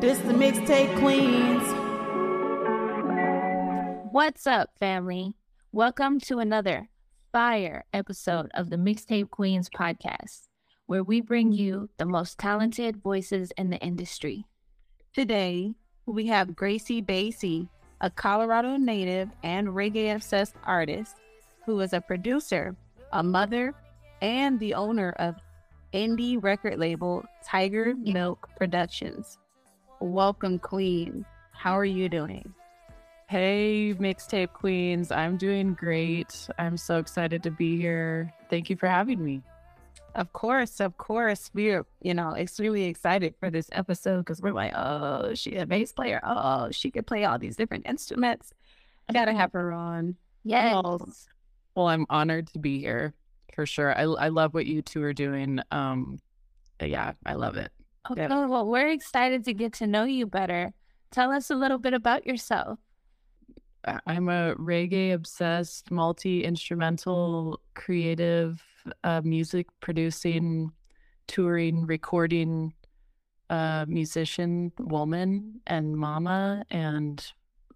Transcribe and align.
This 0.00 0.16
is 0.18 0.26
the 0.28 0.32
mixtape 0.32 0.96
queens. 1.00 1.64
What's 4.12 4.46
up, 4.46 4.70
family? 4.78 5.34
Welcome 5.72 6.20
to 6.20 6.38
another 6.38 6.88
fire 7.32 7.84
episode 7.92 8.48
of 8.54 8.70
the 8.70 8.76
Mixtape 8.76 9.30
Queens 9.30 9.68
podcast, 9.68 10.42
where 10.86 11.02
we 11.02 11.20
bring 11.20 11.50
you 11.50 11.90
the 11.96 12.06
most 12.06 12.38
talented 12.38 13.02
voices 13.02 13.50
in 13.58 13.70
the 13.70 13.78
industry. 13.78 14.44
Today, 15.12 15.74
we 16.06 16.28
have 16.28 16.54
Gracie 16.54 17.02
Bassie, 17.02 17.68
a 18.00 18.08
Colorado 18.08 18.76
native 18.76 19.30
and 19.42 19.66
reggae 19.66 20.14
obsessed 20.14 20.54
artist 20.62 21.16
who 21.66 21.80
is 21.80 21.92
a 21.92 22.00
producer, 22.00 22.76
a 23.12 23.24
mother, 23.24 23.74
and 24.22 24.60
the 24.60 24.74
owner 24.74 25.10
of 25.18 25.34
indie 25.92 26.40
record 26.40 26.78
label 26.78 27.24
Tiger 27.44 27.96
Milk 27.96 28.48
Productions. 28.56 29.38
Welcome, 30.00 30.58
Queen. 30.58 31.24
How 31.52 31.76
are 31.76 31.84
you 31.84 32.08
doing? 32.08 32.54
Hey, 33.28 33.94
mixtape 33.98 34.52
queens. 34.52 35.10
I'm 35.10 35.36
doing 35.36 35.74
great. 35.74 36.48
I'm 36.58 36.76
so 36.76 36.98
excited 36.98 37.42
to 37.42 37.50
be 37.50 37.76
here. 37.76 38.32
Thank 38.48 38.70
you 38.70 38.76
for 38.76 38.86
having 38.86 39.22
me. 39.22 39.42
Of 40.14 40.32
course, 40.32 40.80
of 40.80 40.96
course. 40.96 41.50
We're, 41.52 41.84
you 42.00 42.14
know, 42.14 42.34
extremely 42.34 42.84
excited 42.84 43.34
for 43.38 43.50
this 43.50 43.68
episode 43.72 44.18
because 44.18 44.40
we're 44.40 44.52
like, 44.52 44.72
oh, 44.74 45.34
she 45.34 45.56
a 45.56 45.66
bass 45.66 45.92
player. 45.92 46.20
Oh, 46.22 46.70
she 46.70 46.90
could 46.90 47.06
play 47.06 47.24
all 47.24 47.38
these 47.38 47.56
different 47.56 47.86
instruments. 47.86 48.52
I 49.08 49.12
Gotta 49.12 49.32
have 49.32 49.52
her 49.52 49.72
on. 49.72 50.16
Yes. 50.44 51.28
Well, 51.74 51.88
I'm 51.88 52.06
honored 52.08 52.46
to 52.52 52.58
be 52.58 52.78
here 52.78 53.14
for 53.54 53.66
sure. 53.66 53.96
I, 53.96 54.02
I 54.02 54.28
love 54.28 54.54
what 54.54 54.66
you 54.66 54.80
two 54.80 55.02
are 55.02 55.12
doing. 55.12 55.60
Um, 55.70 56.20
yeah, 56.80 57.12
I 57.26 57.34
love 57.34 57.56
it. 57.56 57.72
Okay, 58.10 58.26
well, 58.28 58.66
we're 58.66 58.88
excited 58.88 59.44
to 59.44 59.52
get 59.52 59.74
to 59.74 59.86
know 59.86 60.04
you 60.04 60.26
better. 60.26 60.72
Tell 61.10 61.30
us 61.30 61.50
a 61.50 61.54
little 61.54 61.78
bit 61.78 61.94
about 61.94 62.26
yourself. 62.26 62.78
I'm 64.06 64.28
a 64.28 64.54
reggae 64.56 65.12
obsessed, 65.14 65.90
multi 65.90 66.44
instrumental, 66.44 67.60
creative, 67.74 68.62
uh, 69.04 69.20
music 69.24 69.66
producing, 69.80 70.72
touring, 71.26 71.86
recording 71.86 72.74
uh, 73.50 73.86
musician, 73.88 74.72
woman, 74.78 75.60
and 75.66 75.96
mama, 75.96 76.64
and 76.70 77.32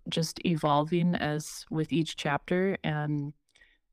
just 0.09 0.45
evolving 0.45 1.15
as 1.15 1.65
with 1.71 1.93
each 1.93 2.17
chapter. 2.17 2.77
And 2.85 3.33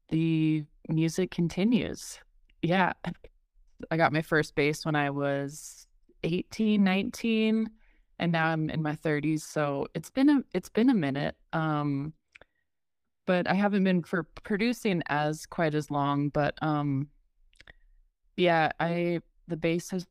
the 0.10 0.66
music 0.88 1.32
continues. 1.32 2.20
Yeah. 2.62 2.94
I 3.92 3.96
got 3.96 4.12
my 4.12 4.22
first 4.22 4.56
bass 4.56 4.86
when 4.86 4.96
I 4.96 5.10
was 5.10 5.88
18, 6.24 6.84
19 6.84 7.70
and 8.20 8.32
now 8.32 8.48
I'm 8.48 8.70
in 8.70 8.84
my 8.84 8.96
30s, 8.96 9.42
so 9.42 9.88
it's 9.96 10.10
been 10.10 10.30
a 10.30 10.44
it's 10.54 10.70
been 10.70 10.90
a 10.90 10.94
minute. 10.94 11.36
Um, 11.54 12.14
but 13.26 13.48
I 13.48 13.54
haven't 13.54 13.84
been 13.84 14.04
for 14.04 14.24
producing 14.24 15.02
as 15.08 15.46
quite 15.46 15.74
as 15.74 15.90
long. 15.90 16.30
But 16.30 16.56
um, 16.62 17.08
yeah, 18.38 18.72
I 18.80 19.22
the 19.48 19.58
bass 19.58 19.90
has 19.92 20.06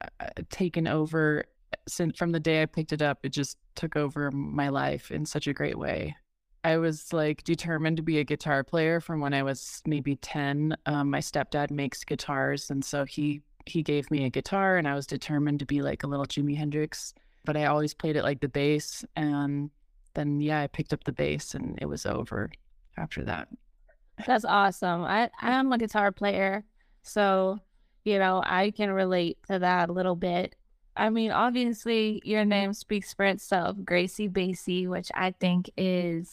uh, 0.00 0.28
taken 0.50 0.86
over 0.86 1.44
since 1.86 2.16
from 2.16 2.32
the 2.32 2.40
day 2.40 2.62
I 2.62 2.66
picked 2.66 2.92
it 2.92 3.02
up. 3.02 3.18
It 3.22 3.30
just 3.30 3.58
took 3.74 3.96
over 3.96 4.30
my 4.30 4.70
life 4.70 5.10
in 5.10 5.26
such 5.26 5.46
a 5.46 5.52
great 5.52 5.78
way. 5.78 6.16
I 6.64 6.78
was 6.78 7.12
like 7.12 7.44
determined 7.44 7.98
to 7.98 8.02
be 8.02 8.18
a 8.18 8.24
guitar 8.24 8.64
player 8.64 9.00
from 9.00 9.20
when 9.20 9.34
I 9.34 9.42
was 9.42 9.82
maybe 9.86 10.16
10. 10.16 10.76
Um, 10.86 11.10
my 11.10 11.20
stepdad 11.20 11.70
makes 11.70 12.02
guitars, 12.02 12.70
and 12.70 12.84
so 12.84 13.04
he 13.04 13.42
he 13.66 13.82
gave 13.82 14.10
me 14.10 14.24
a 14.24 14.30
guitar, 14.30 14.76
and 14.76 14.88
I 14.88 14.94
was 14.94 15.06
determined 15.06 15.58
to 15.60 15.66
be 15.66 15.82
like 15.82 16.02
a 16.02 16.06
little 16.06 16.26
Jimi 16.26 16.56
Hendrix. 16.56 17.14
But 17.44 17.56
I 17.56 17.66
always 17.66 17.94
played 17.94 18.16
it 18.16 18.22
like 18.22 18.40
the 18.40 18.48
bass, 18.48 19.04
and 19.14 19.70
then 20.14 20.40
yeah, 20.40 20.62
I 20.62 20.66
picked 20.66 20.92
up 20.92 21.04
the 21.04 21.12
bass, 21.12 21.54
and 21.54 21.78
it 21.80 21.86
was 21.86 22.06
over 22.06 22.50
after 22.96 23.24
that. 23.24 23.48
That's 24.26 24.44
awesome. 24.44 25.02
I 25.02 25.30
I'm 25.40 25.72
a 25.72 25.78
guitar 25.78 26.10
player, 26.10 26.64
so 27.02 27.60
you 28.04 28.18
know 28.18 28.42
I 28.44 28.70
can 28.70 28.90
relate 28.90 29.38
to 29.48 29.58
that 29.58 29.90
a 29.90 29.92
little 29.92 30.16
bit. 30.16 30.56
I 30.96 31.10
mean, 31.10 31.30
obviously, 31.30 32.22
your 32.24 32.44
name 32.44 32.72
speaks 32.72 33.12
for 33.12 33.26
itself, 33.26 33.76
Gracie 33.84 34.30
Bassie, 34.30 34.88
which 34.88 35.10
I 35.14 35.32
think 35.32 35.70
is 35.76 36.32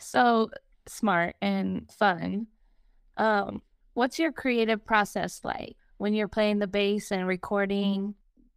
so 0.00 0.50
smart 0.86 1.36
and 1.40 1.88
fun. 1.90 2.48
Um, 3.16 3.62
what's 3.94 4.18
your 4.18 4.32
creative 4.32 4.84
process 4.84 5.40
like 5.44 5.76
when 5.98 6.14
you're 6.14 6.28
playing 6.28 6.58
the 6.58 6.66
bass 6.66 7.12
and 7.12 7.26
recording? 7.26 8.00
Mm-hmm. 8.00 8.10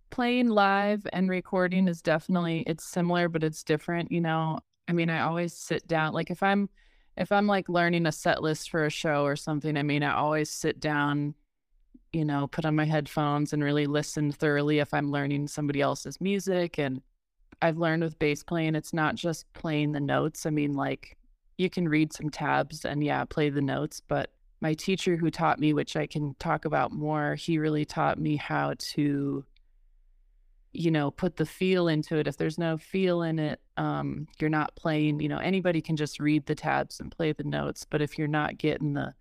Playing 0.10 0.50
live 0.50 1.06
and 1.12 1.30
recording 1.30 1.88
is 1.88 2.02
definitely 2.02 2.64
it's 2.66 2.86
similar, 2.86 3.28
but 3.28 3.44
it's 3.44 3.64
different. 3.64 4.12
You 4.12 4.22
know, 4.22 4.60
I 4.88 4.94
mean, 4.94 5.10
I 5.10 5.22
always 5.22 5.54
sit 5.54 5.86
down. 5.88 6.14
Like 6.14 6.30
if 6.30 6.42
I'm 6.42 6.70
if 7.18 7.32
I'm 7.32 7.48
like 7.48 7.68
learning 7.68 8.06
a 8.06 8.12
set 8.12 8.42
list 8.42 8.70
for 8.70 8.86
a 8.86 8.90
show 8.90 9.24
or 9.24 9.36
something, 9.36 9.76
I 9.76 9.84
mean, 9.84 10.04
I 10.04 10.14
always 10.14 10.50
sit 10.50 10.80
down, 10.80 11.34
you 12.14 12.24
know, 12.24 12.48
put 12.48 12.64
on 12.64 12.76
my 12.76 12.86
headphones 12.86 13.54
and 13.54 13.64
really 13.64 13.88
listen 13.88 14.32
thoroughly 14.32 14.80
if 14.80 14.94
I'm 14.94 15.12
learning 15.12 15.48
somebody 15.48 15.82
else's 15.82 16.22
music. 16.22 16.78
And 16.78 17.02
I've 17.62 17.78
learned 17.78 18.04
with 18.04 18.20
bass 18.20 18.44
playing, 18.44 18.76
it's 18.76 18.94
not 18.94 19.16
just 19.16 19.52
playing 19.54 19.92
the 19.92 20.00
notes. 20.00 20.46
I 20.46 20.52
mean, 20.52 20.74
like 20.74 21.18
you 21.58 21.70
can 21.70 21.90
read 21.90 22.14
some 22.14 22.30
tabs 22.30 22.86
and 22.86 23.04
yeah, 23.04 23.26
play 23.26 23.50
the 23.50 23.62
notes. 23.62 24.00
But 24.00 24.30
my 24.62 24.74
teacher 24.74 25.16
who 25.16 25.30
taught 25.30 25.60
me, 25.60 25.74
which 25.74 25.96
I 25.96 26.08
can 26.08 26.36
talk 26.40 26.66
about 26.66 26.92
more, 26.92 27.36
he 27.36 27.58
really 27.58 27.86
taught 27.86 28.20
me 28.20 28.36
how 28.36 28.74
to, 28.94 29.46
you 30.74 30.92
know, 30.92 31.12
put 31.12 31.38
the 31.38 31.46
feel 31.46 31.88
into 31.88 32.18
it. 32.18 32.28
If 32.28 32.38
there's 32.38 32.58
no 32.58 32.78
feel 32.78 33.22
in 33.22 33.40
it, 33.40 33.60
um, 33.78 34.28
you're 34.40 34.50
not 34.50 34.76
playing, 34.76 35.20
you 35.20 35.30
know, 35.30 35.38
anybody 35.38 35.82
can 35.82 35.96
just 35.96 36.20
read 36.20 36.46
the 36.46 36.56
tabs 36.56 37.00
and 37.00 37.12
play 37.12 37.34
the 37.34 37.44
notes. 37.44 37.86
But 37.88 38.02
if 38.02 38.18
you're 38.18 38.28
not 38.28 38.58
getting 38.58 38.94
the 38.94 39.14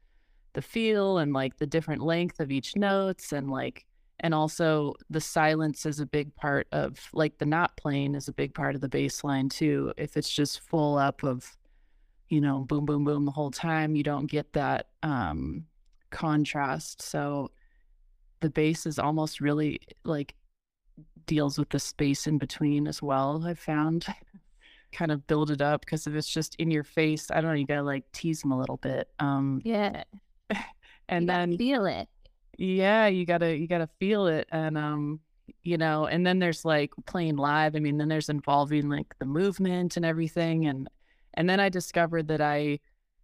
the 0.55 0.63
feel 0.63 1.19
and 1.19 1.35
like 1.35 1.59
the 1.59 1.67
different 1.67 2.01
length 2.01 2.41
of 2.41 2.51
each 2.51 2.77
notes 2.77 3.33
and 3.33 3.51
like 3.51 3.85
and 4.21 4.33
also 4.33 4.95
the 5.11 5.21
silence 5.21 5.85
is 5.85 6.01
a 6.01 6.07
big 6.07 6.35
part 6.35 6.67
of 6.73 6.99
like 7.13 7.37
the 7.37 7.45
not 7.45 7.77
playing 7.77 8.15
is 8.15 8.29
a 8.29 8.33
big 8.33 8.55
part 8.55 8.75
of 8.75 8.81
the 8.81 8.89
bass 8.89 9.23
line 9.23 9.51
too. 9.51 9.93
If 9.99 10.17
it's 10.17 10.33
just 10.33 10.61
full 10.61 10.97
up 10.97 11.23
of 11.23 11.55
you 12.29 12.41
know, 12.41 12.61
boom, 12.61 12.85
boom, 12.87 13.05
boom 13.05 13.25
the 13.25 13.31
whole 13.31 13.51
time. 13.51 13.97
You 13.97 14.03
don't 14.03 14.27
get 14.31 14.53
that 14.55 14.89
um, 15.03 15.65
contrast. 16.11 17.03
So 17.03 17.51
the 18.41 18.51
bass 18.51 18.87
is 18.87 18.99
almost 18.99 19.41
really 19.41 19.81
like 20.05 20.35
deals 21.27 21.59
with 21.59 21.71
the 21.71 21.79
space 21.79 22.27
in 22.27 22.39
between 22.39 22.87
as 22.87 23.03
well. 23.03 23.45
I've 23.47 23.59
found 23.59 24.07
kind 24.93 25.11
of 25.13 25.27
build 25.27 25.51
it 25.51 25.61
up 25.61 25.81
because 25.83 26.07
if 26.07 26.15
it's 26.15 26.29
just 26.29 26.55
in 26.57 26.71
your 26.71 26.85
face, 26.85 27.31
I 27.31 27.41
don't 27.41 27.51
know, 27.51 27.57
you 27.57 27.67
gotta 27.67 27.83
like 27.83 28.05
tease 28.13 28.41
them 28.43 28.53
a 28.53 28.59
little 28.59 28.79
bit. 28.79 29.09
Um, 29.19 29.61
Yeah, 29.65 30.05
and 31.09 31.23
you 31.23 31.27
then 31.27 31.59
feel 31.59 31.87
it. 31.87 32.09
yeah, 32.59 33.07
you 33.07 33.27
gotta 33.27 33.57
you 33.57 33.67
gotta 33.69 33.89
feel 34.01 34.27
it, 34.27 34.49
and 34.53 34.77
um, 34.79 35.21
you 35.63 35.77
know, 35.79 36.07
and 36.07 36.27
then 36.27 36.39
there's 36.39 36.65
like 36.65 36.93
playing 37.07 37.37
live. 37.37 37.77
I 37.77 37.81
mean, 37.81 37.99
then 37.99 38.09
there's 38.09 38.29
involving 38.29 38.89
like 38.89 39.15
the 39.19 39.27
movement 39.27 39.97
and 39.97 40.07
everything, 40.07 40.67
and 40.67 40.89
and 41.37 41.49
then 41.49 41.61
I 41.61 41.69
discovered 41.69 42.29
that 42.29 42.41
I 42.41 42.81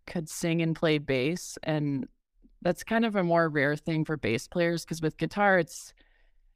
could 0.06 0.28
sing 0.28 0.62
and 0.62 0.76
play 0.76 0.98
bass, 0.98 1.58
and 1.62 2.08
that's 2.62 2.84
kind 2.84 3.04
of 3.04 3.16
a 3.16 3.24
more 3.24 3.48
rare 3.48 3.76
thing 3.76 4.04
for 4.04 4.16
bass 4.16 4.46
players 4.46 4.84
because 4.84 5.02
with 5.02 5.16
guitar, 5.16 5.58
it's 5.58 5.92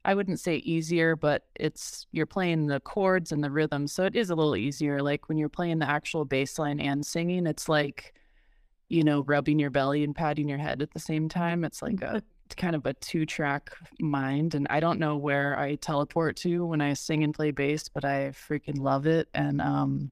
I 0.05 0.15
wouldn't 0.15 0.39
say 0.39 0.57
easier, 0.57 1.15
but 1.15 1.43
it's 1.55 2.07
you're 2.11 2.25
playing 2.25 2.67
the 2.67 2.79
chords 2.79 3.31
and 3.31 3.43
the 3.43 3.51
rhythm, 3.51 3.87
so 3.87 4.05
it 4.05 4.15
is 4.15 4.29
a 4.29 4.35
little 4.35 4.55
easier. 4.55 5.01
Like 5.01 5.29
when 5.29 5.37
you're 5.37 5.49
playing 5.49 5.79
the 5.79 5.89
actual 5.89 6.25
bass 6.25 6.57
line 6.59 6.79
and 6.79 7.05
singing, 7.05 7.45
it's 7.47 7.67
like 7.67 8.13
you 8.89 9.03
know, 9.03 9.23
rubbing 9.23 9.59
your 9.59 9.69
belly 9.69 10.03
and 10.03 10.15
patting 10.15 10.47
your 10.47 10.57
head 10.57 10.81
at 10.81 10.91
the 10.91 10.99
same 10.99 11.27
time. 11.29 11.63
It's 11.63 11.81
like 11.81 12.01
a 12.01 12.21
kind 12.57 12.75
of 12.75 12.85
a 12.85 12.93
two 12.93 13.25
track 13.25 13.71
mind. 13.99 14.55
And 14.55 14.67
I 14.69 14.79
don't 14.79 14.99
know 14.99 15.17
where 15.17 15.59
I 15.59 15.75
teleport 15.75 16.37
to 16.37 16.65
when 16.65 16.81
I 16.81 16.93
sing 16.93 17.23
and 17.23 17.33
play 17.33 17.51
bass, 17.51 17.89
but 17.89 18.05
I 18.05 18.29
freaking 18.29 18.79
love 18.79 19.05
it. 19.05 19.27
And 19.33 19.61
um, 19.61 20.11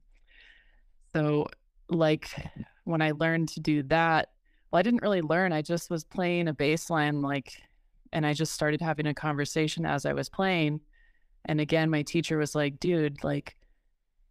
so, 1.15 1.47
like, 1.89 2.29
when 2.83 3.01
I 3.01 3.12
learned 3.12 3.50
to 3.50 3.59
do 3.59 3.83
that, 3.83 4.29
well, 4.71 4.79
I 4.79 4.83
didn't 4.83 5.01
really 5.01 5.21
learn. 5.21 5.53
I 5.53 5.62
just 5.62 5.89
was 5.89 6.03
playing 6.03 6.47
a 6.47 6.53
bass 6.53 6.89
line, 6.89 7.21
like, 7.21 7.53
and 8.12 8.25
I 8.25 8.33
just 8.33 8.53
started 8.53 8.81
having 8.81 9.07
a 9.07 9.13
conversation 9.13 9.85
as 9.85 10.06
I 10.06 10.13
was 10.13 10.29
playing. 10.29 10.81
And 11.45 11.62
again, 11.62 11.89
my 11.89 12.01
teacher 12.01 12.38
was 12.38 12.56
like, 12.56 12.79
dude, 12.79 13.23
like, 13.23 13.56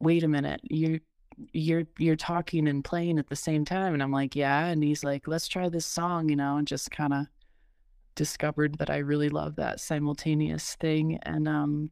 wait 0.01 0.25
a 0.25 0.29
minute, 0.29 0.61
you 0.65 1.01
you're 1.53 1.85
you're 1.99 2.15
talking 2.15 2.69
and 2.69 2.85
playing 2.85 3.19
at 3.19 3.29
the 3.29 3.35
same 3.35 3.65
time 3.65 3.93
and 3.93 4.01
i'm 4.01 4.13
like 4.13 4.37
yeah 4.37 4.67
and 4.67 4.85
he's 4.85 5.03
like 5.03 5.27
let's 5.27 5.49
try 5.49 5.69
this 5.69 5.85
song 5.85 6.29
you 6.29 6.37
know 6.37 6.59
and 6.59 6.69
just 6.69 6.93
kind 6.93 7.13
of 7.13 7.27
discovered 8.15 8.79
that 8.79 8.89
i 8.89 8.99
really 8.99 9.29
love 9.29 9.57
that 9.57 9.81
simultaneous 9.81 10.77
thing 10.77 11.19
and 11.25 11.49
um 11.49 11.91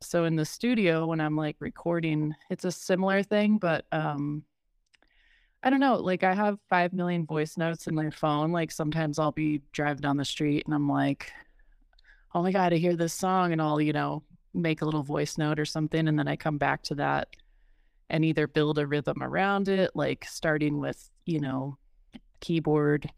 so 0.00 0.24
in 0.24 0.36
the 0.36 0.44
studio 0.44 1.06
when 1.06 1.20
i'm 1.20 1.36
like 1.36 1.56
recording 1.60 2.34
it's 2.50 2.64
a 2.64 2.72
similar 2.72 3.22
thing 3.22 3.58
but 3.58 3.84
um 3.92 4.42
i 5.62 5.70
don't 5.70 5.80
know 5.80 5.96
like 5.96 6.22
i 6.22 6.34
have 6.34 6.58
5 6.68 6.92
million 6.92 7.26
voice 7.26 7.56
notes 7.56 7.86
in 7.86 7.94
my 7.94 8.10
phone 8.10 8.52
like 8.52 8.70
sometimes 8.70 9.18
i'll 9.18 9.32
be 9.32 9.62
driving 9.72 10.02
down 10.02 10.16
the 10.16 10.24
street 10.24 10.64
and 10.66 10.74
i'm 10.74 10.88
like 10.88 11.32
oh 12.34 12.42
my 12.42 12.52
god 12.52 12.72
i 12.72 12.76
hear 12.76 12.96
this 12.96 13.12
song 13.12 13.52
and 13.52 13.60
i'll 13.60 13.80
you 13.80 13.92
know 13.92 14.22
make 14.54 14.82
a 14.82 14.84
little 14.84 15.02
voice 15.02 15.38
note 15.38 15.58
or 15.58 15.64
something 15.64 16.08
and 16.08 16.18
then 16.18 16.28
I 16.28 16.36
come 16.36 16.58
back 16.58 16.82
to 16.84 16.94
that 16.96 17.28
and 18.08 18.24
either 18.24 18.46
build 18.46 18.78
a 18.78 18.86
rhythm 18.86 19.22
around 19.22 19.68
it, 19.68 19.92
like 19.94 20.24
starting 20.28 20.80
with, 20.80 21.10
you 21.26 21.40
know, 21.40 21.78
keyboard 22.40 23.10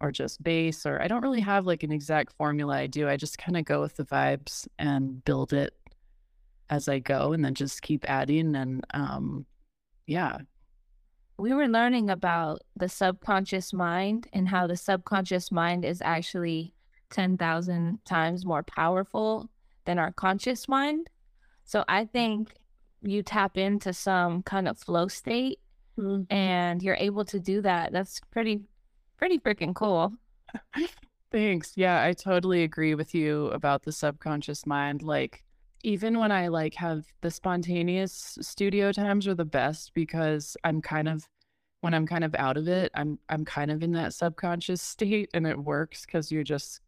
or 0.00 0.10
just 0.12 0.42
bass 0.42 0.86
or 0.86 1.02
I 1.02 1.08
don't 1.08 1.22
really 1.22 1.40
have 1.40 1.66
like 1.66 1.82
an 1.82 1.92
exact 1.92 2.32
formula 2.34 2.76
I 2.76 2.86
do. 2.86 3.08
I 3.08 3.16
just 3.16 3.36
kind 3.36 3.56
of 3.56 3.64
go 3.64 3.80
with 3.80 3.96
the 3.96 4.04
vibes 4.04 4.66
and 4.78 5.22
build 5.24 5.52
it 5.52 5.74
as 6.70 6.88
I 6.88 6.98
go 6.98 7.32
and 7.32 7.44
then 7.44 7.54
just 7.54 7.82
keep 7.82 8.04
adding 8.08 8.54
and 8.54 8.84
um 8.94 9.46
yeah. 10.06 10.38
We 11.38 11.52
were 11.52 11.68
learning 11.68 12.10
about 12.10 12.62
the 12.74 12.88
subconscious 12.88 13.72
mind 13.72 14.26
and 14.32 14.48
how 14.48 14.66
the 14.66 14.76
subconscious 14.76 15.52
mind 15.52 15.84
is 15.84 16.02
actually 16.02 16.74
10,000 17.10 17.98
times 18.04 18.44
more 18.44 18.62
powerful 18.62 19.48
than 19.84 19.98
our 19.98 20.12
conscious 20.12 20.66
mind. 20.66 21.08
So 21.64 21.84
I 21.88 22.06
think 22.06 22.54
you 23.02 23.22
tap 23.22 23.56
into 23.56 23.92
some 23.92 24.42
kind 24.42 24.66
of 24.66 24.78
flow 24.78 25.06
state 25.08 25.60
mm-hmm. 25.98 26.32
and 26.32 26.82
you're 26.82 26.96
able 26.96 27.24
to 27.26 27.38
do 27.38 27.60
that. 27.62 27.92
That's 27.92 28.20
pretty 28.30 28.62
pretty 29.16 29.38
freaking 29.38 29.74
cool. 29.74 30.14
Thanks. 31.30 31.72
Yeah, 31.76 32.02
I 32.02 32.14
totally 32.14 32.62
agree 32.62 32.94
with 32.94 33.14
you 33.14 33.46
about 33.48 33.82
the 33.82 33.92
subconscious 33.92 34.66
mind. 34.66 35.02
Like 35.02 35.44
even 35.82 36.18
when 36.18 36.32
I 36.32 36.48
like 36.48 36.74
have 36.74 37.04
the 37.20 37.30
spontaneous 37.30 38.38
studio 38.40 38.92
times 38.92 39.28
are 39.28 39.34
the 39.34 39.44
best 39.44 39.92
because 39.94 40.56
I'm 40.64 40.82
kind 40.82 41.08
of 41.08 41.28
when 41.80 41.94
I'm 41.94 42.06
kind 42.06 42.24
of 42.24 42.34
out 42.34 42.56
of 42.56 42.66
it, 42.68 42.90
I'm 42.94 43.18
I'm 43.28 43.44
kind 43.44 43.70
of 43.70 43.82
in 43.82 43.92
that 43.92 44.14
subconscious 44.14 44.82
state 44.82 45.30
and 45.34 45.46
it 45.46 45.58
works 45.58 46.04
cuz 46.06 46.32
you're 46.32 46.44
just 46.44 46.80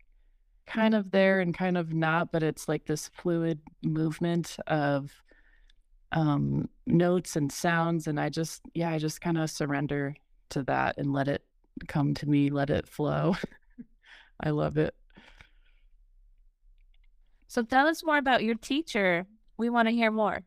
kind 0.66 0.94
of 0.94 1.10
there 1.10 1.40
and 1.40 1.56
kind 1.56 1.76
of 1.76 1.92
not, 1.92 2.32
but 2.32 2.42
it's 2.42 2.68
like 2.68 2.86
this 2.86 3.08
fluid 3.08 3.60
movement 3.82 4.56
of 4.66 5.12
um 6.12 6.68
notes 6.86 7.36
and 7.36 7.52
sounds 7.52 8.08
and 8.08 8.18
I 8.18 8.28
just 8.28 8.62
yeah, 8.74 8.90
I 8.90 8.98
just 8.98 9.20
kind 9.20 9.38
of 9.38 9.50
surrender 9.50 10.16
to 10.50 10.62
that 10.64 10.98
and 10.98 11.12
let 11.12 11.28
it 11.28 11.44
come 11.88 12.14
to 12.14 12.28
me, 12.28 12.50
let 12.50 12.70
it 12.70 12.88
flow. 12.88 13.36
I 14.40 14.50
love 14.50 14.76
it. 14.78 14.94
So 17.50 17.64
tell 17.64 17.88
us 17.88 18.04
more 18.04 18.16
about 18.16 18.44
your 18.44 18.54
teacher. 18.54 19.26
We 19.56 19.70
want 19.70 19.88
to 19.88 19.92
hear 19.92 20.12
more. 20.12 20.42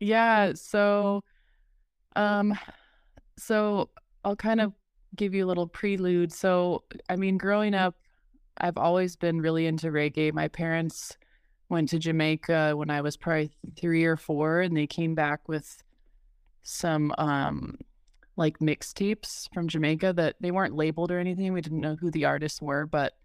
Yeah, 0.00 0.54
so 0.54 1.22
um 2.16 2.58
so 3.38 3.90
I'll 4.24 4.34
kind 4.34 4.60
of 4.60 4.72
give 5.14 5.34
you 5.34 5.44
a 5.44 5.46
little 5.46 5.68
prelude. 5.68 6.32
So 6.32 6.82
I 7.08 7.14
mean 7.14 7.38
growing 7.38 7.74
up 7.74 7.94
I've 8.58 8.76
always 8.76 9.14
been 9.14 9.40
really 9.40 9.66
into 9.66 9.86
reggae. 9.86 10.32
My 10.32 10.48
parents 10.48 11.16
went 11.68 11.90
to 11.90 11.98
Jamaica 12.00 12.72
when 12.74 12.90
I 12.90 13.02
was 13.02 13.16
probably 13.16 13.52
3 13.78 14.04
or 14.04 14.16
4 14.16 14.62
and 14.62 14.76
they 14.76 14.88
came 14.88 15.14
back 15.14 15.48
with 15.48 15.80
some 16.64 17.14
um 17.18 17.78
like 18.34 18.58
mixtapes 18.58 19.48
from 19.54 19.68
Jamaica 19.68 20.12
that 20.14 20.34
they 20.40 20.50
weren't 20.50 20.74
labeled 20.74 21.12
or 21.12 21.20
anything. 21.20 21.52
We 21.52 21.60
didn't 21.60 21.80
know 21.80 21.94
who 21.94 22.10
the 22.10 22.24
artists 22.24 22.60
were, 22.60 22.84
but 22.84 23.16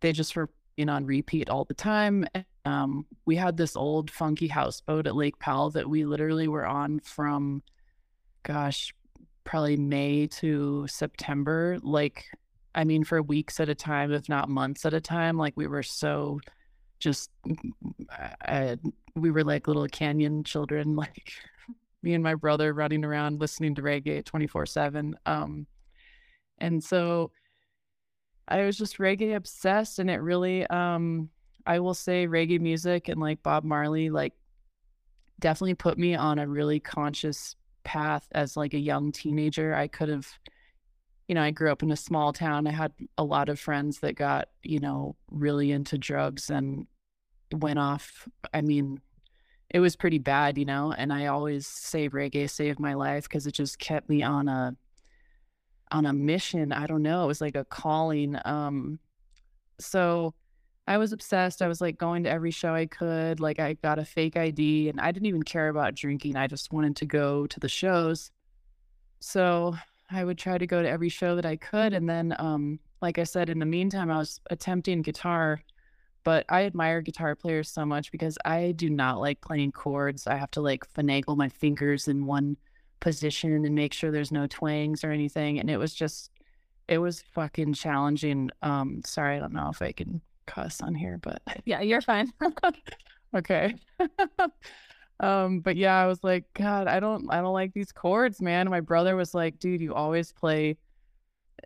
they 0.00 0.12
just 0.12 0.36
were 0.36 0.50
in 0.76 0.88
on 0.88 1.04
repeat 1.04 1.48
all 1.48 1.64
the 1.64 1.74
time. 1.74 2.26
Um, 2.64 3.06
we 3.26 3.36
had 3.36 3.56
this 3.56 3.76
old 3.76 4.10
funky 4.10 4.48
houseboat 4.48 5.06
at 5.06 5.16
Lake 5.16 5.38
Powell 5.38 5.70
that 5.70 5.88
we 5.88 6.04
literally 6.04 6.48
were 6.48 6.66
on 6.66 7.00
from, 7.00 7.62
gosh, 8.42 8.94
probably 9.44 9.76
May 9.76 10.26
to 10.28 10.86
September. 10.88 11.78
Like, 11.82 12.24
I 12.74 12.84
mean, 12.84 13.04
for 13.04 13.22
weeks 13.22 13.60
at 13.60 13.68
a 13.68 13.74
time, 13.74 14.12
if 14.12 14.28
not 14.28 14.48
months 14.48 14.84
at 14.84 14.94
a 14.94 15.00
time. 15.00 15.36
Like, 15.36 15.54
we 15.56 15.66
were 15.66 15.82
so 15.82 16.40
just, 16.98 17.30
uh, 18.48 18.76
we 19.14 19.30
were 19.30 19.44
like 19.44 19.68
little 19.68 19.88
canyon 19.88 20.44
children. 20.44 20.96
Like, 21.04 21.32
me 22.02 22.12
and 22.12 22.22
my 22.22 22.34
brother 22.34 22.74
running 22.74 23.02
around 23.02 23.40
listening 23.40 23.74
to 23.76 23.82
reggae 23.82 24.22
24 24.22 24.66
7. 24.66 25.16
Um, 25.24 25.66
and 26.58 26.84
so 26.84 27.30
I 28.48 28.64
was 28.64 28.76
just 28.76 28.98
reggae 28.98 29.36
obsessed, 29.36 29.98
and 29.98 30.10
it 30.10 30.20
really, 30.20 30.66
um, 30.66 31.30
I 31.66 31.80
will 31.80 31.94
say, 31.94 32.26
reggae 32.26 32.60
music 32.60 33.08
and 33.08 33.20
like 33.20 33.42
Bob 33.42 33.64
Marley, 33.64 34.10
like, 34.10 34.34
definitely 35.40 35.74
put 35.74 35.98
me 35.98 36.14
on 36.14 36.38
a 36.38 36.46
really 36.46 36.80
conscious 36.80 37.56
path 37.84 38.26
as 38.32 38.56
like 38.56 38.74
a 38.74 38.78
young 38.78 39.12
teenager. 39.12 39.74
I 39.74 39.88
could 39.88 40.08
have, 40.08 40.26
you 41.28 41.34
know, 41.34 41.42
I 41.42 41.50
grew 41.50 41.70
up 41.72 41.82
in 41.82 41.90
a 41.90 41.96
small 41.96 42.32
town. 42.32 42.66
I 42.66 42.72
had 42.72 42.92
a 43.18 43.24
lot 43.24 43.48
of 43.48 43.58
friends 43.58 44.00
that 44.00 44.14
got, 44.14 44.48
you 44.62 44.78
know, 44.78 45.16
really 45.30 45.72
into 45.72 45.98
drugs 45.98 46.50
and 46.50 46.86
went 47.52 47.78
off. 47.78 48.28
I 48.52 48.60
mean, 48.60 49.00
it 49.70 49.80
was 49.80 49.96
pretty 49.96 50.18
bad, 50.18 50.56
you 50.56 50.64
know. 50.64 50.92
And 50.96 51.12
I 51.12 51.26
always 51.26 51.66
say 51.66 52.08
reggae 52.08 52.48
saved 52.48 52.78
my 52.78 52.94
life 52.94 53.24
because 53.24 53.46
it 53.46 53.52
just 53.52 53.78
kept 53.78 54.08
me 54.08 54.22
on 54.22 54.48
a 54.48 54.76
on 55.94 56.06
a 56.06 56.12
mission. 56.12 56.72
I 56.72 56.86
don't 56.86 57.02
know. 57.02 57.24
It 57.24 57.28
was 57.28 57.40
like 57.40 57.56
a 57.56 57.64
calling. 57.64 58.36
Um, 58.44 58.98
so 59.78 60.34
I 60.86 60.98
was 60.98 61.12
obsessed. 61.12 61.62
I 61.62 61.68
was 61.68 61.80
like 61.80 61.96
going 61.96 62.24
to 62.24 62.30
every 62.30 62.50
show 62.50 62.74
I 62.74 62.86
could. 62.86 63.40
Like 63.40 63.60
I 63.60 63.74
got 63.74 63.98
a 63.98 64.04
fake 64.04 64.36
ID, 64.36 64.88
and 64.88 65.00
I 65.00 65.12
didn't 65.12 65.26
even 65.26 65.44
care 65.44 65.68
about 65.68 65.94
drinking. 65.94 66.36
I 66.36 66.48
just 66.48 66.72
wanted 66.72 66.96
to 66.96 67.06
go 67.06 67.46
to 67.46 67.60
the 67.60 67.68
shows. 67.68 68.30
So 69.20 69.74
I 70.10 70.24
would 70.24 70.36
try 70.36 70.58
to 70.58 70.66
go 70.66 70.82
to 70.82 70.88
every 70.88 71.08
show 71.08 71.36
that 71.36 71.46
I 71.46 71.56
could, 71.56 71.94
and 71.94 72.08
then, 72.08 72.34
um, 72.38 72.78
like 73.00 73.18
I 73.18 73.24
said, 73.24 73.48
in 73.48 73.58
the 73.58 73.66
meantime, 73.66 74.10
I 74.10 74.18
was 74.18 74.40
attempting 74.50 75.02
guitar 75.02 75.62
but 76.24 76.46
I 76.48 76.64
admire 76.64 77.02
guitar 77.02 77.36
players 77.36 77.70
so 77.70 77.84
much 77.84 78.10
because 78.10 78.38
I 78.46 78.72
do 78.72 78.88
not 78.88 79.20
like 79.20 79.42
playing 79.42 79.72
chords. 79.72 80.26
I 80.26 80.36
have 80.36 80.50
to 80.52 80.62
like 80.62 80.90
finagle 80.94 81.36
my 81.36 81.50
fingers 81.50 82.08
in 82.08 82.24
one 82.24 82.56
position 83.04 83.66
and 83.66 83.74
make 83.74 83.92
sure 83.92 84.10
there's 84.10 84.32
no 84.32 84.46
twangs 84.46 85.04
or 85.04 85.10
anything. 85.10 85.60
And 85.60 85.68
it 85.68 85.76
was 85.76 85.94
just, 85.94 86.30
it 86.88 86.96
was 86.96 87.22
fucking 87.34 87.74
challenging. 87.74 88.50
Um, 88.62 89.02
sorry, 89.04 89.36
I 89.36 89.40
don't 89.40 89.52
know 89.52 89.68
if 89.68 89.82
I 89.82 89.92
can 89.92 90.22
cuss 90.46 90.80
on 90.80 90.94
here, 90.94 91.18
but 91.22 91.42
yeah, 91.66 91.82
you're 91.82 92.00
fine. 92.00 92.32
okay. 93.36 93.74
um, 95.20 95.60
but 95.60 95.76
yeah, 95.76 96.00
I 96.00 96.06
was 96.06 96.24
like, 96.24 96.46
God, 96.54 96.88
I 96.88 96.98
don't, 96.98 97.30
I 97.30 97.42
don't 97.42 97.52
like 97.52 97.74
these 97.74 97.92
chords, 97.92 98.40
man. 98.40 98.70
My 98.70 98.80
brother 98.80 99.16
was 99.16 99.34
like, 99.34 99.58
dude, 99.58 99.82
you 99.82 99.92
always 99.92 100.32
play 100.32 100.78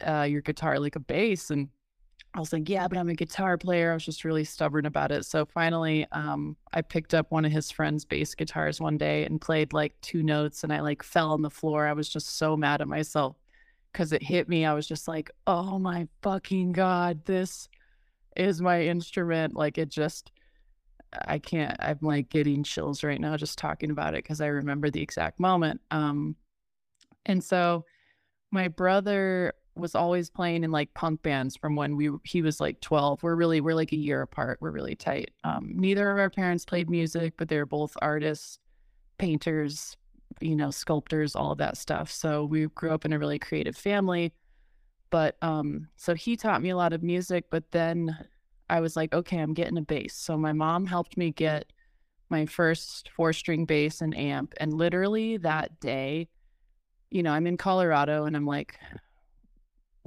uh, 0.04 0.26
your 0.28 0.42
guitar 0.42 0.80
like 0.80 0.96
a 0.96 1.00
bass, 1.00 1.50
and 1.50 1.68
I 2.38 2.40
was 2.40 2.52
like, 2.52 2.68
yeah, 2.68 2.86
but 2.86 2.96
I'm 2.96 3.08
a 3.08 3.14
guitar 3.14 3.58
player. 3.58 3.90
I 3.90 3.94
was 3.94 4.04
just 4.04 4.24
really 4.24 4.44
stubborn 4.44 4.86
about 4.86 5.10
it. 5.10 5.26
So 5.26 5.44
finally, 5.44 6.06
um, 6.12 6.56
I 6.72 6.82
picked 6.82 7.12
up 7.12 7.32
one 7.32 7.44
of 7.44 7.50
his 7.50 7.72
friend's 7.72 8.04
bass 8.04 8.32
guitars 8.36 8.80
one 8.80 8.96
day 8.96 9.24
and 9.24 9.40
played 9.40 9.72
like 9.72 10.00
two 10.02 10.22
notes 10.22 10.62
and 10.62 10.72
I 10.72 10.78
like 10.78 11.02
fell 11.02 11.32
on 11.32 11.42
the 11.42 11.50
floor. 11.50 11.84
I 11.84 11.94
was 11.94 12.08
just 12.08 12.36
so 12.38 12.56
mad 12.56 12.80
at 12.80 12.86
myself 12.86 13.34
because 13.92 14.12
it 14.12 14.22
hit 14.22 14.48
me. 14.48 14.64
I 14.64 14.72
was 14.72 14.86
just 14.86 15.08
like, 15.08 15.32
oh 15.48 15.80
my 15.80 16.06
fucking 16.22 16.70
God, 16.74 17.24
this 17.24 17.68
is 18.36 18.62
my 18.62 18.82
instrument. 18.82 19.56
Like 19.56 19.76
it 19.76 19.88
just, 19.88 20.30
I 21.26 21.40
can't, 21.40 21.74
I'm 21.80 21.98
like 22.02 22.28
getting 22.28 22.62
chills 22.62 23.02
right 23.02 23.20
now 23.20 23.36
just 23.36 23.58
talking 23.58 23.90
about 23.90 24.14
it 24.14 24.22
because 24.22 24.40
I 24.40 24.46
remember 24.46 24.90
the 24.90 25.02
exact 25.02 25.40
moment. 25.40 25.80
Um, 25.90 26.36
and 27.26 27.42
so 27.42 27.84
my 28.52 28.68
brother 28.68 29.54
was 29.78 29.94
always 29.94 30.30
playing 30.30 30.64
in 30.64 30.70
like 30.70 30.92
punk 30.94 31.22
bands 31.22 31.56
from 31.56 31.76
when 31.76 31.96
we 31.96 32.10
he 32.24 32.42
was 32.42 32.60
like 32.60 32.80
12 32.80 33.22
we're 33.22 33.34
really 33.34 33.60
we're 33.60 33.74
like 33.74 33.92
a 33.92 33.96
year 33.96 34.22
apart. 34.22 34.58
We're 34.60 34.70
really 34.70 34.94
tight. 34.94 35.30
Um, 35.44 35.72
neither 35.74 36.10
of 36.10 36.18
our 36.18 36.30
parents 36.30 36.64
played 36.64 36.90
music 36.90 37.34
but 37.36 37.48
they're 37.48 37.66
both 37.66 37.96
artists 38.02 38.58
painters 39.18 39.96
you 40.40 40.54
know 40.54 40.70
sculptors 40.70 41.34
all 41.34 41.52
of 41.52 41.58
that 41.58 41.76
stuff. 41.76 42.10
So 42.10 42.44
we 42.44 42.66
grew 42.68 42.90
up 42.90 43.04
in 43.04 43.12
a 43.12 43.18
really 43.18 43.38
creative 43.38 43.76
family. 43.76 44.32
But 45.10 45.36
um 45.42 45.88
so 45.96 46.14
he 46.14 46.36
taught 46.36 46.62
me 46.62 46.70
a 46.70 46.76
lot 46.76 46.92
of 46.92 47.02
music 47.02 47.46
but 47.50 47.64
then 47.70 48.16
i 48.68 48.80
was 48.80 48.94
like 48.94 49.14
okay 49.14 49.38
i'm 49.38 49.54
getting 49.54 49.78
a 49.78 49.82
bass. 49.82 50.14
So 50.14 50.36
my 50.36 50.52
mom 50.52 50.86
helped 50.86 51.16
me 51.16 51.30
get 51.30 51.72
my 52.30 52.46
first 52.46 53.08
four 53.16 53.32
string 53.32 53.64
bass 53.64 54.00
and 54.00 54.16
amp 54.16 54.54
and 54.58 54.72
literally 54.74 55.36
that 55.38 55.80
day 55.80 56.28
you 57.10 57.22
know 57.22 57.32
i'm 57.32 57.46
in 57.46 57.56
colorado 57.56 58.24
and 58.24 58.36
i'm 58.36 58.46
like 58.46 58.78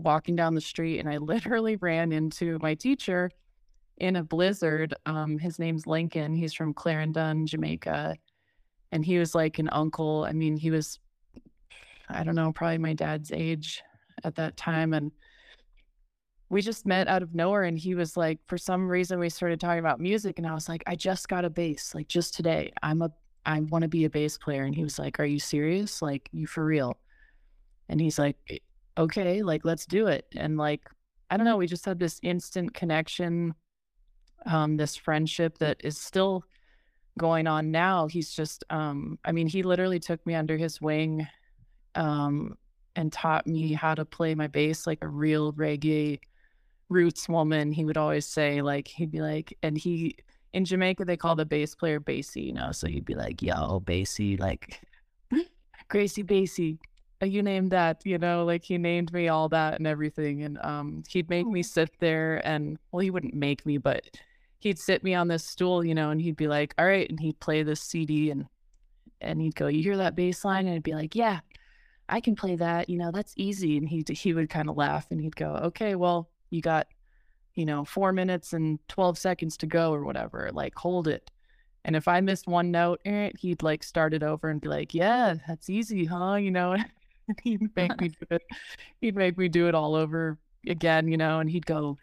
walking 0.03 0.35
down 0.35 0.55
the 0.55 0.61
street 0.61 0.99
and 0.99 1.09
I 1.09 1.17
literally 1.17 1.75
ran 1.77 2.11
into 2.11 2.59
my 2.61 2.75
teacher 2.75 3.31
in 3.97 4.15
a 4.15 4.23
blizzard. 4.23 4.95
Um, 5.05 5.37
his 5.37 5.59
name's 5.59 5.85
Lincoln. 5.85 6.33
He's 6.33 6.53
from 6.53 6.73
Clarendon, 6.73 7.45
Jamaica. 7.45 8.17
And 8.91 9.05
he 9.05 9.19
was 9.19 9.35
like 9.35 9.59
an 9.59 9.69
uncle. 9.71 10.25
I 10.27 10.33
mean, 10.33 10.57
he 10.57 10.71
was, 10.71 10.99
I 12.09 12.23
don't 12.23 12.35
know, 12.35 12.51
probably 12.51 12.79
my 12.79 12.93
dad's 12.93 13.31
age 13.31 13.81
at 14.23 14.35
that 14.35 14.57
time. 14.57 14.93
And 14.93 15.11
we 16.49 16.61
just 16.61 16.85
met 16.85 17.07
out 17.07 17.23
of 17.23 17.33
nowhere. 17.33 17.63
And 17.63 17.77
he 17.77 17.95
was 17.95 18.17
like, 18.17 18.39
for 18.47 18.57
some 18.57 18.89
reason, 18.89 19.19
we 19.19 19.29
started 19.29 19.59
talking 19.59 19.79
about 19.79 19.99
music. 19.99 20.37
And 20.37 20.47
I 20.47 20.53
was 20.53 20.67
like, 20.67 20.83
I 20.87 20.95
just 20.95 21.29
got 21.29 21.45
a 21.45 21.49
bass, 21.49 21.95
like 21.95 22.07
just 22.07 22.33
today. 22.33 22.73
I'm 22.83 23.01
a, 23.01 23.11
I 23.45 23.59
want 23.61 23.83
to 23.83 23.87
be 23.87 24.05
a 24.05 24.09
bass 24.09 24.37
player. 24.37 24.63
And 24.63 24.75
he 24.75 24.83
was 24.83 24.99
like, 24.99 25.19
Are 25.19 25.25
you 25.25 25.39
serious? 25.39 26.01
Like, 26.01 26.27
you 26.31 26.47
for 26.47 26.65
real? 26.65 26.97
And 27.87 28.01
he's 28.01 28.19
like, 28.19 28.35
okay, 28.97 29.43
like 29.43 29.65
let's 29.65 29.85
do 29.85 30.07
it. 30.07 30.25
And 30.35 30.57
like, 30.57 30.89
I 31.29 31.37
don't 31.37 31.45
know, 31.45 31.57
we 31.57 31.67
just 31.67 31.85
had 31.85 31.99
this 31.99 32.19
instant 32.23 32.73
connection, 32.73 33.53
um, 34.45 34.77
this 34.77 34.95
friendship 34.95 35.57
that 35.59 35.77
is 35.83 35.97
still 35.97 36.43
going 37.17 37.47
on 37.47 37.71
now. 37.71 38.07
He's 38.07 38.33
just, 38.33 38.63
um, 38.69 39.17
I 39.23 39.31
mean, 39.31 39.47
he 39.47 39.63
literally 39.63 39.99
took 39.99 40.25
me 40.25 40.35
under 40.35 40.57
his 40.57 40.81
wing 40.81 41.27
um, 41.95 42.57
and 42.95 43.11
taught 43.11 43.47
me 43.47 43.73
how 43.73 43.95
to 43.95 44.05
play 44.05 44.35
my 44.35 44.47
bass 44.47 44.87
like 44.87 44.99
a 45.01 45.07
real 45.07 45.53
reggae 45.53 46.19
roots 46.89 47.29
woman. 47.29 47.71
He 47.71 47.85
would 47.85 47.97
always 47.97 48.25
say, 48.25 48.61
like, 48.61 48.87
he'd 48.87 49.11
be 49.11 49.21
like, 49.21 49.57
and 49.63 49.77
he, 49.77 50.17
in 50.53 50.65
Jamaica, 50.65 51.05
they 51.05 51.17
call 51.17 51.35
the 51.35 51.45
bass 51.45 51.75
player 51.75 51.99
Basie, 51.99 52.47
you 52.47 52.53
know, 52.53 52.71
so 52.71 52.87
he'd 52.87 53.05
be 53.05 53.15
like, 53.15 53.41
yo, 53.41 53.79
Basie, 53.79 54.39
like, 54.39 54.81
Gracie 55.87 56.23
Bassie, 56.23 56.77
you 57.29 57.43
named 57.43 57.71
that, 57.71 58.01
you 58.05 58.17
know, 58.17 58.45
like 58.45 58.63
he 58.63 58.77
named 58.77 59.13
me 59.13 59.27
all 59.27 59.49
that 59.49 59.75
and 59.75 59.87
everything. 59.87 60.43
And 60.43 60.57
um, 60.61 61.03
he'd 61.07 61.29
make 61.29 61.45
me 61.45 61.63
sit 61.63 61.91
there 61.99 62.41
and, 62.45 62.77
well, 62.91 63.01
he 63.01 63.11
wouldn't 63.11 63.33
make 63.33 63.65
me, 63.65 63.77
but 63.77 64.03
he'd 64.59 64.79
sit 64.79 65.03
me 65.03 65.13
on 65.13 65.27
this 65.27 65.43
stool, 65.43 65.83
you 65.83 65.93
know, 65.93 66.09
and 66.09 66.21
he'd 66.21 66.35
be 66.35 66.47
like, 66.47 66.73
all 66.77 66.85
right. 66.85 67.09
And 67.09 67.19
he'd 67.19 67.39
play 67.39 67.63
this 67.63 67.81
CD 67.81 68.31
and, 68.31 68.47
and 69.19 69.41
he'd 69.41 69.55
go, 69.55 69.67
you 69.67 69.83
hear 69.83 69.97
that 69.97 70.15
bass 70.15 70.43
line? 70.43 70.65
And 70.65 70.75
I'd 70.75 70.83
be 70.83 70.95
like, 70.95 71.15
yeah, 71.15 71.41
I 72.09 72.21
can 72.21 72.35
play 72.35 72.55
that. 72.55 72.89
You 72.89 72.97
know, 72.97 73.11
that's 73.11 73.33
easy. 73.37 73.77
And 73.77 73.87
he, 73.87 74.03
he 74.09 74.33
would 74.33 74.49
kind 74.49 74.69
of 74.69 74.77
laugh 74.77 75.07
and 75.11 75.21
he'd 75.21 75.35
go, 75.35 75.55
okay, 75.55 75.95
well, 75.95 76.29
you 76.49 76.61
got, 76.61 76.87
you 77.53 77.65
know, 77.65 77.85
four 77.85 78.13
minutes 78.13 78.53
and 78.53 78.79
12 78.87 79.17
seconds 79.17 79.57
to 79.57 79.65
go 79.67 79.93
or 79.93 80.03
whatever. 80.03 80.49
Like, 80.53 80.75
hold 80.75 81.07
it. 81.07 81.29
And 81.83 81.95
if 81.95 82.07
I 82.07 82.21
missed 82.21 82.47
one 82.47 82.71
note, 82.71 83.01
eh, 83.05 83.31
he'd 83.39 83.63
like 83.63 83.83
start 83.83 84.13
it 84.13 84.23
over 84.23 84.49
and 84.49 84.61
be 84.61 84.67
like, 84.67 84.93
yeah, 84.93 85.35
that's 85.47 85.69
easy, 85.69 86.05
huh? 86.05 86.35
You 86.35 86.51
know, 86.51 86.77
he'd 87.43 87.61
make 87.75 87.99
me 87.99 88.09
do 88.09 88.25
it. 88.29 88.43
He'd 88.99 89.15
make 89.15 89.37
me 89.37 89.47
do 89.47 89.67
it 89.67 89.75
all 89.75 89.95
over 89.95 90.37
again, 90.67 91.07
you 91.07 91.17
know, 91.17 91.39
and 91.39 91.49
he'd 91.49 91.65
go, 91.65 91.97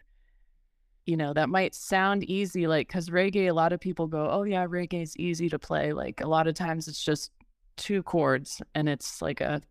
you 1.05 1.17
know, 1.17 1.33
that 1.33 1.49
might 1.49 1.73
sound 1.73 2.23
easy, 2.25 2.67
like, 2.67 2.87
because 2.87 3.09
reggae, 3.09 3.49
a 3.49 3.53
lot 3.53 3.73
of 3.73 3.79
people 3.79 4.07
go, 4.07 4.29
oh, 4.29 4.43
yeah, 4.43 4.65
reggae 4.65 5.01
is 5.01 5.17
easy 5.17 5.49
to 5.49 5.57
play. 5.57 5.93
Like, 5.93 6.21
a 6.21 6.27
lot 6.27 6.47
of 6.47 6.53
times 6.55 6.87
it's 6.87 7.03
just 7.03 7.31
two 7.77 8.03
chords 8.03 8.61
and 8.75 8.87
it's 8.89 9.21
like 9.21 9.41
a 9.41 9.61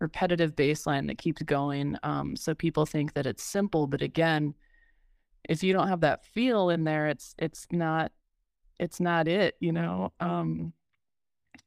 repetitive 0.00 0.54
bass 0.54 0.86
line 0.86 1.06
that 1.06 1.18
keeps 1.18 1.42
going. 1.42 1.96
Um, 2.02 2.36
so 2.36 2.54
people 2.54 2.86
think 2.86 3.14
that 3.14 3.26
it's 3.26 3.42
simple, 3.42 3.86
but 3.86 4.02
again, 4.02 4.54
if 5.48 5.62
you 5.62 5.72
don't 5.72 5.88
have 5.88 6.00
that 6.02 6.24
feel 6.26 6.70
in 6.70 6.84
there, 6.84 7.08
it's 7.08 7.34
it's 7.38 7.66
not 7.72 8.12
it's 8.78 9.00
not 9.00 9.26
it, 9.26 9.56
you 9.60 9.72
know. 9.72 10.12
Um, 10.20 10.72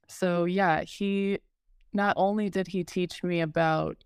so 0.08 0.46
yeah, 0.46 0.84
he 0.84 1.40
not 1.94 2.14
only 2.18 2.50
did 2.50 2.68
he 2.68 2.84
teach 2.84 3.24
me 3.24 3.42
about 3.42 3.98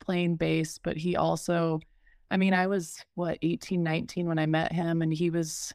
playing 0.00 0.36
bass, 0.36 0.78
but 0.82 0.96
he 0.96 1.16
also 1.16 1.80
I 2.30 2.36
mean, 2.36 2.54
I 2.54 2.66
was 2.66 2.98
what 3.14 3.38
18, 3.42 3.82
19 3.82 4.26
when 4.26 4.38
I 4.38 4.46
met 4.46 4.72
him, 4.72 5.02
and 5.02 5.12
he 5.12 5.30
was 5.30 5.72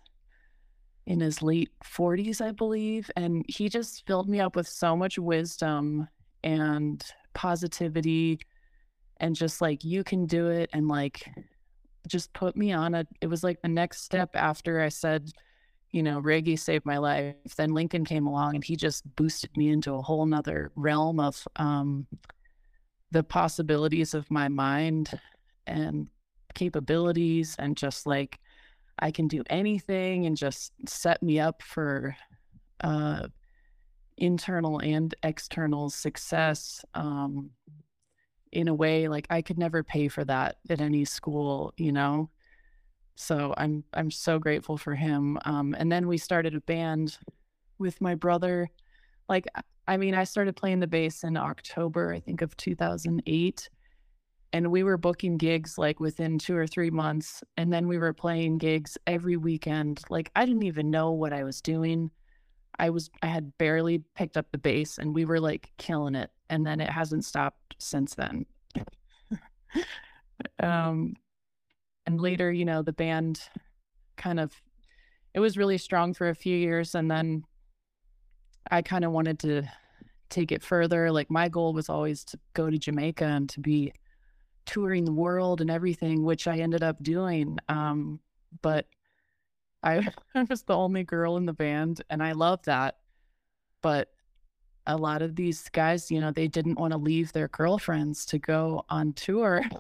in 1.06 1.20
his 1.20 1.42
late 1.42 1.72
40s, 1.84 2.42
I 2.42 2.52
believe. 2.52 3.10
And 3.16 3.46
he 3.48 3.70
just 3.70 4.06
filled 4.06 4.30
me 4.30 4.40
up 4.40 4.56
with 4.56 4.68
so 4.68 4.96
much 4.96 5.18
wisdom 5.18 6.08
and 6.44 7.04
positivity 7.34 8.40
and 9.18 9.36
just 9.36 9.62
like, 9.62 9.84
you 9.84 10.04
can 10.04 10.26
do 10.26 10.48
it. 10.48 10.70
And 10.74 10.88
like, 10.88 11.30
just 12.08 12.32
put 12.34 12.56
me 12.56 12.74
on 12.74 12.94
a, 12.94 13.06
it 13.22 13.28
was 13.28 13.44
like 13.44 13.62
the 13.62 13.70
next 13.70 14.04
step 14.04 14.36
after 14.36 14.82
I 14.82 14.90
said, 14.90 15.32
you 15.92 16.04
know, 16.04 16.22
reggae 16.22 16.58
saved 16.58 16.86
my 16.86 16.98
life. 16.98 17.36
Then 17.58 17.74
Lincoln 17.74 18.06
came 18.06 18.28
along 18.28 18.56
and 18.56 18.64
he 18.64 18.76
just 18.76 19.04
boosted 19.16 19.56
me 19.58 19.70
into 19.70 19.94
a 19.94 20.02
whole 20.02 20.26
nother 20.26 20.72
realm 20.76 21.20
of 21.20 21.48
um, 21.56 22.08
the 23.12 23.24
possibilities 23.24 24.14
of 24.14 24.30
my 24.30 24.48
mind 24.48 25.20
and 25.66 26.08
capabilities 26.54 27.56
and 27.60 27.76
just 27.76 28.06
like 28.06 28.40
I 29.00 29.12
can 29.12 29.28
do 29.28 29.44
anything 29.50 30.26
and 30.26 30.36
just 30.36 30.74
set 30.88 31.24
me 31.24 31.40
up 31.40 31.64
for 31.64 32.16
uh, 32.82 33.28
internal 34.18 34.80
and 34.80 35.16
external 35.24 35.90
success 35.90 36.84
um, 36.94 37.52
in 38.52 38.68
a 38.68 38.74
way 38.74 39.08
like 39.08 39.28
I 39.30 39.42
could 39.42 39.58
never 39.58 39.84
pay 39.84 40.08
for 40.08 40.24
that 40.26 40.58
at 40.70 40.82
any 40.82 41.06
school, 41.06 41.74
you 41.78 41.92
know. 41.92 42.30
So 43.22 43.54
I'm 43.58 43.84
I'm 43.94 44.12
so 44.12 44.40
grateful 44.40 44.78
for 44.78 44.96
him. 44.96 45.38
Um, 45.44 45.76
and 45.78 45.92
then 45.92 46.08
we 46.08 46.18
started 46.18 46.56
a 46.56 46.62
band 46.62 47.18
with 47.78 48.00
my 48.00 48.16
brother. 48.16 48.70
Like 49.28 49.46
I 49.90 49.98
mean, 49.98 50.16
I 50.16 50.24
started 50.24 50.56
playing 50.56 50.80
the 50.80 50.88
bass 50.88 51.26
in 51.26 51.36
October, 51.36 52.14
I 52.14 52.22
think, 52.22 52.42
of 52.42 52.56
2008 52.56 53.70
and 54.54 54.72
we 54.72 54.84
were 54.84 54.98
booking 54.98 55.38
gigs 55.38 55.78
like 55.78 56.00
within 56.00 56.40
two 56.40 56.56
or 56.56 56.66
three 56.66 56.90
months 56.90 57.44
and 57.58 57.72
then 57.72 57.90
we 57.90 57.98
were 57.98 58.14
playing 58.14 58.58
gigs 58.58 58.98
every 59.06 59.38
weekend 59.38 60.02
like 60.10 60.32
i 60.36 60.44
didn't 60.44 60.64
even 60.64 60.90
know 60.90 61.12
what 61.12 61.32
i 61.32 61.44
was 61.44 61.62
doing 61.62 62.10
i 62.80 62.90
was 62.90 63.12
i 63.22 63.28
had 63.28 63.56
barely 63.60 64.00
picked 64.16 64.38
up 64.38 64.48
the 64.52 64.58
bass 64.58 64.98
and 64.98 65.14
we 65.14 65.24
were 65.24 65.40
like 65.40 65.72
killing 65.78 66.16
it 66.16 66.32
and 66.50 66.66
then 66.66 66.82
it 66.82 66.90
hasn't 66.90 67.24
stopped 67.24 67.76
since 67.78 68.16
then 68.16 68.44
um 70.64 71.14
and 72.10 72.22
later 72.22 72.52
you 72.52 72.66
know 72.66 72.82
the 72.82 72.94
band 72.94 73.42
kind 74.18 74.40
of 74.40 74.54
it 75.34 75.40
was 75.40 75.58
really 75.58 75.78
strong 75.78 76.14
for 76.14 76.30
a 76.30 76.36
few 76.36 76.56
years 76.58 76.96
and 76.96 77.10
then 77.10 77.44
i 78.72 78.82
kind 78.82 79.06
of 79.06 79.12
wanted 79.12 79.40
to 79.40 79.62
take 80.30 80.52
it 80.52 80.64
further 80.64 81.12
like 81.12 81.30
my 81.30 81.48
goal 81.48 81.74
was 81.74 81.90
always 81.90 82.24
to 82.24 82.38
go 82.54 82.70
to 82.70 82.78
jamaica 82.78 83.26
and 83.26 83.50
to 83.50 83.60
be 83.60 83.94
touring 84.70 85.04
the 85.04 85.12
world 85.12 85.62
and 85.62 85.72
everything, 85.72 86.24
which 86.24 86.48
I 86.48 86.60
ended 86.60 86.84
up 86.84 87.02
doing. 87.02 87.58
Um, 87.68 88.20
but 88.62 88.86
I, 89.82 90.08
I 90.36 90.44
was 90.44 90.62
the 90.62 90.76
only 90.78 91.04
girl 91.04 91.38
in 91.38 91.48
the 91.48 91.54
band, 91.54 92.04
and 92.10 92.22
I 92.22 92.34
love 92.34 92.62
that. 92.66 92.98
But 93.82 94.10
a 94.86 94.96
lot 94.96 95.24
of 95.24 95.36
these 95.36 95.70
guys, 95.70 96.12
you 96.12 96.22
know, 96.22 96.32
they 96.32 96.48
didn't 96.48 96.80
want 96.80 96.92
to 96.92 96.98
leave 96.98 97.34
their 97.34 97.48
girlfriends 97.48 98.26
to 98.28 98.40
go 98.40 98.86
on 98.90 99.14
tour. 99.14 99.64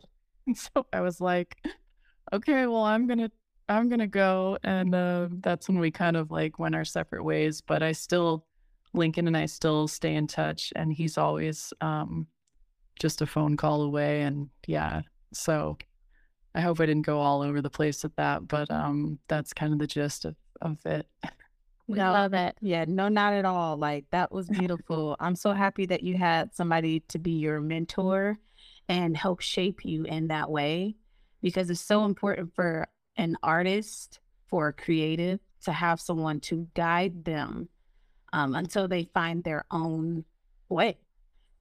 So 0.55 0.88
I 0.91 1.01
was 1.01 1.21
like, 1.21 1.57
okay, 2.33 2.67
well, 2.67 2.83
I'm 2.83 3.07
gonna 3.07 3.31
I'm 3.67 3.89
gonna 3.89 4.07
go, 4.07 4.57
and 4.63 4.95
uh, 4.95 5.27
that's 5.41 5.67
when 5.67 5.79
we 5.79 5.91
kind 5.91 6.17
of 6.17 6.31
like 6.31 6.59
went 6.59 6.75
our 6.75 6.86
separate 6.86 7.24
ways. 7.24 7.62
But 7.62 7.83
I 7.83 7.91
still, 7.91 8.45
Lincoln 8.93 9.27
and 9.27 9.38
I 9.38 9.45
still 9.45 9.88
stay 9.88 10.15
in 10.15 10.27
touch, 10.27 10.74
and 10.75 10.91
he's 10.91 11.17
always 11.17 11.74
um, 11.81 12.27
just 13.00 13.21
a 13.21 13.27
phone 13.27 13.57
call 13.57 13.83
away. 13.83 14.24
And 14.24 14.50
yeah, 14.67 15.01
so 15.33 15.77
I 16.55 16.62
hope 16.62 16.79
I 16.79 16.86
didn't 16.86 17.05
go 17.05 17.19
all 17.19 17.41
over 17.41 17.62
the 17.62 17.69
place 17.69 18.03
with 18.03 18.15
that, 18.15 18.48
but 18.48 18.69
um, 18.71 19.19
that's 19.27 19.53
kind 19.53 19.74
of 19.74 19.79
the 19.79 19.88
gist 19.88 20.25
of, 20.25 20.36
of 20.62 20.77
it. 20.86 21.07
We 21.88 21.98
no, 21.98 22.12
love 22.12 22.33
it. 22.33 22.55
Yeah, 22.62 22.86
no, 22.88 23.07
not 23.07 23.33
at 23.33 23.45
all. 23.45 23.75
Like 23.77 24.05
that 24.12 24.31
was 24.31 24.48
beautiful. 24.48 25.15
I'm 25.19 25.36
so 25.36 25.53
happy 25.53 25.88
that 25.88 26.03
you 26.03 26.17
had 26.17 26.53
somebody 26.53 27.00
to 27.07 27.17
be 27.17 27.31
your 27.31 27.62
mentor 27.62 28.38
and 28.88 29.17
help 29.17 29.41
shape 29.41 29.83
you 29.83 30.03
in 30.03 30.27
that 30.27 30.51
way 30.51 30.95
because 31.41 31.69
it's 31.69 31.81
so 31.81 32.05
important 32.05 32.53
for 32.55 32.88
an 33.15 33.38
artist, 33.43 34.19
for 34.48 34.69
a 34.69 34.74
creative 34.74 35.39
to 35.63 35.72
have 35.72 36.00
someone 36.00 36.39
to 36.39 36.67
guide 36.74 37.25
them 37.25 37.69
um, 38.34 38.55
until 38.55 38.88
they 38.88 39.03
find 39.13 39.43
their 39.43 39.65
own 39.72 40.25
way. 40.69 40.98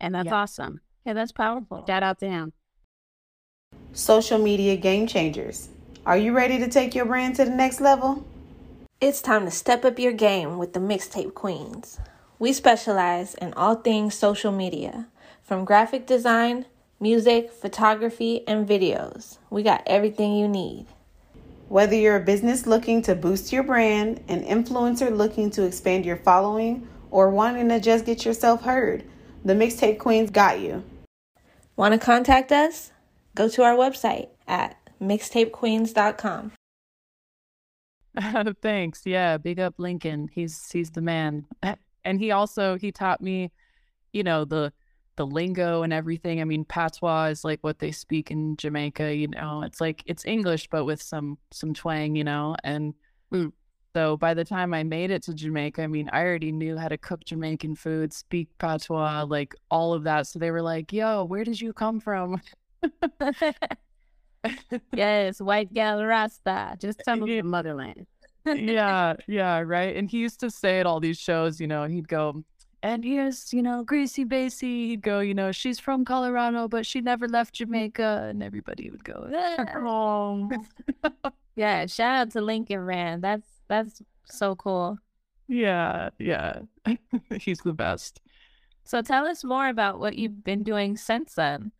And 0.01 0.15
that's 0.15 0.27
yeah. 0.27 0.35
awesome. 0.37 0.81
Yeah, 1.05 1.15
that's 1.15 1.33
powerful. 1.33 1.85
Shout 1.87 2.03
out 2.03 2.19
to 2.21 2.29
him. 2.29 2.53
Social 3.93 4.39
media 4.39 4.77
game 4.77 5.07
changers. 5.07 5.69
Are 6.07 6.17
you 6.17 6.33
ready 6.33 6.59
to 6.59 6.69
take 6.69 6.95
your 6.95 7.05
brand 7.05 7.37
to 7.37 7.45
the 7.45 7.51
next 7.51 7.81
level? 7.81 8.25
It's 9.01 9.21
time 9.21 9.45
to 9.45 9.51
step 9.51 9.85
up 9.85 9.99
your 9.99 10.13
game 10.13 10.59
with 10.59 10.73
the 10.73 10.81
Mixtape 10.81 11.35
Queens. 11.35 11.99
We 12.39 12.53
specialize 12.53 13.35
in 13.35 13.53
all 13.55 13.77
things 13.77 14.15
social 14.15 14.53
media, 14.53 15.09
from 15.43 15.65
graphic 15.65 16.07
design, 16.07 16.67
music, 17.01 17.53
photography, 17.53 18.47
and 18.49 18.69
videos. 18.69 19.39
We 19.51 19.63
got 19.63 19.83
everything 19.87 20.35
you 20.35 20.49
need. 20.49 20.87
Whether 21.69 21.95
you're 21.95 22.17
a 22.17 22.21
business 22.21 22.67
looking 22.67 23.03
to 23.03 23.15
boost 23.15 23.53
your 23.53 23.63
brand, 23.63 24.23
an 24.29 24.43
influencer 24.45 25.15
looking 25.15 25.51
to 25.51 25.65
expand 25.65 26.07
your 26.07 26.17
following, 26.17 26.89
or 27.11 27.31
wanting 27.31 27.69
to 27.69 27.81
just 27.81 28.05
get 28.05 28.25
yourself 28.25 28.63
heard, 28.63 29.05
the 29.45 29.55
Mixtape 29.55 29.99
Queens 29.99 30.31
got 30.31 30.61
you. 30.61 30.83
Want 31.77 31.93
to 31.93 31.99
contact 31.99 32.51
us? 32.51 32.91
Go 33.35 33.49
to 33.49 33.63
our 33.63 33.75
website 33.75 34.29
at 34.47 34.77
mixtapequeens.com. 35.01 36.53
Thanks. 38.63 39.03
Yeah, 39.05 39.37
big 39.37 39.61
up 39.61 39.75
Lincoln. 39.79 40.29
He's 40.33 40.71
he's 40.73 40.91
the 40.91 41.03
man. 41.03 41.47
And 42.05 42.21
he 42.21 42.31
also 42.31 42.79
he 42.79 42.91
taught 42.91 43.21
me, 43.21 43.51
you 44.15 44.23
know, 44.23 44.47
the 44.47 44.73
the 45.19 45.27
lingo 45.27 45.83
and 45.83 45.93
everything. 45.93 46.41
I 46.41 46.45
mean, 46.45 46.65
patois 46.65 47.27
is 47.27 47.45
like 47.45 47.59
what 47.63 47.79
they 47.79 47.93
speak 47.93 48.31
in 48.31 48.57
Jamaica, 48.57 49.15
you 49.15 49.29
know. 49.29 49.63
It's 49.63 49.81
like 49.81 50.03
it's 50.07 50.25
English 50.25 50.69
but 50.71 50.87
with 50.87 51.03
some 51.03 51.37
some 51.51 51.75
twang, 51.75 52.17
you 52.17 52.25
know. 52.25 52.57
And 52.65 52.95
mm. 53.33 53.53
So 53.97 54.17
by 54.17 54.35
the 54.35 54.45
time 54.45 54.75
I 54.75 54.85
made 54.85 55.11
it 55.11 55.23
to 55.25 55.35
Jamaica, 55.35 55.83
I 55.83 55.87
mean, 55.89 56.09
I 56.13 56.23
already 56.23 56.53
knew 56.53 56.77
how 56.77 56.89
to 56.89 56.99
cook 56.99 57.25
Jamaican 57.25 57.75
food, 57.75 58.13
speak 58.13 58.49
patois, 58.59 59.25
like 59.25 59.55
all 59.71 59.93
of 59.93 60.05
that. 60.05 60.27
So 60.27 60.39
they 60.39 60.51
were 60.51 60.63
like, 60.63 60.93
yo, 60.93 61.25
where 61.25 61.43
did 61.43 61.61
you 61.61 61.73
come 61.73 61.99
from? 61.99 62.41
yes, 64.93 65.41
white 65.41 65.73
gal 65.73 66.05
Rasta, 66.05 66.77
just 66.79 67.01
some 67.05 67.23
of 67.23 67.29
the 67.29 67.43
motherland. 67.43 68.07
yeah, 68.47 69.15
yeah, 69.27 69.61
right. 69.61 69.97
And 69.97 70.09
he 70.09 70.19
used 70.19 70.41
to 70.41 70.51
say 70.51 70.81
at 70.81 70.87
all 70.87 71.01
these 71.01 71.19
shows, 71.19 71.61
you 71.61 71.67
know, 71.67 71.85
he'd 71.85 72.09
go, 72.09 72.45
and 72.83 73.05
here's, 73.05 73.53
you 73.53 73.63
know, 73.63 73.83
Gracie 73.83 74.25
Bassie. 74.25 74.89
He'd 74.89 75.03
go, 75.03 75.21
you 75.21 75.35
know, 75.35 75.51
she's 75.51 75.79
from 75.81 76.05
Colorado, 76.05 76.69
but 76.69 76.87
she 76.87 77.01
never 77.01 77.27
left 77.27 77.55
Jamaica. 77.55 78.27
And 78.31 78.43
everybody 78.43 78.91
would 78.91 79.05
go, 79.05 79.29
oh. 79.75 80.51
yeah, 81.57 81.87
shout 81.87 82.15
out 82.15 82.31
to 82.33 82.41
Lincoln 82.41 82.81
Rand. 82.81 83.23
That's 83.23 83.49
that's 83.69 84.01
so 84.25 84.55
cool. 84.55 84.99
Yeah, 85.49 86.11
yeah. 86.19 86.61
He's 87.41 87.61
the 87.61 87.73
best. 87.73 88.21
So 88.85 89.03
tell 89.03 89.27
us 89.27 89.43
more 89.45 89.69
about 89.69 89.99
what 89.99 90.17
you've 90.17 90.45
been 90.45 90.63
doing 90.63 90.97
since 90.97 91.35
then. 91.35 91.73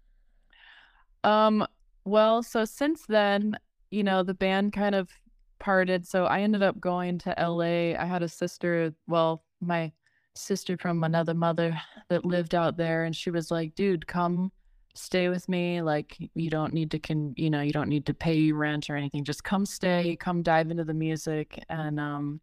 Um, 1.23 1.67
well, 2.05 2.43
so 2.43 2.65
since 2.65 3.07
then, 3.07 3.59
you 3.91 4.03
know, 4.03 4.23
the 4.23 4.35
band 4.35 4.73
kind 4.73 4.95
of 4.95 5.11
parted. 5.59 6.07
So 6.07 6.25
I 6.25 6.41
ended 6.41 6.63
up 6.63 6.81
going 6.81 7.19
to 7.19 7.35
LA. 7.39 7.99
I 7.99 8.05
had 8.05 8.23
a 8.23 8.29
sister, 8.29 8.95
well, 9.07 9.45
my 9.61 9.93
sister 10.39 10.77
from 10.79 11.05
another 11.05 11.35
mother 11.35 11.79
that 12.09 12.25
lived 12.25 12.55
out 12.55 12.77
there 12.77 13.05
and 13.05 13.15
she 13.15 13.31
was 13.31 13.51
like, 13.51 13.75
"Dude, 13.75 14.07
come 14.07 14.53
stay 14.95 15.29
with 15.29 15.49
me. 15.49 15.83
Like 15.83 16.17
you 16.35 16.51
don't 16.51 16.73
need 16.75 16.91
to 16.93 16.99
can, 16.99 17.35
you 17.37 17.51
know, 17.51 17.61
you 17.63 17.73
don't 17.73 17.89
need 17.89 18.07
to 18.07 18.15
pay 18.15 18.53
rent 18.53 18.91
or 18.91 18.97
anything. 18.97 19.25
Just 19.25 19.45
come 19.45 19.67
stay, 19.67 20.17
come 20.17 20.43
dive 20.43 20.71
into 20.71 20.85
the 20.85 20.95
music." 20.95 21.63
And 21.69 22.01
um 22.01 22.41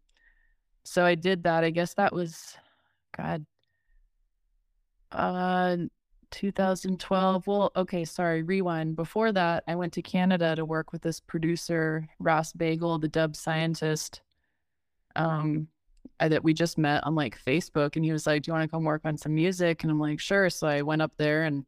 so 0.83 1.05
I 1.05 1.15
did 1.15 1.43
that. 1.43 1.63
I 1.63 1.71
guess 1.71 1.93
that 1.95 2.13
was 2.13 2.55
god 3.17 3.45
uh 5.11 5.77
2012. 6.31 7.47
Well, 7.47 7.71
okay, 7.75 8.05
sorry, 8.05 8.43
rewind. 8.43 8.95
Before 8.95 9.31
that, 9.31 9.63
I 9.67 9.75
went 9.75 9.93
to 9.93 10.01
Canada 10.01 10.55
to 10.55 10.65
work 10.65 10.91
with 10.91 11.01
this 11.01 11.19
producer, 11.19 12.07
Ross 12.19 12.51
Bagel, 12.53 12.99
the 12.99 13.07
dub 13.07 13.35
scientist. 13.35 14.21
Um, 15.15 15.67
that 16.19 16.43
we 16.43 16.53
just 16.53 16.77
met 16.77 17.03
on 17.03 17.15
like 17.15 17.39
Facebook, 17.43 17.95
and 17.95 18.05
he 18.05 18.11
was 18.11 18.27
like, 18.27 18.43
"Do 18.43 18.49
you 18.49 18.53
want 18.53 18.69
to 18.69 18.73
come 18.73 18.83
work 18.83 19.01
on 19.05 19.17
some 19.17 19.35
music?" 19.35 19.83
And 19.83 19.91
I'm 19.91 19.99
like, 19.99 20.19
"Sure." 20.19 20.49
So 20.49 20.67
I 20.67 20.81
went 20.81 21.01
up 21.01 21.13
there, 21.17 21.43
and 21.43 21.65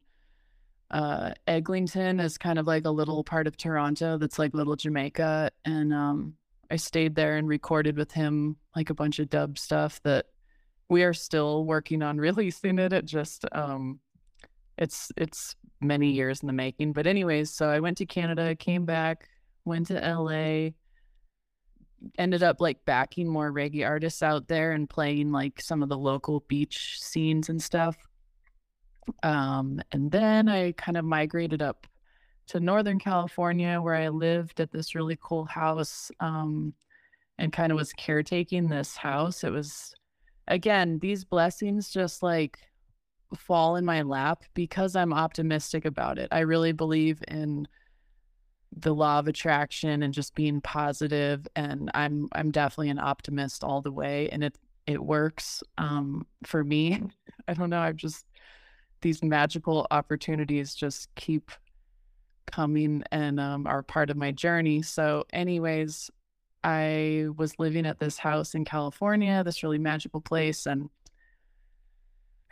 uh, 0.90 1.32
Eglinton 1.46 2.20
is 2.20 2.38
kind 2.38 2.58
of 2.58 2.66
like 2.66 2.84
a 2.86 2.90
little 2.90 3.22
part 3.24 3.46
of 3.46 3.56
Toronto 3.56 4.18
that's 4.18 4.38
like 4.38 4.54
little 4.54 4.76
Jamaica, 4.76 5.50
and 5.64 5.92
um, 5.92 6.34
I 6.70 6.76
stayed 6.76 7.14
there 7.14 7.36
and 7.36 7.48
recorded 7.48 7.96
with 7.96 8.12
him 8.12 8.56
like 8.76 8.90
a 8.90 8.94
bunch 8.94 9.18
of 9.18 9.30
dub 9.30 9.58
stuff 9.58 10.00
that 10.04 10.26
we 10.88 11.02
are 11.02 11.14
still 11.14 11.64
working 11.64 12.02
on 12.02 12.18
releasing 12.18 12.78
it. 12.78 12.92
It 12.92 13.04
just 13.04 13.44
um, 13.52 14.00
it's 14.78 15.12
it's 15.16 15.56
many 15.80 16.10
years 16.10 16.40
in 16.40 16.46
the 16.46 16.52
making. 16.52 16.92
But 16.92 17.06
anyways, 17.06 17.50
so 17.50 17.68
I 17.68 17.80
went 17.80 17.98
to 17.98 18.06
Canada, 18.06 18.54
came 18.54 18.84
back, 18.84 19.28
went 19.64 19.88
to 19.88 19.94
LA, 19.94 20.70
ended 22.18 22.42
up 22.42 22.60
like 22.60 22.84
backing 22.84 23.28
more 23.28 23.52
reggae 23.52 23.86
artists 23.86 24.22
out 24.22 24.48
there 24.48 24.72
and 24.72 24.88
playing 24.88 25.32
like 25.32 25.60
some 25.60 25.82
of 25.82 25.88
the 25.88 25.98
local 25.98 26.44
beach 26.48 26.98
scenes 27.00 27.48
and 27.48 27.62
stuff. 27.62 27.96
Um, 29.22 29.80
and 29.92 30.10
then 30.10 30.48
I 30.48 30.72
kind 30.72 30.96
of 30.96 31.04
migrated 31.04 31.62
up 31.62 31.86
to 32.48 32.60
Northern 32.60 32.98
California 32.98 33.80
where 33.80 33.94
I 33.94 34.08
lived 34.08 34.60
at 34.60 34.70
this 34.70 34.94
really 34.94 35.18
cool 35.20 35.44
house 35.44 36.10
um, 36.20 36.72
and 37.38 37.52
kind 37.52 37.72
of 37.72 37.76
was 37.76 37.92
caretaking 37.92 38.68
this 38.68 38.96
house. 38.96 39.44
It 39.44 39.50
was, 39.50 39.94
again, 40.46 40.98
these 41.00 41.24
blessings 41.24 41.90
just 41.90 42.22
like 42.22 42.58
fall 43.36 43.76
in 43.76 43.84
my 43.84 44.02
lap 44.02 44.44
because 44.54 44.96
I'm 44.96 45.12
optimistic 45.12 45.84
about 45.84 46.18
it. 46.18 46.28
I 46.32 46.40
really 46.40 46.72
believe 46.72 47.22
in 47.28 47.66
the 48.76 48.94
law 48.94 49.18
of 49.18 49.28
attraction 49.28 50.02
and 50.02 50.12
just 50.12 50.34
being 50.34 50.60
positive 50.60 51.46
and 51.56 51.90
I'm 51.94 52.28
I'm 52.32 52.50
definitely 52.50 52.90
an 52.90 52.98
optimist 52.98 53.64
all 53.64 53.80
the 53.80 53.92
way 53.92 54.28
and 54.30 54.44
it 54.44 54.56
it 54.86 55.02
works 55.02 55.62
um 55.78 56.26
for 56.44 56.62
me. 56.62 57.02
I 57.48 57.54
don't 57.54 57.70
know, 57.70 57.80
I've 57.80 57.96
just 57.96 58.26
these 59.00 59.22
magical 59.22 59.86
opportunities 59.90 60.74
just 60.74 61.14
keep 61.14 61.50
coming 62.46 63.04
and 63.12 63.38
um, 63.38 63.66
are 63.66 63.82
part 63.82 64.10
of 64.10 64.16
my 64.16 64.32
journey. 64.32 64.82
So 64.82 65.24
anyways, 65.32 66.10
I 66.64 67.26
was 67.36 67.58
living 67.58 67.86
at 67.86 68.00
this 68.00 68.18
house 68.18 68.54
in 68.54 68.64
California, 68.64 69.44
this 69.44 69.62
really 69.62 69.78
magical 69.78 70.20
place 70.20 70.66
and 70.66 70.90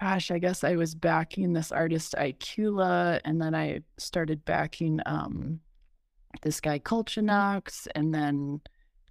gosh, 0.00 0.31
I 0.31 0.38
guess 0.38 0.62
I 0.62 0.76
was 0.76 0.94
backing 0.94 1.52
this 1.52 1.72
artist 1.72 2.14
Ikula, 2.18 3.20
and 3.24 3.40
then 3.40 3.55
I 3.55 3.81
started 3.96 4.44
backing 4.44 5.00
um, 5.07 5.61
this 6.42 6.61
guy 6.61 6.79
Kulchanox, 6.79 7.87
and 7.94 8.14
then 8.14 8.61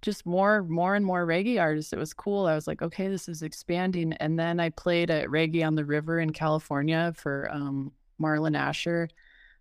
just 0.02 0.26
more, 0.26 0.62
more 0.62 0.94
and 0.94 1.04
more 1.04 1.26
reggae 1.26 1.60
artists. 1.60 1.92
It 1.92 1.98
was 1.98 2.14
cool. 2.14 2.46
I 2.46 2.54
was 2.54 2.66
like, 2.66 2.82
okay, 2.82 3.08
this 3.08 3.28
is 3.28 3.42
expanding. 3.42 4.12
And 4.14 4.38
then 4.38 4.60
I 4.60 4.70
played 4.70 5.10
at 5.10 5.28
Reggae 5.28 5.66
on 5.66 5.74
the 5.74 5.84
River 5.84 6.20
in 6.20 6.32
California 6.32 7.12
for 7.16 7.48
um, 7.52 7.92
Marlon 8.20 8.56
Asher. 8.56 9.08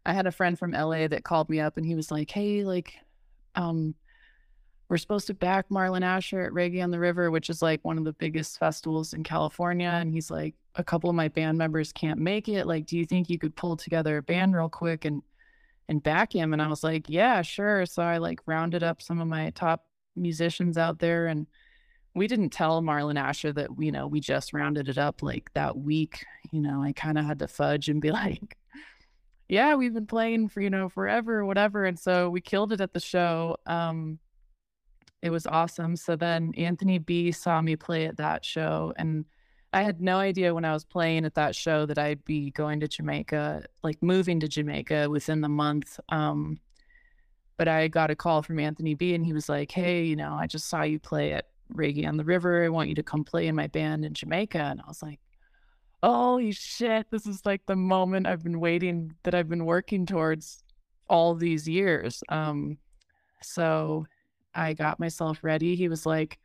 I 0.05 0.13
had 0.13 0.27
a 0.27 0.31
friend 0.31 0.57
from 0.57 0.71
LA 0.71 1.07
that 1.07 1.23
called 1.23 1.49
me 1.49 1.59
up, 1.59 1.77
and 1.77 1.85
he 1.85 1.95
was 1.95 2.11
like, 2.11 2.29
hey, 2.29 2.63
like, 2.63 2.93
um, 3.55 3.95
we're 4.87 4.97
supposed 4.97 5.27
to 5.27 5.33
back 5.33 5.69
Marlon 5.69 6.03
Asher 6.03 6.41
at 6.41 6.51
Reggae 6.51 6.83
on 6.83 6.91
the 6.91 6.99
River, 6.99 7.31
which 7.31 7.49
is 7.49 7.61
like 7.61 7.83
one 7.83 7.97
of 7.97 8.03
the 8.03 8.13
biggest 8.13 8.59
festivals 8.59 9.13
in 9.13 9.23
California. 9.23 9.89
And 9.89 10.13
he's 10.13 10.29
like, 10.29 10.53
a 10.75 10.83
couple 10.83 11.09
of 11.09 11.15
my 11.15 11.27
band 11.27 11.57
members 11.57 11.91
can't 11.91 12.19
make 12.19 12.47
it. 12.47 12.67
Like, 12.67 12.85
do 12.85 12.97
you 12.97 13.05
think 13.05 13.29
you 13.29 13.39
could 13.39 13.55
pull 13.55 13.77
together 13.77 14.17
a 14.17 14.21
band 14.21 14.55
real 14.55 14.69
quick 14.69 15.05
and 15.05 15.23
and 15.87 16.03
back 16.03 16.33
him? 16.33 16.53
And 16.53 16.61
I 16.61 16.67
was 16.67 16.83
like, 16.83 17.09
yeah, 17.09 17.41
sure. 17.41 17.85
So 17.85 18.01
I 18.01 18.17
like 18.17 18.39
rounded 18.45 18.83
up 18.83 19.01
some 19.01 19.19
of 19.19 19.27
my 19.27 19.51
top 19.51 19.85
musicians 20.15 20.77
out 20.77 20.99
there 20.99 21.27
and 21.27 21.47
we 22.15 22.27
didn't 22.27 22.51
tell 22.51 22.81
Marlon 22.81 23.19
Asher 23.19 23.51
that, 23.53 23.69
you 23.77 23.91
know, 23.91 24.07
we 24.07 24.21
just 24.21 24.53
rounded 24.53 24.87
it 24.87 24.97
up 24.97 25.21
like 25.21 25.51
that 25.53 25.77
week. 25.77 26.25
You 26.51 26.61
know, 26.61 26.81
I 26.81 26.93
kind 26.93 27.17
of 27.17 27.25
had 27.25 27.39
to 27.39 27.47
fudge 27.47 27.89
and 27.89 28.01
be 28.01 28.11
like, 28.23 28.57
yeah, 29.49 29.75
we've 29.75 29.93
been 29.93 30.07
playing 30.07 30.49
for, 30.49 30.61
you 30.61 30.69
know, 30.69 30.89
forever 30.89 31.45
whatever. 31.45 31.85
And 31.85 31.99
so 31.99 32.29
we 32.29 32.41
killed 32.41 32.71
it 32.71 32.81
at 32.81 32.93
the 32.93 32.99
show. 32.99 33.57
Um, 33.65 34.19
it 35.21 35.29
was 35.29 35.45
awesome. 35.45 35.95
So 35.95 36.15
then 36.15 36.53
Anthony 36.57 36.99
B 36.99 37.31
saw 37.31 37.61
me 37.61 37.75
play 37.75 38.05
at 38.05 38.17
that 38.17 38.45
show 38.45 38.93
and 38.95 39.25
I 39.75 39.83
had 39.83 39.99
no 39.99 40.19
idea 40.19 40.55
when 40.55 40.63
I 40.63 40.71
was 40.71 40.85
playing 40.85 41.25
at 41.25 41.35
that 41.35 41.53
show 41.53 41.85
that 41.85 41.97
I'd 41.97 42.23
be 42.23 42.49
going 42.51 42.79
to 42.79 42.87
Jamaica, 42.87 43.65
like 43.83 44.01
moving 44.01 44.39
to 44.39 44.47
Jamaica 44.47 45.09
within 45.09 45.41
the 45.41 45.49
month. 45.49 45.99
Um, 46.07 46.61
but 47.57 47.67
I 47.67 47.89
got 47.89 48.09
a 48.09 48.15
call 48.15 48.41
from 48.41 48.57
Anthony 48.57 48.93
B 48.93 49.15
and 49.15 49.25
he 49.25 49.33
was 49.33 49.49
like, 49.49 49.69
Hey, 49.71 50.05
you 50.05 50.15
know, 50.15 50.33
I 50.33 50.47
just 50.47 50.69
saw 50.69 50.83
you 50.83 50.97
play 50.97 51.33
at 51.33 51.49
Reggae 51.73 52.07
on 52.07 52.15
the 52.15 52.23
River. 52.23 52.63
I 52.63 52.69
want 52.69 52.87
you 52.87 52.95
to 52.95 53.03
come 53.03 53.25
play 53.25 53.47
in 53.47 53.55
my 53.55 53.67
band 53.67 54.05
in 54.05 54.13
Jamaica. 54.13 54.59
And 54.59 54.79
I 54.79 54.87
was 54.87 55.03
like, 55.03 55.19
Holy 56.01 56.53
shit, 56.53 57.07
this 57.11 57.27
is 57.27 57.45
like 57.45 57.65
the 57.65 57.75
moment 57.75 58.27
I've 58.27 58.43
been 58.43 58.61
waiting 58.61 59.13
that 59.23 59.35
I've 59.35 59.49
been 59.49 59.65
working 59.65 60.05
towards 60.05 60.63
all 61.09 61.35
these 61.35 61.67
years. 61.67 62.23
Um, 62.29 62.77
so 63.41 64.05
I 64.53 64.71
got 64.71 65.01
myself 65.01 65.39
ready. 65.43 65.75
He 65.75 65.89
was 65.89 66.05
like, 66.05 66.39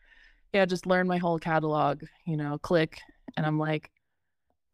Yeah, 0.53 0.65
just 0.65 0.85
learn 0.85 1.07
my 1.07 1.19
whole 1.19 1.39
catalog, 1.39 2.03
you 2.27 2.37
know, 2.37 2.59
click 2.59 2.99
and 3.37 3.47
I'm 3.47 3.59
like, 3.59 3.91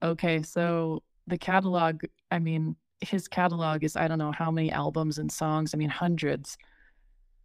okay, 0.03 0.43
so 0.43 1.03
the 1.27 1.39
catalog, 1.39 2.03
I 2.31 2.39
mean, 2.39 2.77
his 3.01 3.29
catalog 3.29 3.85
is 3.85 3.97
I 3.97 4.09
don't 4.09 4.19
know 4.19 4.33
how 4.33 4.51
many 4.51 4.71
albums 4.71 5.19
and 5.19 5.31
songs, 5.31 5.75
I 5.75 5.79
mean, 5.79 5.91
hundreds. 5.91 6.57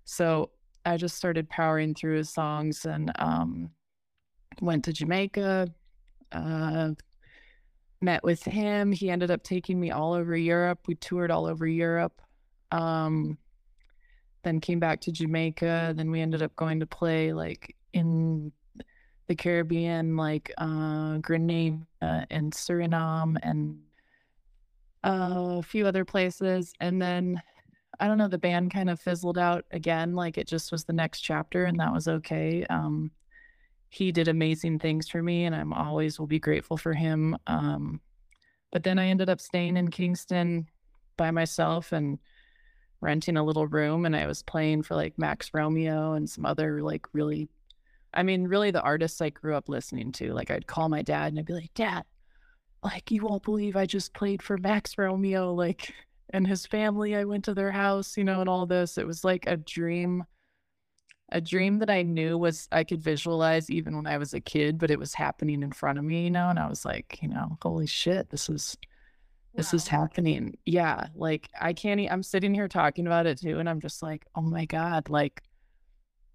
So 0.05 0.51
I 0.85 0.97
just 0.97 1.15
started 1.15 1.49
powering 1.49 1.93
through 1.93 2.17
his 2.17 2.29
songs 2.29 2.85
and 2.85 3.11
um, 3.19 3.69
went 4.61 4.83
to 4.85 4.93
Jamaica, 4.93 5.67
uh, 6.31 6.91
met 8.01 8.23
with 8.23 8.43
him. 8.43 8.91
He 8.91 9.09
ended 9.09 9.31
up 9.31 9.43
taking 9.43 9.79
me 9.79 9.91
all 9.91 10.13
over 10.13 10.35
Europe. 10.35 10.79
We 10.87 10.95
toured 10.95 11.31
all 11.31 11.45
over 11.45 11.67
Europe. 11.67 12.21
Um, 12.71 13.37
then 14.43 14.59
came 14.59 14.79
back 14.79 15.01
to 15.01 15.11
Jamaica. 15.11 15.93
Then 15.95 16.09
we 16.09 16.21
ended 16.21 16.41
up 16.41 16.55
going 16.55 16.79
to 16.79 16.87
play 16.87 17.31
like 17.33 17.75
in 17.93 18.51
the 19.31 19.35
Caribbean, 19.35 20.17
like 20.17 20.51
uh, 20.57 21.17
Grenada 21.19 21.77
and 22.01 22.51
Suriname 22.51 23.37
and 23.41 23.79
a 25.05 25.63
few 25.63 25.87
other 25.87 26.03
places. 26.03 26.73
And 26.81 27.01
then 27.01 27.41
I 28.01 28.07
don't 28.07 28.17
know, 28.17 28.27
the 28.27 28.37
band 28.37 28.73
kind 28.73 28.89
of 28.89 28.99
fizzled 28.99 29.37
out 29.37 29.63
again. 29.71 30.15
Like 30.15 30.37
it 30.37 30.49
just 30.49 30.69
was 30.69 30.83
the 30.83 30.91
next 30.91 31.21
chapter, 31.21 31.63
and 31.63 31.79
that 31.79 31.93
was 31.93 32.09
okay. 32.09 32.65
Um, 32.69 33.11
he 33.87 34.11
did 34.11 34.27
amazing 34.27 34.79
things 34.79 35.07
for 35.07 35.23
me, 35.23 35.45
and 35.45 35.55
I'm 35.55 35.71
always 35.71 36.19
will 36.19 36.27
be 36.27 36.39
grateful 36.39 36.75
for 36.75 36.91
him. 36.91 37.37
Um, 37.47 38.01
but 38.73 38.83
then 38.83 38.99
I 38.99 39.07
ended 39.07 39.29
up 39.29 39.39
staying 39.39 39.77
in 39.77 39.91
Kingston 39.91 40.67
by 41.15 41.31
myself 41.31 41.93
and 41.93 42.19
renting 42.99 43.37
a 43.37 43.45
little 43.45 43.67
room, 43.67 44.05
and 44.05 44.13
I 44.13 44.27
was 44.27 44.43
playing 44.43 44.83
for 44.83 44.95
like 44.95 45.17
Max 45.17 45.51
Romeo 45.53 46.15
and 46.15 46.29
some 46.29 46.45
other 46.45 46.81
like 46.81 47.05
really 47.13 47.47
I 48.13 48.23
mean, 48.23 48.47
really 48.47 48.71
the 48.71 48.81
artists 48.81 49.21
I 49.21 49.29
grew 49.29 49.55
up 49.55 49.69
listening 49.69 50.11
to. 50.13 50.33
Like 50.33 50.51
I'd 50.51 50.67
call 50.67 50.89
my 50.89 51.01
dad 51.01 51.31
and 51.31 51.39
I'd 51.39 51.45
be 51.45 51.53
like, 51.53 51.73
Dad, 51.73 52.03
like 52.83 53.11
you 53.11 53.23
won't 53.23 53.43
believe 53.43 53.75
I 53.75 53.85
just 53.85 54.13
played 54.13 54.41
for 54.41 54.57
Max 54.57 54.97
Romeo, 54.97 55.53
like 55.53 55.93
and 56.33 56.47
his 56.47 56.65
family. 56.65 57.15
I 57.15 57.25
went 57.25 57.45
to 57.45 57.53
their 57.53 57.71
house, 57.71 58.17
you 58.17 58.23
know, 58.23 58.41
and 58.41 58.49
all 58.49 58.65
this. 58.65 58.97
It 58.97 59.07
was 59.07 59.23
like 59.23 59.45
a 59.47 59.57
dream. 59.57 60.25
a 61.31 61.39
dream 61.41 61.79
that 61.79 61.89
I 61.89 62.01
knew 62.03 62.37
was 62.37 62.67
I 62.71 62.83
could 62.83 63.01
visualize 63.01 63.69
even 63.69 63.95
when 63.95 64.07
I 64.07 64.17
was 64.17 64.33
a 64.33 64.41
kid, 64.41 64.77
but 64.77 64.91
it 64.91 64.99
was 64.99 65.13
happening 65.13 65.63
in 65.63 65.71
front 65.71 65.97
of 65.99 66.03
me, 66.05 66.25
you 66.25 66.31
know, 66.31 66.49
and 66.49 66.59
I 66.59 66.67
was 66.67 66.83
like, 66.85 67.19
you 67.21 67.29
know, 67.29 67.57
holy 67.61 67.87
shit, 67.87 68.29
this 68.29 68.49
is 68.49 68.75
this 69.55 69.73
wow. 69.73 69.77
is 69.77 69.87
happening. 69.87 70.57
Yeah, 70.65 71.07
like 71.15 71.49
I 71.59 71.73
can't 71.73 72.01
I'm 72.11 72.23
sitting 72.23 72.53
here 72.53 72.67
talking 72.67 73.07
about 73.07 73.27
it 73.27 73.39
too 73.39 73.59
and 73.59 73.69
I'm 73.69 73.79
just 73.81 74.01
like, 74.03 74.25
"Oh 74.35 74.41
my 74.41 74.65
god, 74.65 75.09
like 75.09 75.41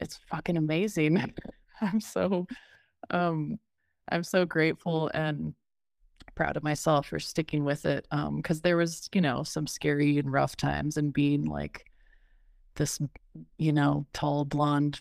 it's 0.01 0.19
fucking 0.31 0.57
amazing." 0.57 1.35
I'm 1.81 2.01
so 2.01 2.47
um 3.11 3.59
I'm 4.11 4.25
so 4.25 4.45
grateful 4.45 5.11
and 5.15 5.55
proud 6.35 6.57
of 6.57 6.63
myself 6.63 7.09
for 7.09 7.19
sticking 7.19 7.65
with 7.65 7.87
it 7.87 8.07
um 8.11 8.43
cuz 8.43 8.61
there 8.61 8.77
was, 8.77 9.09
you 9.15 9.21
know, 9.21 9.43
some 9.43 9.67
scary 9.67 10.19
and 10.19 10.33
rough 10.33 10.57
times 10.57 10.97
and 10.97 11.13
being 11.13 11.45
like 11.45 11.87
this, 12.77 13.01
you 13.59 13.73
know, 13.73 14.07
tall 14.13 14.45
blonde 14.45 15.01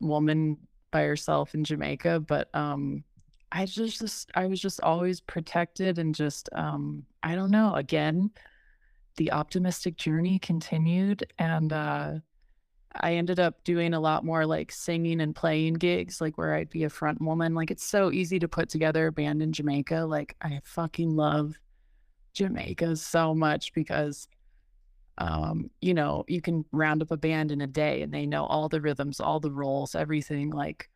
woman 0.00 0.56
by 0.90 1.02
herself 1.04 1.54
in 1.54 1.64
Jamaica, 1.64 2.20
but 2.20 2.54
um 2.54 3.04
I 3.52 3.66
just, 3.66 4.00
just 4.00 4.30
I 4.34 4.46
was 4.46 4.60
just 4.60 4.80
always 4.82 5.20
protected 5.20 5.98
and 5.98 6.14
just 6.14 6.48
um 6.54 7.04
I 7.22 7.34
don't 7.34 7.50
know, 7.50 7.74
again, 7.74 8.30
the 9.16 9.32
optimistic 9.32 9.96
journey 9.96 10.38
continued 10.38 11.32
and 11.38 11.72
uh 11.72 12.14
I 12.94 13.14
ended 13.14 13.38
up 13.38 13.62
doing 13.64 13.94
a 13.94 14.00
lot 14.00 14.24
more 14.24 14.46
like 14.46 14.72
singing 14.72 15.20
and 15.20 15.34
playing 15.34 15.74
gigs, 15.74 16.20
like 16.20 16.36
where 16.36 16.54
I'd 16.54 16.70
be 16.70 16.84
a 16.84 16.90
front 16.90 17.20
woman. 17.20 17.54
Like 17.54 17.70
it's 17.70 17.84
so 17.84 18.10
easy 18.10 18.38
to 18.40 18.48
put 18.48 18.68
together 18.68 19.06
a 19.06 19.12
band 19.12 19.42
in 19.42 19.52
Jamaica. 19.52 20.06
Like 20.06 20.34
I 20.40 20.60
fucking 20.64 21.14
love 21.14 21.54
Jamaica 22.34 22.96
so 22.96 23.34
much 23.34 23.72
because 23.74 24.28
um, 25.18 25.70
you 25.80 25.92
know, 25.92 26.24
you 26.28 26.40
can 26.40 26.64
round 26.72 27.02
up 27.02 27.10
a 27.10 27.16
band 27.16 27.52
in 27.52 27.60
a 27.60 27.66
day 27.66 28.02
and 28.02 28.12
they 28.12 28.26
know 28.26 28.46
all 28.46 28.68
the 28.68 28.80
rhythms, 28.80 29.20
all 29.20 29.38
the 29.38 29.52
roles, 29.52 29.94
everything. 29.94 30.50
Like 30.50 30.88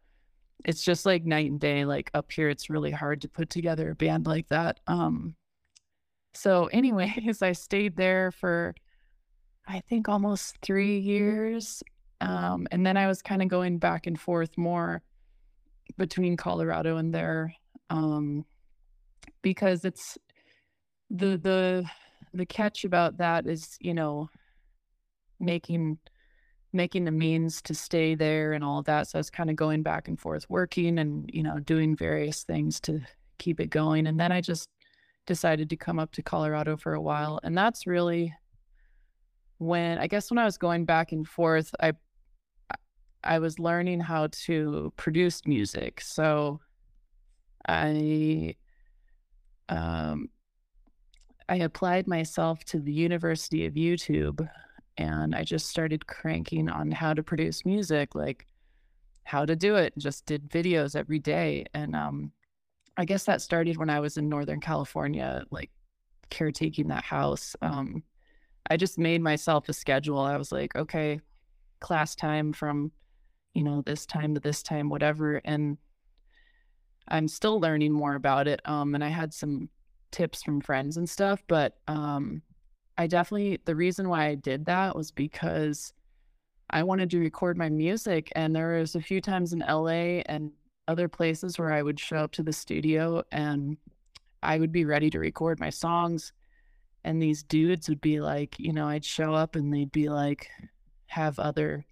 it's 0.65 0.83
just 0.83 1.05
like 1.05 1.25
night 1.25 1.51
and 1.51 1.61
day. 1.61 1.85
Like 1.85 2.11
up 2.15 2.33
here, 2.33 2.49
it's 2.49 2.71
really 2.71 2.91
hard 2.91 3.21
to 3.23 3.29
put 3.29 3.51
together 3.51 3.91
a 3.91 3.95
band 3.95 4.27
like 4.27 4.49
that. 4.49 4.81
Um, 4.87 5.37
so, 6.33 6.67
anyways, 6.67 7.43
I 7.43 7.53
stayed 7.53 7.97
there 7.97 8.31
for 8.33 8.75
I 9.67 9.81
think 9.81 10.09
almost 10.09 10.57
three 10.63 10.99
years. 10.99 11.83
Um, 12.21 12.67
and 12.71 12.87
then 12.87 12.97
I 12.97 13.07
was 13.07 13.23
kind 13.23 13.43
of 13.43 13.49
going 13.49 13.79
back 13.79 14.07
and 14.07 14.19
forth 14.19 14.57
more 14.57 15.03
between 15.97 16.37
Colorado 16.37 16.97
and 16.97 17.15
there 17.15 17.55
um, 17.91 18.45
because 19.43 19.85
it's 19.85 20.17
the 21.11 21.37
the 21.37 21.85
the 22.33 22.47
catch 22.47 22.85
about 22.85 23.19
that 23.19 23.47
is, 23.47 23.77
you 23.81 23.95
know, 23.95 24.29
making 25.39 25.99
making 26.73 27.05
the 27.05 27.11
means 27.11 27.63
to 27.63 27.75
stay 27.75 28.15
there 28.15 28.53
and 28.53 28.65
all 28.65 28.83
that. 28.83 29.09
So 29.09 29.19
I 29.19 29.21
was 29.21 29.31
kind 29.31 29.49
of 29.49 29.57
going 29.57 29.83
back 29.83 30.09
and 30.09 30.19
forth 30.19 30.45
working 30.49 30.99
and, 30.99 31.31
you 31.33 31.43
know, 31.43 31.61
doing 31.61 31.97
various 31.97 32.43
things 32.43 32.81
to 32.81 33.01
keep 33.39 33.61
it 33.61 33.71
going. 33.71 34.09
And 34.09 34.19
then 34.19 34.33
I 34.33 34.41
just 34.41 34.69
decided 35.25 35.71
to 35.71 35.77
come 35.77 36.01
up 36.01 36.11
to 36.13 36.23
Colorado 36.23 36.77
for 36.77 36.95
a 36.95 37.01
while. 37.01 37.39
And 37.45 37.57
that's 37.57 37.87
really 37.87 38.35
when 39.59 39.99
I 39.99 40.07
guess 40.07 40.31
when 40.31 40.39
I 40.39 40.45
was 40.45 40.59
going 40.59 40.85
back 40.85 41.13
and 41.13 41.27
forth, 41.27 41.75
I 41.81 41.93
I 43.23 43.39
was 43.39 43.59
learning 43.59 44.01
how 44.01 44.29
to 44.45 44.93
produce 44.97 45.47
music. 45.47 46.01
So 46.01 46.61
I 47.67 48.55
um 49.69 50.29
I 51.49 51.57
applied 51.57 52.07
myself 52.07 52.65
to 52.67 52.79
the 52.79 52.93
University 52.93 53.67
of 53.67 53.75
YouTube 53.75 54.49
and 54.97 55.35
I 55.35 55.45
just 55.45 55.67
started 55.67 56.07
cranking 56.07 56.69
on 56.69 56.91
how 56.91 57.15
to 57.15 57.23
produce 57.23 57.65
music, 57.65 58.15
like 58.15 58.47
how 59.25 59.45
to 59.45 59.57
do 59.57 59.77
it. 59.77 59.93
Just 59.99 60.27
did 60.27 60.49
videos 60.49 60.95
every 60.95 61.19
day. 61.19 61.67
And 61.75 61.97
um, 61.97 62.33
I 62.97 63.05
guess 63.05 63.25
that 63.25 63.43
started 63.43 63.77
when 63.77 63.91
I 63.91 64.01
was 64.01 64.17
in 64.17 64.29
Northern 64.29 64.61
California, 64.61 65.45
like 65.51 65.71
caretaking 66.31 66.89
that 66.89 67.05
house. 67.05 67.57
Um, 67.61 68.03
I 68.71 68.77
just 68.77 68.99
made 68.99 69.21
myself 69.21 69.69
a 69.69 69.73
schedule. 69.73 70.19
I 70.19 70.37
was 70.37 70.51
like, 70.51 70.75
okay, 70.75 71.21
class 71.81 72.15
time 72.15 72.53
from, 72.53 72.93
you 73.53 73.63
know, 73.63 73.83
this 73.83 74.07
time 74.07 74.35
to 74.35 74.41
this 74.41 74.63
time, 74.63 74.89
whatever. 74.89 75.41
And 75.45 75.77
I'm 77.09 77.29
still 77.29 77.61
learning 77.61 77.93
more 77.93 78.15
about 78.15 78.49
it. 78.49 78.61
Um, 78.65 78.95
and 78.95 79.05
I 79.05 79.09
had 79.09 79.35
some 79.35 79.69
tips 80.11 80.43
from 80.43 80.61
friends 80.61 80.97
and 80.97 81.09
stuff. 81.09 81.43
But 81.47 81.77
um, 81.89 82.41
I 82.97 83.07
definitely, 83.07 83.61
the 83.65 83.77
reason 83.77 84.09
why 84.09 84.27
I 84.27 84.35
did 84.35 84.65
that 84.67 84.97
was 84.97 85.11
because 85.11 85.93
I 86.71 86.83
wanted 86.83 87.11
to 87.11 87.19
record 87.19 87.59
my 87.59 87.69
music. 87.69 88.33
And 88.35 88.57
there 88.57 88.79
was 88.79 88.95
a 88.95 89.01
few 89.01 89.21
times 89.21 89.53
in 89.53 89.59
LA 89.59 90.23
and 90.27 90.51
other 90.89 91.09
places 91.09 91.59
where 91.59 91.73
I 91.73 91.83
would 91.83 92.01
show 92.01 92.19
up 92.19 92.33
to 92.33 92.43
the 92.43 92.53
studio 92.53 93.23
and 93.33 93.77
I 94.43 94.59
would 94.59 94.73
be 94.73 94.85
ready 94.85 95.11
to 95.11 95.19
record 95.19 95.61
my 95.61 95.71
songs. 95.71 96.33
And 97.05 97.21
these 97.21 97.43
dudes 97.43 97.89
would 97.89 98.01
be 98.01 98.21
like, 98.21 98.59
you 98.59 98.73
know, 98.73 98.89
I'd 98.89 99.05
show 99.05 99.35
up 99.35 99.57
and 99.57 99.73
they'd 99.73 99.93
be 99.93 100.09
like, 100.09 100.49
have 101.07 101.39
other 101.39 101.85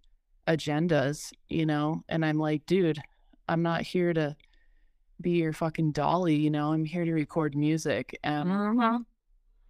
agendas, 0.49 1.33
you 1.49 1.67
know? 1.67 2.03
And 2.09 2.25
I'm 2.25 2.39
like, 2.39 2.65
dude, 2.67 3.01
I'm 3.49 3.63
not 3.63 3.83
here 3.83 4.13
to 4.15 4.35
be 5.21 5.33
your 5.33 5.53
fucking 5.53 5.93
dolly, 5.93 6.35
you 6.35 6.51
know, 6.51 6.73
I'm 6.73 6.85
here 6.85 7.05
to 7.05 7.13
record 7.13 7.55
music. 7.55 8.19
And 8.25 8.49
mm-hmm. 8.49 9.03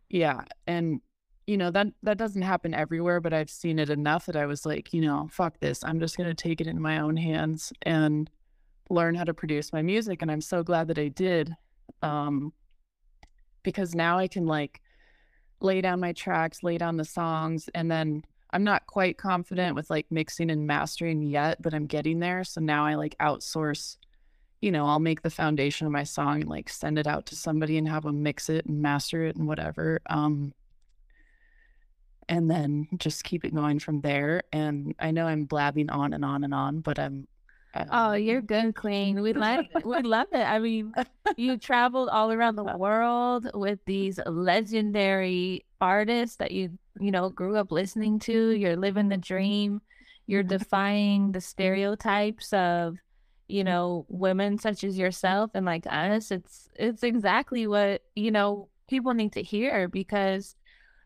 yeah. 0.09 0.43
And 0.67 1.01
you 1.47 1.57
know, 1.57 1.71
that 1.73 1.89
that 2.05 2.19
doesn't 2.19 2.43
happen 2.43 2.73
everywhere, 2.73 3.21
but 3.21 3.33
I've 3.33 3.51
seen 3.51 3.79
it 3.79 3.91
enough 3.91 4.27
that 4.27 4.37
I 4.37 4.47
was 4.47 4.65
like, 4.65 4.93
you 4.95 5.01
know, 5.03 5.29
fuck 5.31 5.59
this. 5.59 5.83
I'm 5.83 5.99
just 5.99 6.17
gonna 6.17 6.35
take 6.35 6.61
it 6.61 6.69
in 6.69 6.81
my 6.81 7.01
own 7.01 7.17
hands 7.17 7.73
and 7.83 8.31
learn 8.91 9.15
how 9.15 9.25
to 9.25 9.35
produce 9.35 9.73
my 9.73 9.83
music. 9.83 10.23
And 10.23 10.31
I'm 10.31 10.41
so 10.41 10.63
glad 10.63 10.89
that 10.89 10.99
I 10.99 11.09
did. 11.09 11.55
Um 12.03 12.53
because 13.65 13.95
now 13.95 14.19
I 14.19 14.29
can 14.29 14.47
like 14.47 14.82
lay 15.63 15.81
down 15.81 16.01
my 16.01 16.13
tracks, 16.13 16.63
lay 16.63 16.79
down 16.79 16.97
the 16.97 17.05
songs, 17.05 17.69
and 17.75 17.91
then 17.91 18.25
I'm 18.51 18.65
not 18.65 18.87
quite 18.87 19.17
confident 19.17 19.75
with 19.75 19.89
like 19.89 20.07
mixing 20.11 20.51
and 20.51 20.67
mastering 20.67 21.23
yet, 21.23 21.63
but 21.63 21.75
I'm 21.75 21.87
getting 21.87 22.19
there. 22.21 22.45
So 22.45 22.61
now 22.61 22.85
I 22.85 22.95
like 22.95 23.17
outsource 23.19 23.97
you 24.63 24.71
know, 24.71 24.87
I'll 24.87 25.01
make 25.01 25.23
the 25.23 25.29
foundation 25.31 25.87
of 25.87 25.93
my 25.93 26.05
song 26.05 26.43
and 26.43 26.49
like 26.49 26.69
send 26.69 26.97
it 26.97 27.09
out 27.09 27.27
to 27.27 27.37
somebody 27.37 27.77
and 27.77 27.89
have 27.89 28.05
them 28.05 28.23
mix 28.23 28.49
it 28.49 28.65
and 28.65 28.81
master 28.81 29.25
it 29.25 29.37
and 29.37 29.47
whatever. 29.47 30.01
Um, 30.09 30.55
and 32.29 32.49
then 32.49 32.87
just 32.97 33.25
keep 33.25 33.45
it 33.45 33.53
going 33.53 33.81
from 33.81 34.01
there. 34.01 34.45
And 34.53 34.95
I 35.01 35.11
know 35.11 35.27
I'm 35.27 35.45
blabbing 35.47 35.91
on 35.91 36.15
and 36.15 36.25
on 36.25 36.45
and 36.45 36.55
on, 36.55 36.81
but 36.81 36.99
I'm. 36.99 37.27
Um, 37.75 37.87
oh, 37.91 38.13
you're 38.13 38.43
good, 38.43 38.75
Queen. 38.75 39.23
We 39.23 39.33
like 39.33 39.71
we 39.85 40.03
love 40.03 40.29
it. 40.33 40.45
I 40.45 40.59
mean, 40.59 40.93
you 41.37 41.57
traveled 41.57 42.09
all 42.11 42.31
around 42.31 42.57
the 42.57 42.65
world 42.65 43.51
with 43.55 43.79
these 43.87 44.21
legendary 44.27 45.65
artists 45.81 46.37
that 46.37 46.51
you 46.53 46.79
you 47.01 47.11
know 47.11 47.31
grew 47.31 47.57
up 47.57 47.73
listening 47.73 48.19
to. 48.21 48.51
You're 48.51 48.77
living 48.77 49.09
the 49.09 49.17
dream. 49.17 49.81
You're 50.27 50.43
defying 50.43 51.33
the 51.33 51.41
stereotypes 51.41 52.53
of 52.53 52.97
you 53.49 53.65
know, 53.65 54.07
women 54.09 54.59
such 54.59 54.83
as 54.83 54.99
yourself 54.99 55.51
and 55.55 55.67
like 55.67 55.87
us, 55.87 56.31
it's 56.31 56.71
it's 56.75 57.03
exactly 57.03 57.67
what, 57.67 58.03
you 58.17 58.31
know, 58.31 58.69
people 58.89 59.13
need 59.13 59.33
to 59.33 59.43
hear 59.43 59.89
because 59.89 60.57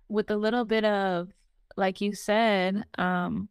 with 0.08 0.30
a 0.30 0.36
little 0.36 0.64
bit 0.64 0.84
of 0.84 1.28
like 1.76 2.00
you 2.00 2.14
said, 2.14 2.84
um 2.98 3.48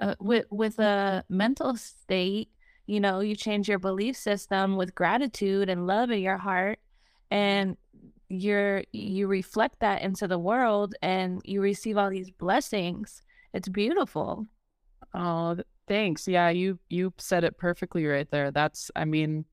uh, 0.00 0.14
with 0.20 0.46
with 0.50 0.78
a 0.78 1.24
mental 1.28 1.76
state, 1.76 2.50
you 2.86 3.00
know, 3.00 3.20
you 3.20 3.36
change 3.36 3.68
your 3.68 3.78
belief 3.78 4.16
system 4.16 4.76
with 4.76 4.94
gratitude 4.94 5.68
and 5.68 5.86
love 5.86 6.10
in 6.10 6.20
your 6.20 6.38
heart 6.38 6.78
and 7.30 7.76
you're 8.28 8.82
you 8.92 9.26
reflect 9.26 9.80
that 9.80 10.02
into 10.02 10.26
the 10.26 10.38
world 10.38 10.94
and 11.02 11.40
you 11.44 11.60
receive 11.60 11.96
all 11.96 12.10
these 12.10 12.30
blessings. 12.30 13.22
It's 13.52 13.68
beautiful. 13.68 14.46
Oh, 15.14 15.56
Thanks. 15.86 16.26
Yeah, 16.26 16.48
you 16.48 16.78
you 16.88 17.12
said 17.18 17.44
it 17.44 17.58
perfectly 17.58 18.06
right 18.06 18.30
there. 18.30 18.50
That's 18.50 18.90
I 18.96 19.04
mean, 19.04 19.44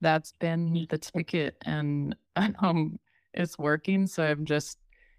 that's 0.00 0.32
been 0.32 0.86
the 0.90 0.98
ticket 0.98 1.56
and 1.64 2.16
um 2.36 2.98
it's 3.32 3.58
working. 3.58 4.06
So 4.06 4.24
I'm 4.24 4.44
just 4.44 4.78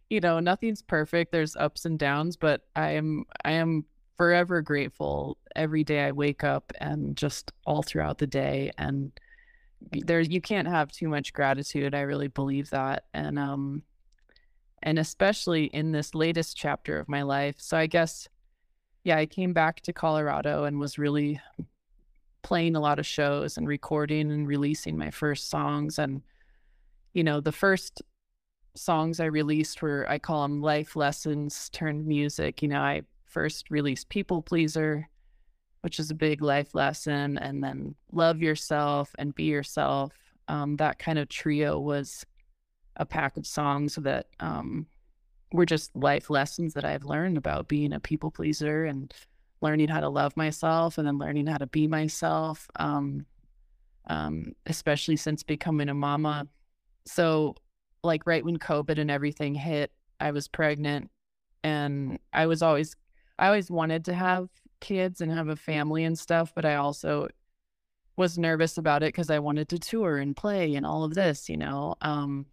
you 0.10 0.20
know, 0.20 0.40
nothing's 0.40 0.84
perfect. 0.84 1.32
There's 1.32 1.56
ups 1.56 1.86
and 1.86 1.98
downs, 1.98 2.38
but 2.38 2.62
I 2.76 2.92
am 2.92 3.26
I 3.44 3.52
am 3.54 3.86
forever 4.18 4.62
grateful 4.62 5.38
every 5.56 5.84
day 5.84 6.06
I 6.06 6.12
wake 6.12 6.44
up 6.44 6.72
and 6.80 7.16
just 7.16 7.52
all 7.66 7.84
throughout 7.84 8.18
the 8.18 8.28
day 8.28 8.72
and 8.78 9.12
there 9.92 10.22
you 10.22 10.42
can't 10.42 10.68
have 10.68 10.92
too 10.92 11.08
much 11.08 11.34
gratitude. 11.34 11.94
I 11.94 12.02
really 12.02 12.28
believe 12.28 12.70
that. 12.72 13.06
And 13.14 13.38
um 13.38 13.84
and 14.84 15.00
especially 15.00 15.66
in 15.66 15.92
this 15.92 16.16
latest 16.16 16.56
chapter 16.56 17.00
of 17.00 17.10
my 17.10 17.24
life. 17.24 17.56
So 17.60 17.78
I 17.78 17.88
guess 17.88 18.28
yeah, 19.04 19.18
I 19.18 19.28
came 19.28 19.54
back 19.54 19.82
to 19.82 19.94
Colorado 19.94 20.64
and 20.64 20.80
was 20.80 20.98
really 20.98 21.40
playing 22.42 22.76
a 22.76 22.80
lot 22.80 23.00
of 23.00 23.06
shows 23.06 23.58
and 23.58 23.68
recording 23.68 24.32
and 24.32 24.48
releasing 24.48 24.98
my 24.98 25.12
first 25.12 25.50
songs. 25.50 26.00
And, 26.00 26.22
you 27.14 27.24
know, 27.24 27.40
the 27.40 27.52
first 27.52 28.02
songs 28.76 29.20
I 29.20 29.26
released 29.26 29.82
were, 29.82 30.06
I 30.10 30.18
call 30.18 30.42
them 30.42 30.62
life 30.62 30.96
lessons 30.96 31.70
turned 31.70 32.06
music. 32.06 32.64
You 32.64 32.70
know, 32.70 32.82
I 32.82 33.04
first 33.36 33.70
release 33.70 34.06
People 34.06 34.42
Pleaser, 34.42 35.10
which 35.82 36.00
is 36.00 36.10
a 36.10 36.16
big 36.16 36.42
life 36.42 36.74
lesson, 36.74 37.38
and 37.38 37.62
then 37.62 37.94
love 38.14 38.42
yourself 38.42 39.14
and 39.20 39.36
be 39.36 39.44
yourself. 39.44 40.14
Um, 40.48 40.78
that 40.78 41.00
kind 41.00 41.20
of 41.20 41.28
trio 41.28 41.78
was 41.78 42.26
a 42.96 43.06
pack 43.06 43.36
of 43.36 43.46
songs 43.46 43.96
that 43.96 44.28
um, 44.40 44.88
were 45.52 45.66
just 45.66 45.94
life 45.98 46.30
lessons 46.30 46.74
that 46.76 46.86
I've 46.86 47.04
learned 47.04 47.38
about 47.38 47.68
being 47.68 47.92
a 47.92 48.00
people 48.00 48.32
pleaser 48.32 48.86
and 48.86 49.14
learning 49.60 49.90
how 49.90 50.00
to 50.00 50.08
love 50.08 50.38
myself 50.38 50.98
and 50.98 51.06
then 51.06 51.18
learning 51.18 51.48
how 51.48 51.58
to 51.58 51.68
be 51.68 51.88
myself, 51.88 52.70
um, 52.78 53.26
um, 54.08 54.54
especially 54.66 55.18
since 55.18 55.44
becoming 55.44 55.90
a 55.90 55.94
mama. 55.94 56.48
So, 57.06 57.56
like, 58.02 58.26
right 58.26 58.46
when 58.46 58.60
COVID 58.60 58.98
and 58.98 59.12
everything 59.12 59.56
hit, 59.56 59.92
I 60.22 60.32
was 60.32 60.48
pregnant 60.48 61.12
and 61.66 62.18
I 62.32 62.46
was 62.46 62.62
always, 62.62 62.96
I 63.38 63.48
always 63.48 63.70
wanted 63.70 64.06
to 64.06 64.14
have 64.14 64.50
kids 64.80 65.22
and 65.22 65.32
have 65.32 65.50
a 65.50 65.56
family 65.56 66.04
and 66.04 66.18
stuff, 66.18 66.54
but 66.56 66.66
I 66.66 66.76
also 66.76 67.28
was 68.18 68.38
nervous 68.38 68.78
about 68.78 69.04
it 69.04 69.08
because 69.08 69.30
I 69.30 69.40
wanted 69.40 69.70
to 69.70 69.80
tour 69.80 70.18
and 70.18 70.36
play 70.36 70.76
and 70.76 70.86
all 70.86 71.04
of 71.04 71.14
this, 71.14 71.50
you 71.50 71.58
know. 71.58 71.96
Um, 72.02 72.46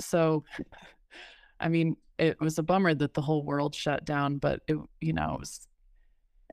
so, 0.00 0.44
I 1.60 1.68
mean, 1.68 1.96
it 2.18 2.40
was 2.40 2.58
a 2.58 2.62
bummer 2.62 2.94
that 2.94 3.14
the 3.14 3.22
whole 3.22 3.42
world 3.42 3.74
shut 3.74 4.04
down, 4.04 4.38
but 4.38 4.60
it, 4.68 4.76
you 5.00 5.12
know, 5.12 5.34
it 5.34 5.40
was, 5.40 5.68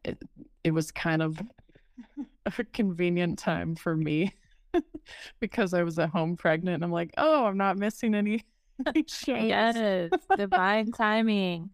it, 0.05 0.23
it 0.63 0.71
was 0.71 0.91
kind 0.91 1.21
of 1.21 1.41
a 2.45 2.63
convenient 2.65 3.39
time 3.39 3.75
for 3.75 3.95
me 3.95 4.33
because 5.39 5.73
I 5.73 5.83
was 5.83 5.99
at 5.99 6.09
home 6.09 6.37
pregnant. 6.37 6.75
And 6.75 6.83
I'm 6.83 6.91
like, 6.91 7.11
oh, 7.17 7.45
I'm 7.45 7.57
not 7.57 7.77
missing 7.77 8.15
any. 8.15 8.43
yes, 9.27 10.09
divine 10.35 10.91
timing. 10.91 11.69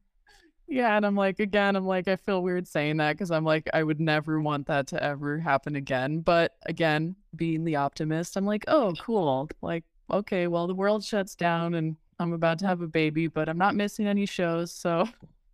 Yeah, 0.71 0.95
and 0.95 1.03
I'm 1.05 1.15
like, 1.15 1.39
again, 1.39 1.75
I'm 1.75 1.85
like, 1.87 2.07
I 2.07 2.15
feel 2.15 2.43
weird 2.43 2.67
saying 2.67 2.97
that 2.97 3.13
because 3.13 3.31
I'm 3.31 3.43
like, 3.43 3.67
I 3.73 3.81
would 3.81 3.99
never 3.99 4.39
want 4.39 4.67
that 4.67 4.85
to 4.87 5.03
ever 5.03 5.39
happen 5.39 5.75
again. 5.75 6.19
But 6.19 6.55
again, 6.67 7.15
being 7.35 7.63
the 7.63 7.77
optimist, 7.77 8.37
I'm 8.37 8.45
like, 8.45 8.65
oh, 8.67 8.93
cool. 9.01 9.49
Like, 9.63 9.83
okay, 10.11 10.45
well, 10.45 10.67
the 10.67 10.75
world 10.75 11.03
shuts 11.03 11.33
down 11.35 11.73
and 11.73 11.95
I'm 12.19 12.33
about 12.33 12.59
to 12.59 12.67
have 12.67 12.81
a 12.81 12.87
baby, 12.87 13.25
but 13.27 13.49
I'm 13.49 13.57
not 13.57 13.75
missing 13.75 14.05
any 14.05 14.27
shows. 14.27 14.71
So, 14.71 15.07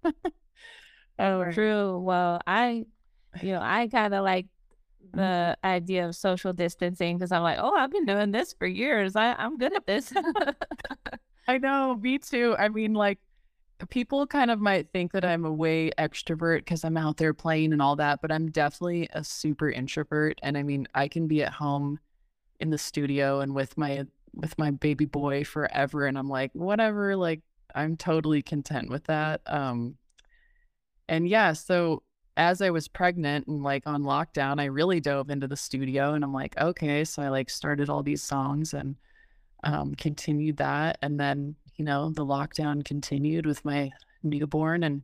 oh, 1.19 1.51
true. 1.51 1.97
Well, 1.99 2.41
I, 2.45 2.85
you 3.41 3.53
know, 3.53 3.61
I 3.61 3.87
kind 3.87 4.13
of 4.13 4.23
like 4.25 4.47
the 5.13 5.57
idea 5.63 6.07
of 6.07 6.15
social 6.15 6.51
distancing 6.53 7.17
because 7.17 7.31
I'm 7.31 7.43
like, 7.43 7.59
oh, 7.61 7.73
I've 7.73 7.91
been 7.91 8.05
doing 8.05 8.31
this 8.31 8.53
for 8.53 8.67
years. 8.67 9.15
I, 9.15 9.33
I'm 9.33 9.57
good 9.57 9.73
at 9.75 9.87
this. 9.87 10.11
I 11.47 11.57
know, 11.57 11.95
me 11.95 12.17
too. 12.17 12.55
I 12.57 12.69
mean, 12.69 12.93
like, 12.93 13.19
people 13.89 14.25
kind 14.25 14.49
of 14.49 14.59
might 14.59 14.89
think 14.91 15.11
that 15.11 15.25
I'm 15.25 15.45
a 15.45 15.51
way 15.51 15.91
extrovert 15.97 16.59
because 16.59 16.83
I'm 16.83 16.97
out 16.97 17.17
there 17.17 17.33
playing 17.33 17.73
and 17.73 17.81
all 17.81 17.97
that, 17.97 18.21
but 18.21 18.31
I'm 18.31 18.49
definitely 18.49 19.09
a 19.13 19.23
super 19.23 19.69
introvert. 19.69 20.39
And 20.41 20.57
I 20.57 20.63
mean, 20.63 20.87
I 20.95 21.07
can 21.07 21.27
be 21.27 21.43
at 21.43 21.51
home 21.51 21.99
in 22.59 22.69
the 22.69 22.77
studio 22.77 23.41
and 23.41 23.53
with 23.53 23.77
my 23.77 24.05
with 24.33 24.57
my 24.57 24.71
baby 24.71 25.05
boy 25.05 25.43
forever 25.43 26.05
and 26.05 26.17
I'm 26.17 26.29
like, 26.29 26.51
whatever, 26.53 27.15
like 27.15 27.41
I'm 27.73 27.97
totally 27.97 28.41
content 28.41 28.89
with 28.89 29.03
that. 29.05 29.41
Um 29.45 29.97
and 31.09 31.27
yeah, 31.27 31.53
so 31.53 32.03
as 32.37 32.61
I 32.61 32.69
was 32.69 32.87
pregnant 32.87 33.47
and 33.47 33.63
like 33.63 33.83
on 33.85 34.03
lockdown, 34.03 34.59
I 34.59 34.65
really 34.65 34.99
dove 34.99 35.29
into 35.29 35.47
the 35.47 35.55
studio 35.57 36.13
and 36.13 36.23
I'm 36.23 36.33
like, 36.33 36.57
okay, 36.57 37.03
so 37.05 37.21
I 37.21 37.29
like 37.29 37.49
started 37.49 37.89
all 37.89 38.03
these 38.03 38.23
songs 38.23 38.73
and 38.73 38.95
um 39.63 39.95
continued 39.95 40.57
that 40.57 40.97
and 41.01 41.19
then 41.19 41.55
you 41.77 41.85
know, 41.85 42.09
the 42.09 42.25
lockdown 42.25 42.83
continued 42.83 43.45
with 43.45 43.63
my 43.65 43.91
newborn 44.23 44.83
and 44.83 45.03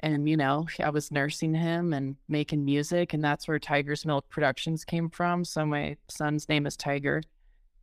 and 0.00 0.28
you 0.28 0.36
know, 0.36 0.66
I 0.80 0.90
was 0.90 1.10
nursing 1.10 1.54
him 1.54 1.92
and 1.92 2.16
making 2.28 2.64
music 2.64 3.14
and 3.14 3.24
that's 3.24 3.48
where 3.48 3.58
Tiger's 3.58 4.06
Milk 4.06 4.28
Productions 4.28 4.84
came 4.84 5.10
from. 5.10 5.44
So 5.44 5.66
my 5.66 5.96
son's 6.08 6.48
name 6.48 6.66
is 6.66 6.76
Tiger 6.76 7.20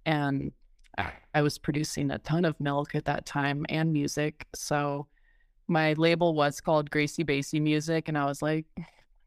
and 0.06 0.54
I 1.34 1.42
was 1.42 1.58
producing 1.58 2.12
a 2.12 2.20
ton 2.20 2.46
of 2.46 2.58
milk 2.62 2.96
at 2.96 3.06
that 3.06 3.26
time 3.26 3.66
and 3.68 3.92
music. 3.92 4.48
So 4.56 5.08
my 5.68 5.94
label 5.94 6.34
was 6.34 6.62
called 6.62 6.90
Gracie 6.90 7.26
Bassie 7.26 7.62
Music 7.62 8.08
and 8.08 8.18
I 8.18 8.26
was 8.26 8.42
like, 8.42 8.66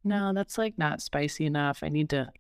no, 0.05 0.33
that's 0.33 0.57
like 0.57 0.79
not 0.79 1.03
spicy 1.03 1.45
enough. 1.45 1.81
I 1.83 1.91
need 1.91 2.09
to 2.11 2.31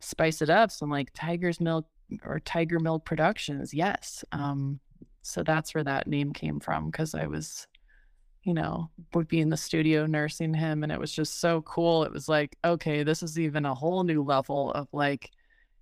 spice 0.00 0.42
it 0.42 0.50
up. 0.50 0.70
So 0.70 0.84
I'm 0.84 0.90
like 0.90 1.10
Tiger's 1.14 1.60
Milk 1.60 1.86
or 2.24 2.40
Tiger 2.40 2.80
Milk 2.80 3.04
Productions. 3.04 3.72
Yes. 3.72 4.24
Um, 4.32 4.80
so 5.22 5.42
that's 5.42 5.74
where 5.74 5.84
that 5.84 6.06
name 6.06 6.32
came 6.32 6.60
from 6.60 6.86
because 6.86 7.14
I 7.14 7.26
was, 7.26 7.66
you 8.42 8.54
know, 8.54 8.90
would 9.14 9.28
be 9.28 9.40
in 9.40 9.50
the 9.50 9.56
studio 9.56 10.06
nursing 10.06 10.54
him 10.54 10.82
and 10.82 10.90
it 10.90 10.98
was 11.00 11.12
just 11.12 11.40
so 11.40 11.62
cool. 11.62 12.04
It 12.04 12.12
was 12.12 12.28
like, 12.28 12.56
okay, 12.64 13.02
this 13.02 13.22
is 13.22 13.38
even 13.38 13.66
a 13.66 13.74
whole 13.74 14.02
new 14.02 14.22
level 14.22 14.72
of 14.72 14.88
like, 14.92 15.30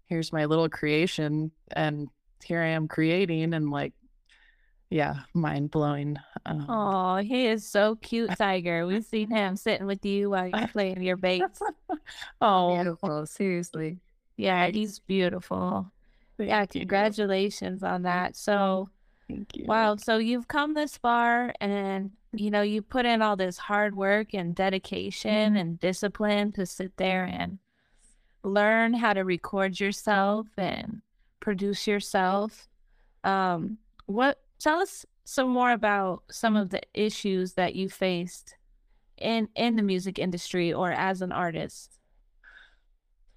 here's 0.07 0.33
my 0.33 0.47
little 0.47 0.69
creation 0.69 1.51
and 1.73 2.09
here 2.45 2.61
I 2.61 2.69
am 2.69 2.89
creating 2.89 3.55
and 3.55 3.71
like, 3.71 3.93
yeah, 4.91 5.17
mind 5.35 5.71
blowing. 5.71 6.17
Um, 6.47 6.67
oh, 6.69 7.17
he 7.17 7.47
is 7.47 7.69
so 7.69 7.97
cute, 7.97 8.31
Tiger. 8.39 8.87
We've 8.87 9.05
seen 9.05 9.31
him 9.31 9.57
sitting 9.57 9.87
with 9.87 10.05
you 10.05 10.31
while 10.31 10.49
you're 10.49 10.69
playing 10.69 11.03
your 11.03 11.17
bass. 11.17 11.61
oh, 12.41 12.75
beautiful. 12.75 13.27
Seriously. 13.27 13.99
Yeah, 14.37 14.69
he's 14.69 14.99
beautiful. 15.01 15.93
Thank 16.39 16.49
yeah, 16.49 16.65
congratulations 16.67 17.83
you. 17.83 17.89
on 17.89 18.03
that. 18.03 18.37
So, 18.37 18.89
Thank 19.29 19.57
you. 19.57 19.65
Wow. 19.67 19.97
So 19.97 20.19
you've 20.19 20.49
come 20.49 20.75
this 20.75 20.97
far 20.97 21.53
and 21.61 22.11
you 22.33 22.51
know, 22.51 22.63
you 22.63 22.83
put 22.83 23.07
in 23.07 23.23
all 23.23 23.37
this 23.37 23.57
hard 23.57 23.97
work 23.97 24.35
and 24.35 24.55
dedication 24.55 25.51
mm-hmm. 25.51 25.57
and 25.57 25.81
discipline 25.81 26.53
to 26.53 26.67
sit 26.67 26.97
there 26.97 27.25
and 27.25 27.59
learn 28.43 28.95
how 28.95 29.13
to 29.13 29.25
record 29.25 29.81
yourself 29.81 30.47
and 30.57 31.01
produce 31.41 31.87
yourself. 31.87 32.69
Um, 33.25 33.79
what 34.07 34.41
tell 34.59 34.81
us 34.81 35.07
some 35.25 35.51
more 35.51 35.73
about 35.73 36.23
some 36.31 36.57
of 36.57 36.71
the 36.71 36.81
issues 36.95 37.55
that 37.55 37.75
you 37.75 37.89
faced 37.89 38.57
in 39.17 39.49
in 39.57 39.77
the 39.77 39.83
music 39.83 40.19
industry 40.19 40.73
or 40.73 40.93
as 40.93 41.23
an 41.23 41.33
artist? 41.33 41.99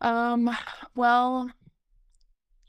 Um, 0.01 0.49
well, 0.95 1.49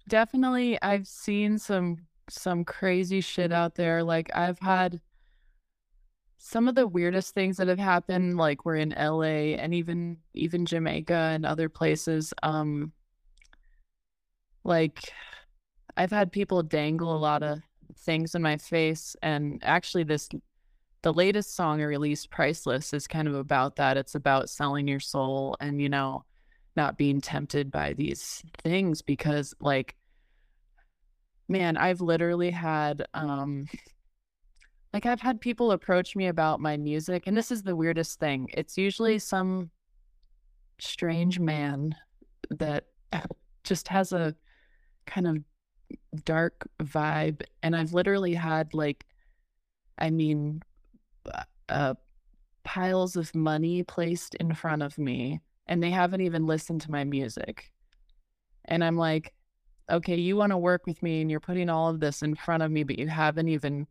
definitely 0.09 0.81
I've 0.83 1.07
seen 1.07 1.59
some 1.59 1.99
some 2.33 2.65
crazy 2.65 3.21
shit 3.21 3.53
out 3.53 3.75
there. 3.75 4.03
Like 4.03 4.31
I've 4.35 4.59
had 4.59 5.01
some 6.45 6.67
of 6.67 6.75
the 6.75 6.89
weirdest 6.89 7.35
things 7.35 7.57
that 7.57 7.69
have 7.69 7.79
happened 7.79 8.37
like 8.37 8.65
we're 8.65 8.75
in 8.75 8.93
LA 8.99 9.55
and 9.55 9.73
even 9.73 10.17
even 10.35 10.67
Jamaica 10.67 11.15
and 11.15 11.47
other 11.47 11.69
places 11.69 12.35
um 12.43 12.91
like 14.65 15.13
I've 15.97 16.11
had 16.11 16.33
people 16.33 16.65
dangle 16.65 17.15
a 17.15 17.17
lot 17.17 17.45
of 17.45 17.61
things 17.97 18.35
in 18.35 18.43
my 18.43 18.57
face 18.57 19.15
and 19.23 19.61
actually 19.63 20.03
this 20.03 20.29
the 21.03 21.13
latest 21.13 21.55
song 21.55 21.81
I 21.81 21.85
released 21.85 22.31
Priceless 22.31 22.93
is 22.93 23.07
kind 23.07 23.29
of 23.29 23.37
about 23.37 23.77
that 23.77 23.97
it's 23.97 24.17
about 24.17 24.51
selling 24.51 24.89
your 24.89 25.01
soul 25.01 25.57
and 25.61 25.81
you 25.81 25.89
know 25.89 26.25
not 26.75 26.99
being 26.99 27.21
tempted 27.21 27.71
by 27.71 27.93
these 27.93 28.43
things 28.65 29.01
because 29.01 29.55
like 29.61 29.95
man, 31.49 31.77
I've 31.77 32.01
literally 32.01 32.51
had 32.51 33.05
um 33.15 33.67
like 34.93 35.07
I've 35.07 35.21
had 35.21 35.41
people 35.41 35.73
approach 35.73 36.15
me 36.15 36.27
about 36.27 36.61
my 36.61 36.77
music 36.77 37.25
and 37.27 37.37
this 37.37 37.51
is 37.51 37.63
the 37.63 37.77
weirdest 37.77 38.19
thing. 38.21 38.49
It's 38.53 38.77
usually 38.77 39.19
some 39.19 39.71
strange 40.79 41.39
man 41.41 41.95
that 42.51 42.85
just 43.65 43.89
has 43.89 44.13
a 44.13 44.35
kind 45.07 45.27
of 45.27 45.39
dark 46.25 46.69
vibe 46.83 47.43
and 47.63 47.77
I've 47.77 47.93
literally 47.93 48.35
had 48.35 48.73
like 48.75 49.05
I 49.99 50.11
mean 50.11 50.63
uh, 51.33 51.43
uh 51.69 51.95
piles 52.65 53.17
of 53.17 53.35
money 53.35 53.83
placed 53.83 54.35
in 54.37 54.55
front 54.55 54.83
of 54.83 54.97
me 54.99 55.41
and 55.67 55.83
they 55.83 55.91
haven't 55.91 56.21
even 56.21 56.47
listened 56.47 56.81
to 56.83 56.91
my 56.91 57.05
music. 57.05 57.71
And 58.67 58.85
I'm 58.85 58.97
like, 58.97 59.33
okay, 59.93 60.17
you 60.17 60.37
want 60.37 60.51
to 60.51 60.59
work 60.59 60.87
with 60.87 61.03
me 61.03 61.21
and 61.21 61.31
you're 61.31 61.39
putting 61.39 61.69
all 61.69 61.89
of 61.91 62.01
this 62.01 62.23
in 62.23 62.35
front 62.35 62.63
of 62.63 62.71
me, 62.71 62.83
but 62.83 62.99
you 62.99 63.07
haven't 63.07 63.49
even, 63.49 63.87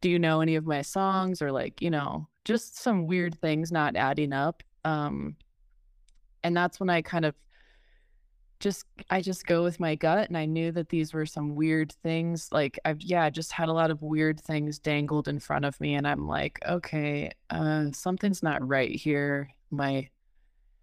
do 0.00 0.08
you 0.08 0.18
know 0.18 0.40
any 0.40 0.56
of 0.56 0.66
my 0.66 0.82
songs 0.82 1.42
or 1.42 1.52
like, 1.52 1.82
you 1.82 1.90
know, 1.90 2.26
just 2.44 2.78
some 2.78 3.06
weird 3.06 3.38
things 3.40 3.70
not 3.70 3.96
adding 3.96 4.32
up. 4.32 4.62
Um, 4.84 5.36
and 6.42 6.56
that's 6.56 6.80
when 6.80 6.88
I 6.88 7.02
kind 7.02 7.26
of 7.26 7.34
just, 8.60 8.86
I 9.10 9.20
just 9.20 9.46
go 9.46 9.62
with 9.62 9.78
my 9.78 9.94
gut. 9.94 10.28
And 10.28 10.38
I 10.38 10.46
knew 10.46 10.72
that 10.72 10.88
these 10.88 11.12
were 11.12 11.26
some 11.26 11.54
weird 11.54 11.92
things. 12.02 12.48
Like 12.50 12.78
I've, 12.86 13.02
yeah, 13.02 13.28
just 13.28 13.52
had 13.52 13.68
a 13.68 13.74
lot 13.74 13.90
of 13.90 14.00
weird 14.00 14.40
things 14.40 14.78
dangled 14.78 15.28
in 15.28 15.38
front 15.38 15.66
of 15.66 15.78
me. 15.80 15.94
And 15.96 16.08
I'm 16.08 16.26
like, 16.26 16.58
okay, 16.66 17.30
uh, 17.50 17.86
something's 17.92 18.42
not 18.42 18.66
right 18.66 18.94
here. 18.94 19.50
My, 19.70 20.08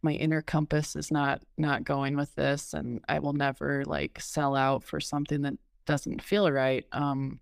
my 0.03 0.13
inner 0.13 0.41
compass 0.41 0.95
is 0.95 1.11
not 1.11 1.41
not 1.57 1.83
going 1.83 2.15
with 2.15 2.33
this 2.35 2.73
and 2.73 3.01
i 3.09 3.19
will 3.19 3.33
never 3.33 3.83
like 3.85 4.19
sell 4.19 4.55
out 4.55 4.83
for 4.83 4.99
something 4.99 5.41
that 5.41 5.53
doesn't 5.85 6.21
feel 6.21 6.51
right 6.51 6.85
um 6.91 7.39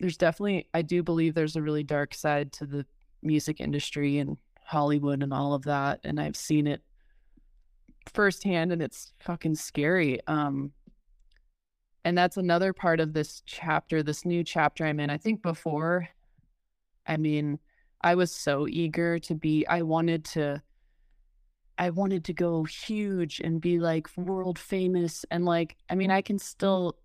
there's 0.00 0.16
definitely 0.16 0.68
i 0.74 0.82
do 0.82 1.02
believe 1.02 1.34
there's 1.34 1.56
a 1.56 1.62
really 1.62 1.82
dark 1.82 2.14
side 2.14 2.52
to 2.52 2.66
the 2.66 2.86
music 3.22 3.60
industry 3.60 4.18
and 4.18 4.36
Hollywood 4.68 5.22
and 5.22 5.32
all 5.32 5.54
of 5.54 5.62
that. 5.62 6.00
And 6.04 6.20
I've 6.20 6.36
seen 6.36 6.66
it 6.66 6.82
firsthand 8.12 8.72
and 8.72 8.82
it's 8.82 9.12
fucking 9.18 9.54
scary. 9.54 10.20
Um, 10.26 10.72
and 12.04 12.16
that's 12.16 12.36
another 12.36 12.72
part 12.72 13.00
of 13.00 13.12
this 13.12 13.42
chapter, 13.46 14.02
this 14.02 14.24
new 14.24 14.44
chapter 14.44 14.84
I'm 14.84 15.00
in. 15.00 15.10
I 15.10 15.16
think 15.16 15.42
before, 15.42 16.08
I 17.06 17.16
mean, 17.16 17.58
I 18.02 18.14
was 18.14 18.30
so 18.30 18.68
eager 18.68 19.18
to 19.20 19.34
be, 19.34 19.66
I 19.66 19.82
wanted 19.82 20.24
to, 20.26 20.62
I 21.78 21.90
wanted 21.90 22.24
to 22.24 22.32
go 22.32 22.64
huge 22.64 23.40
and 23.40 23.60
be 23.60 23.78
like 23.78 24.08
world 24.16 24.58
famous. 24.58 25.24
And 25.30 25.44
like, 25.44 25.76
I 25.88 25.94
mean, 25.94 26.10
I 26.10 26.22
can 26.22 26.38
still, 26.38 26.96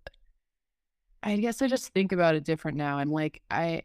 I 1.22 1.36
guess 1.36 1.62
I 1.62 1.68
just 1.68 1.92
think 1.92 2.10
about 2.10 2.34
it 2.34 2.44
different 2.44 2.76
now. 2.76 2.98
I'm 2.98 3.12
like, 3.12 3.40
I, 3.50 3.82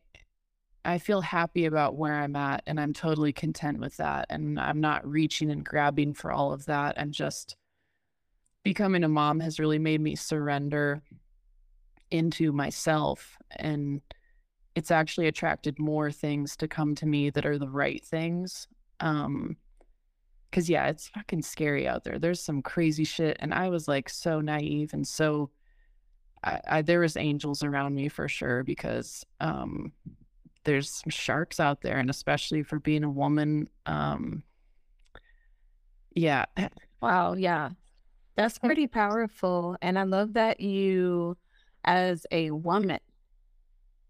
I 0.83 0.97
feel 0.97 1.21
happy 1.21 1.65
about 1.65 1.95
where 1.95 2.15
I'm 2.15 2.35
at 2.35 2.63
and 2.65 2.79
I'm 2.79 2.93
totally 2.93 3.31
content 3.31 3.79
with 3.79 3.97
that. 3.97 4.25
And 4.31 4.59
I'm 4.59 4.81
not 4.81 5.07
reaching 5.07 5.51
and 5.51 5.63
grabbing 5.63 6.15
for 6.15 6.31
all 6.31 6.51
of 6.51 6.65
that. 6.65 6.99
I'm 6.99 7.11
just 7.11 7.55
becoming 8.63 9.03
a 9.03 9.09
mom 9.09 9.39
has 9.41 9.59
really 9.59 9.79
made 9.79 10.01
me 10.01 10.15
surrender 10.15 11.03
into 12.09 12.51
myself. 12.51 13.37
And 13.51 14.01
it's 14.73 14.89
actually 14.89 15.27
attracted 15.27 15.77
more 15.77 16.11
things 16.11 16.55
to 16.57 16.67
come 16.67 16.95
to 16.95 17.05
me 17.05 17.29
that 17.29 17.45
are 17.45 17.59
the 17.59 17.69
right 17.69 18.03
things. 18.03 18.67
Um, 18.99 19.57
cause 20.51 20.69
yeah, 20.69 20.87
it's 20.87 21.09
fucking 21.09 21.41
scary 21.41 21.87
out 21.87 22.03
there. 22.03 22.19
There's 22.19 22.41
some 22.41 22.61
crazy 22.61 23.03
shit. 23.03 23.37
And 23.39 23.53
I 23.53 23.69
was 23.69 23.87
like 23.87 24.09
so 24.09 24.41
naive 24.41 24.93
and 24.93 25.07
so 25.07 25.51
I, 26.43 26.61
I 26.67 26.81
there 26.81 27.01
was 27.01 27.17
angels 27.17 27.63
around 27.63 27.95
me 27.95 28.09
for 28.09 28.27
sure 28.27 28.63
because 28.63 29.25
um 29.39 29.91
there's 30.63 30.89
some 30.89 31.09
sharks 31.09 31.59
out 31.59 31.81
there 31.81 31.97
and 31.97 32.09
especially 32.09 32.63
for 32.63 32.79
being 32.79 33.03
a 33.03 33.09
woman 33.09 33.67
um 33.85 34.43
yeah 36.15 36.45
wow 37.01 37.33
yeah 37.33 37.69
that's 38.35 38.59
pretty 38.59 38.87
powerful 38.87 39.77
and 39.81 39.97
i 39.97 40.03
love 40.03 40.33
that 40.33 40.59
you 40.59 41.37
as 41.85 42.25
a 42.31 42.51
woman 42.51 42.99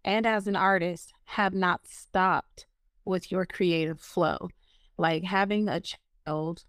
and 0.03 0.25
as 0.25 0.47
an 0.47 0.55
artist 0.55 1.13
have 1.25 1.53
not 1.53 1.85
stopped 1.85 2.65
with 3.05 3.31
your 3.31 3.45
creative 3.45 3.99
flow 3.99 4.49
like 4.97 5.23
having 5.23 5.67
a 5.67 5.81
child 6.29 6.63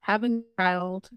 having 0.00 0.44
a 0.58 0.62
child 0.62 1.10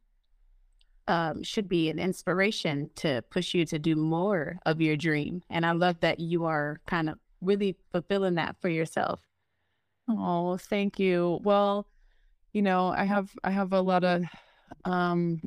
um, 1.08 1.42
should 1.44 1.68
be 1.68 1.90
an 1.90 2.00
inspiration 2.00 2.90
to 2.96 3.24
push 3.30 3.54
you 3.54 3.66
to 3.66 3.80
do 3.80 3.96
more 3.96 4.60
of 4.66 4.80
your 4.80 4.96
dream 4.96 5.42
and 5.50 5.66
i 5.66 5.72
love 5.72 6.00
that 6.00 6.20
you 6.20 6.46
are 6.46 6.80
kind 6.88 7.10
of 7.10 7.18
really 7.42 7.76
fulfilling 7.92 8.36
that 8.36 8.56
for 8.62 8.70
yourself. 8.70 9.22
Oh, 10.10 10.58
thank 10.58 11.00
you. 11.00 11.40
Well, 11.44 11.88
you 12.54 12.62
know, 12.62 12.88
I 12.88 13.06
have 13.06 13.32
I 13.44 13.52
have 13.52 13.74
a 13.74 13.82
lot 13.82 14.04
of 14.04 14.24
um 14.86 15.42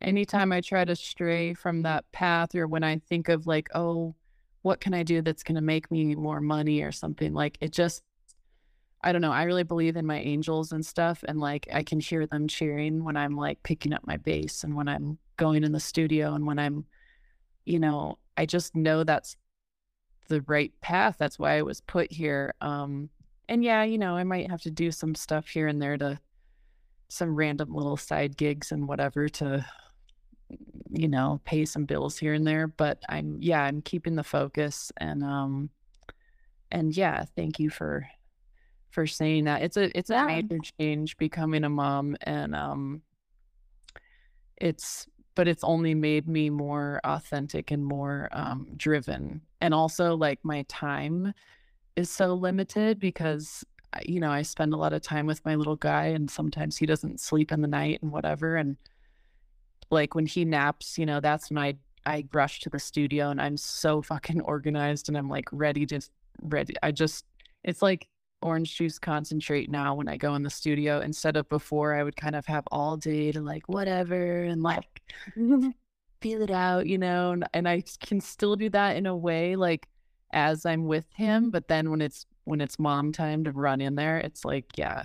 anytime 0.00 0.52
I 0.52 0.60
try 0.60 0.84
to 0.84 0.96
stray 0.96 1.54
from 1.54 1.82
that 1.82 2.10
path 2.12 2.54
or 2.54 2.66
when 2.66 2.82
I 2.82 2.98
think 3.08 3.28
of 3.28 3.46
like, 3.46 3.68
oh, 3.74 4.14
what 4.62 4.80
can 4.80 4.94
I 4.94 5.02
do 5.02 5.22
that's 5.22 5.42
going 5.42 5.56
to 5.56 5.60
make 5.60 5.90
me 5.90 6.14
more 6.14 6.40
money 6.40 6.82
or 6.82 6.92
something 6.92 7.32
like 7.32 7.56
it 7.60 7.72
just 7.72 8.02
I 9.02 9.12
don't 9.12 9.22
know. 9.22 9.32
I 9.32 9.44
really 9.44 9.64
believe 9.64 9.96
in 9.96 10.06
my 10.06 10.20
angels 10.20 10.72
and 10.72 10.84
stuff 10.84 11.24
and 11.26 11.40
like 11.40 11.66
I 11.72 11.82
can 11.82 12.00
hear 12.00 12.26
them 12.26 12.48
cheering 12.48 13.02
when 13.02 13.16
I'm 13.16 13.34
like 13.34 13.62
picking 13.62 13.94
up 13.94 14.06
my 14.06 14.18
bass 14.18 14.62
and 14.62 14.74
when 14.74 14.88
I'm 14.88 15.18
going 15.36 15.64
in 15.64 15.72
the 15.72 15.80
studio 15.80 16.34
and 16.34 16.46
when 16.46 16.58
I'm 16.58 16.84
you 17.64 17.78
know, 17.78 18.18
I 18.36 18.46
just 18.46 18.74
know 18.74 19.04
that's 19.04 19.36
the 20.28 20.40
right 20.42 20.72
path. 20.80 21.16
That's 21.18 21.38
why 21.38 21.58
I 21.58 21.62
was 21.62 21.80
put 21.80 22.12
here. 22.12 22.54
Um, 22.60 23.10
and 23.48 23.62
yeah, 23.62 23.82
you 23.84 23.98
know, 23.98 24.16
I 24.16 24.24
might 24.24 24.50
have 24.50 24.62
to 24.62 24.70
do 24.70 24.90
some 24.90 25.14
stuff 25.14 25.48
here 25.48 25.66
and 25.66 25.80
there 25.80 25.96
to 25.98 26.18
some 27.08 27.34
random 27.34 27.74
little 27.74 27.96
side 27.96 28.36
gigs 28.36 28.72
and 28.72 28.88
whatever 28.88 29.28
to, 29.28 29.64
you 30.90 31.08
know, 31.08 31.40
pay 31.44 31.64
some 31.64 31.84
bills 31.84 32.16
here 32.16 32.34
and 32.34 32.46
there. 32.46 32.66
But 32.66 33.02
I'm, 33.08 33.38
yeah, 33.40 33.62
I'm 33.62 33.82
keeping 33.82 34.14
the 34.14 34.24
focus 34.24 34.92
and, 34.96 35.22
um, 35.22 35.70
and 36.70 36.96
yeah, 36.96 37.24
thank 37.36 37.58
you 37.58 37.68
for, 37.70 38.06
for 38.90 39.06
saying 39.06 39.44
that. 39.44 39.62
It's 39.62 39.76
a, 39.76 39.96
it's 39.96 40.10
a 40.10 40.26
major 40.26 40.58
change 40.78 41.16
becoming 41.16 41.64
a 41.64 41.68
mom 41.68 42.16
and, 42.22 42.54
um, 42.54 43.02
it's 44.56 45.06
but 45.34 45.48
it's 45.48 45.64
only 45.64 45.94
made 45.94 46.28
me 46.28 46.50
more 46.50 47.00
authentic 47.04 47.70
and 47.70 47.84
more 47.84 48.28
um, 48.32 48.66
driven. 48.76 49.40
And 49.60 49.72
also, 49.72 50.14
like, 50.14 50.38
my 50.42 50.64
time 50.68 51.32
is 51.96 52.10
so 52.10 52.34
limited 52.34 52.98
because, 52.98 53.64
you 54.04 54.20
know, 54.20 54.30
I 54.30 54.42
spend 54.42 54.74
a 54.74 54.76
lot 54.76 54.92
of 54.92 55.02
time 55.02 55.26
with 55.26 55.42
my 55.46 55.54
little 55.54 55.76
guy, 55.76 56.06
and 56.06 56.30
sometimes 56.30 56.76
he 56.76 56.84
doesn't 56.84 57.20
sleep 57.20 57.52
in 57.52 57.62
the 57.62 57.68
night 57.68 58.00
and 58.02 58.12
whatever. 58.12 58.56
And 58.56 58.76
like, 59.90 60.14
when 60.14 60.26
he 60.26 60.44
naps, 60.44 60.98
you 60.98 61.06
know, 61.06 61.20
that's 61.20 61.50
when 61.50 61.58
I 61.58 61.76
I 62.06 62.24
rush 62.32 62.60
to 62.60 62.70
the 62.70 62.78
studio 62.78 63.30
and 63.30 63.40
I'm 63.40 63.56
so 63.56 64.00
fucking 64.02 64.40
organized 64.42 65.08
and 65.08 65.16
I'm 65.16 65.28
like 65.28 65.48
ready 65.52 65.86
to 65.86 66.00
ready. 66.42 66.74
I 66.82 66.92
just 66.92 67.24
it's 67.62 67.82
like 67.82 68.08
orange 68.42 68.76
juice 68.76 68.98
concentrate 68.98 69.70
now 69.70 69.94
when 69.94 70.08
I 70.08 70.16
go 70.16 70.34
in 70.34 70.42
the 70.42 70.50
studio 70.50 71.00
instead 71.00 71.36
of 71.36 71.48
before 71.48 71.94
I 71.94 72.02
would 72.02 72.16
kind 72.16 72.34
of 72.34 72.46
have 72.46 72.64
all 72.70 72.96
day 72.96 73.32
to 73.32 73.40
like 73.40 73.68
whatever 73.68 74.42
and 74.44 74.62
like 74.62 75.02
feel 76.20 76.42
it 76.42 76.50
out, 76.50 76.86
you 76.86 76.98
know, 76.98 77.32
and, 77.32 77.48
and 77.54 77.68
I 77.68 77.82
can 78.00 78.20
still 78.20 78.56
do 78.56 78.70
that 78.70 78.96
in 78.96 79.06
a 79.06 79.16
way 79.16 79.56
like 79.56 79.88
as 80.32 80.64
I'm 80.64 80.86
with 80.86 81.06
him, 81.14 81.50
but 81.50 81.68
then 81.68 81.90
when 81.90 82.00
it's 82.00 82.26
when 82.44 82.60
it's 82.60 82.78
mom 82.78 83.12
time 83.12 83.44
to 83.44 83.52
run 83.52 83.80
in 83.80 83.94
there, 83.94 84.18
it's 84.18 84.44
like 84.44 84.66
yeah, 84.76 85.04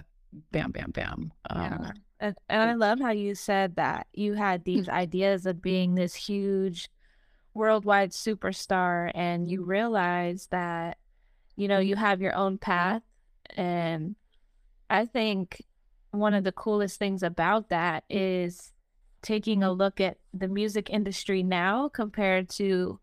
bam 0.52 0.72
bam 0.72 0.92
bam. 0.92 1.32
Um, 1.50 1.62
yeah. 1.62 1.92
And, 2.22 2.36
and 2.50 2.62
I 2.62 2.74
love 2.76 3.00
how 3.00 3.12
you 3.12 3.36
said 3.36 3.76
that 3.76 4.08
you 4.14 4.34
had 4.34 4.62
hmm. 4.62 4.64
these 4.66 4.90
ideas 4.90 5.46
of 5.46 5.62
being 5.62 5.96
this 5.96 6.16
huge 6.16 6.90
worldwide 7.54 8.12
superstar 8.12 9.12
and 9.16 9.50
you 9.50 9.62
mm-hmm. 9.62 9.70
realize 9.70 10.48
that 10.52 10.98
you 11.56 11.68
know 11.68 11.80
mm-hmm. 11.80 11.90
you 11.90 11.96
have 11.96 12.22
your 12.22 12.36
own 12.36 12.58
path 12.58 13.02
and 13.56 14.16
I 14.90 15.06
think 15.06 15.62
one 16.12 16.34
of 16.34 16.44
the 16.44 16.52
coolest 16.52 17.00
things 17.00 17.24
about 17.24 17.70
that 17.70 18.04
is 18.10 18.72
taking 19.22 19.64
a 19.64 19.72
look 19.72 20.00
at 20.00 20.18
the 20.34 20.48
music 20.48 20.90
industry 20.90 21.44
now 21.44 21.90
compared 21.90 22.50
to 22.50 23.00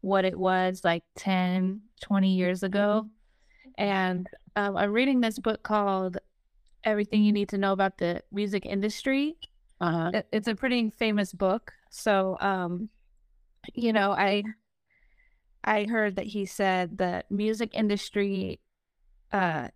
what 0.00 0.24
it 0.24 0.38
was 0.38 0.82
like 0.84 1.04
10, 1.16 1.82
20 2.00 2.34
years 2.34 2.62
ago. 2.62 3.08
And 3.76 4.26
um, 4.56 4.76
I'm 4.76 4.92
reading 4.92 5.20
this 5.20 5.38
book 5.38 5.62
called 5.62 6.18
Everything 6.84 7.22
You 7.22 7.32
Need 7.32 7.50
to 7.50 7.58
Know 7.58 7.72
About 7.72 7.98
the 7.98 8.22
Music 8.32 8.64
Industry. 8.64 9.36
Uh-huh. 9.80 10.22
It's 10.32 10.48
a 10.48 10.54
pretty 10.54 10.90
famous 10.90 11.32
book. 11.32 11.72
So, 11.90 12.38
um, 12.40 12.88
you 13.74 13.92
know, 13.92 14.12
I 14.12 14.44
I 15.64 15.84
heard 15.84 16.16
that 16.16 16.26
he 16.26 16.46
said 16.46 16.98
that 16.98 17.30
music 17.30 17.70
industry 17.74 18.60
uh, 19.32 19.68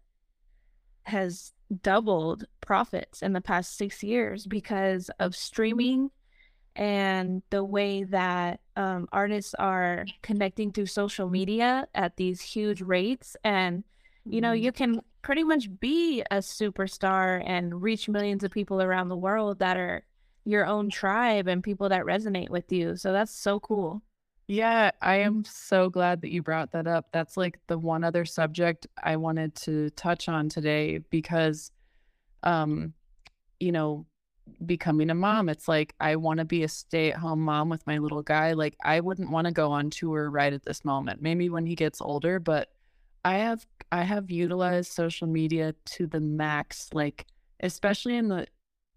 has 1.04 1.52
doubled 1.82 2.44
profits 2.60 3.22
in 3.22 3.32
the 3.32 3.40
past 3.40 3.76
six 3.76 4.02
years 4.02 4.46
because 4.46 5.10
of 5.18 5.36
streaming 5.36 6.10
and 6.76 7.42
the 7.50 7.64
way 7.64 8.04
that 8.04 8.60
um, 8.76 9.08
artists 9.12 9.54
are 9.54 10.06
connecting 10.22 10.72
through 10.72 10.86
social 10.86 11.28
media 11.28 11.86
at 11.94 12.16
these 12.16 12.40
huge 12.40 12.80
rates. 12.80 13.36
And, 13.44 13.84
you 14.24 14.40
know, 14.40 14.52
mm-hmm. 14.52 14.64
you 14.64 14.72
can 14.72 15.00
pretty 15.22 15.44
much 15.44 15.68
be 15.80 16.22
a 16.30 16.38
superstar 16.38 17.42
and 17.44 17.82
reach 17.82 18.08
millions 18.08 18.44
of 18.44 18.50
people 18.50 18.80
around 18.80 19.08
the 19.08 19.16
world 19.16 19.58
that 19.58 19.76
are 19.76 20.04
your 20.44 20.64
own 20.66 20.88
tribe 20.90 21.48
and 21.48 21.62
people 21.62 21.88
that 21.90 22.04
resonate 22.04 22.48
with 22.48 22.72
you. 22.72 22.96
So 22.96 23.12
that's 23.12 23.34
so 23.34 23.60
cool. 23.60 24.02
Yeah, 24.50 24.90
I 25.00 25.18
am 25.18 25.44
so 25.44 25.88
glad 25.90 26.22
that 26.22 26.32
you 26.32 26.42
brought 26.42 26.72
that 26.72 26.88
up. 26.88 27.06
That's 27.12 27.36
like 27.36 27.60
the 27.68 27.78
one 27.78 28.02
other 28.02 28.24
subject 28.24 28.88
I 29.00 29.14
wanted 29.14 29.54
to 29.66 29.90
touch 29.90 30.28
on 30.28 30.48
today 30.48 30.98
because 31.10 31.70
um 32.42 32.94
you 33.60 33.72
know, 33.72 34.06
becoming 34.66 35.10
a 35.10 35.14
mom, 35.14 35.48
it's 35.48 35.68
like 35.68 35.94
I 36.00 36.16
want 36.16 36.38
to 36.40 36.44
be 36.46 36.64
a 36.64 36.68
stay-at-home 36.68 37.40
mom 37.40 37.68
with 37.68 37.86
my 37.86 37.98
little 37.98 38.22
guy. 38.22 38.54
Like 38.54 38.76
I 38.84 39.00
wouldn't 39.00 39.30
want 39.30 39.46
to 39.46 39.52
go 39.52 39.70
on 39.72 39.90
tour 39.90 40.28
right 40.30 40.52
at 40.52 40.64
this 40.64 40.84
moment. 40.84 41.22
Maybe 41.22 41.48
when 41.48 41.66
he 41.66 41.76
gets 41.76 42.00
older, 42.00 42.40
but 42.40 42.70
I 43.24 43.38
have 43.38 43.66
I 43.92 44.02
have 44.02 44.32
utilized 44.32 44.92
social 44.92 45.28
media 45.28 45.74
to 45.96 46.08
the 46.08 46.20
max 46.20 46.90
like 46.92 47.26
especially 47.60 48.16
in 48.16 48.28
the 48.28 48.46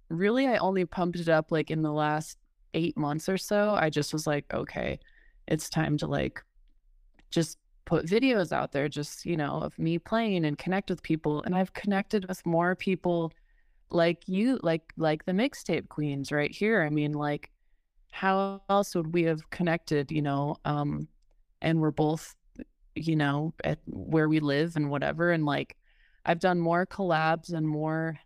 really 0.10 0.48
I 0.48 0.58
only 0.58 0.86
pumped 0.86 1.20
it 1.20 1.30
up 1.30 1.52
like 1.52 1.72
in 1.72 1.84
the 1.84 1.94
last 1.94 2.40
8 2.74 2.98
months 2.98 3.30
or 3.30 3.38
so. 3.38 3.76
I 3.76 3.92
just 3.92 4.14
was 4.14 4.28
like, 4.28 4.52
okay, 4.54 5.00
it's 5.48 5.70
time 5.70 5.98
to 5.98 6.08
like 6.08 6.44
just 7.30 7.58
put 7.86 8.06
videos 8.06 8.52
out 8.52 8.72
there 8.72 8.88
just 8.88 9.26
you 9.26 9.36
know 9.36 9.60
of 9.62 9.78
me 9.78 10.00
playing 10.00 10.46
and 10.46 10.58
connect 10.58 10.90
with 10.90 11.04
people 11.04 11.44
and 11.44 11.56
i've 11.56 11.74
connected 11.74 12.28
with 12.28 12.46
more 12.46 12.76
people 12.76 13.32
like 13.90 14.28
you 14.28 14.60
like 14.64 14.94
like 14.98 15.26
the 15.26 15.32
mixtape 15.32 15.88
queens 15.90 16.32
right 16.32 16.52
here 16.52 16.82
i 16.84 16.90
mean 16.90 17.12
like 17.12 17.52
how 18.12 18.62
else 18.70 18.96
would 18.96 19.14
we 19.14 19.24
have 19.24 19.50
connected 19.50 20.12
you 20.12 20.22
know 20.22 20.56
um 20.66 21.08
and 21.62 21.80
we're 21.80 21.92
both 21.92 22.36
you 22.96 23.16
know 23.16 23.54
at 23.64 23.80
where 23.88 24.30
we 24.30 24.40
live 24.40 24.76
and 24.76 24.90
whatever 24.90 25.32
and 25.32 25.46
like 25.46 25.76
I've 26.26 26.40
done 26.40 26.60
more 26.60 26.86
collabs 26.86 27.54
and 27.54 27.68
more. 27.68 28.18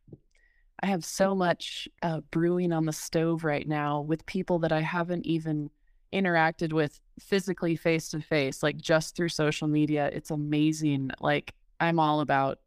I 0.81 0.85
have 0.87 1.03
so 1.03 1.33
much 1.33 1.87
uh, 2.03 2.21
brewing 2.31 2.71
on 2.71 2.85
the 2.85 2.93
stove 2.93 3.43
right 3.43 3.67
now 3.67 4.01
with 4.01 4.25
people 4.27 4.59
that 4.59 4.71
I 4.71 4.81
haven't 4.81 5.25
even 5.25 5.71
interacted 6.13 6.71
with 6.71 6.99
physically 7.19 7.75
face 7.75 8.09
to 8.09 8.21
face, 8.21 8.63
like 8.63 8.77
just 8.77 9.15
through 9.15 9.29
social 9.29 9.67
media. 9.67 10.09
It's 10.13 10.31
amazing. 10.31 11.11
Like 11.19 11.53
I'm 11.79 11.99
all 11.99 12.21
about 12.21 12.59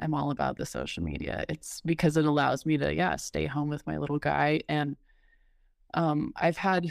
I'm 0.00 0.14
all 0.14 0.30
about 0.30 0.56
the 0.56 0.66
social 0.66 1.02
media. 1.02 1.44
It's 1.48 1.80
because 1.82 2.16
it 2.16 2.24
allows 2.24 2.64
me 2.64 2.78
to, 2.78 2.92
yeah, 2.92 3.16
stay 3.16 3.46
home 3.46 3.68
with 3.68 3.86
my 3.86 3.98
little 3.98 4.18
guy. 4.18 4.62
And 4.68 4.96
um, 5.94 6.32
I've 6.36 6.56
had, 6.56 6.90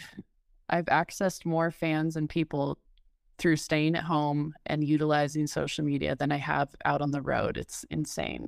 I've 0.70 0.86
accessed 0.86 1.45
more 1.45 1.72
fans 1.72 2.16
and 2.16 2.30
people 2.30 2.78
through 3.39 3.55
staying 3.55 3.95
at 3.95 4.03
home 4.03 4.53
and 4.68 4.84
utilizing 4.84 5.47
social 5.47 5.84
media 5.84 6.16
than 6.16 6.32
I 6.32 6.38
have 6.38 6.70
out 6.86 7.01
on 7.01 7.12
the 7.12 7.22
road. 7.22 7.57
It's 7.57 7.84
insane. 7.89 8.47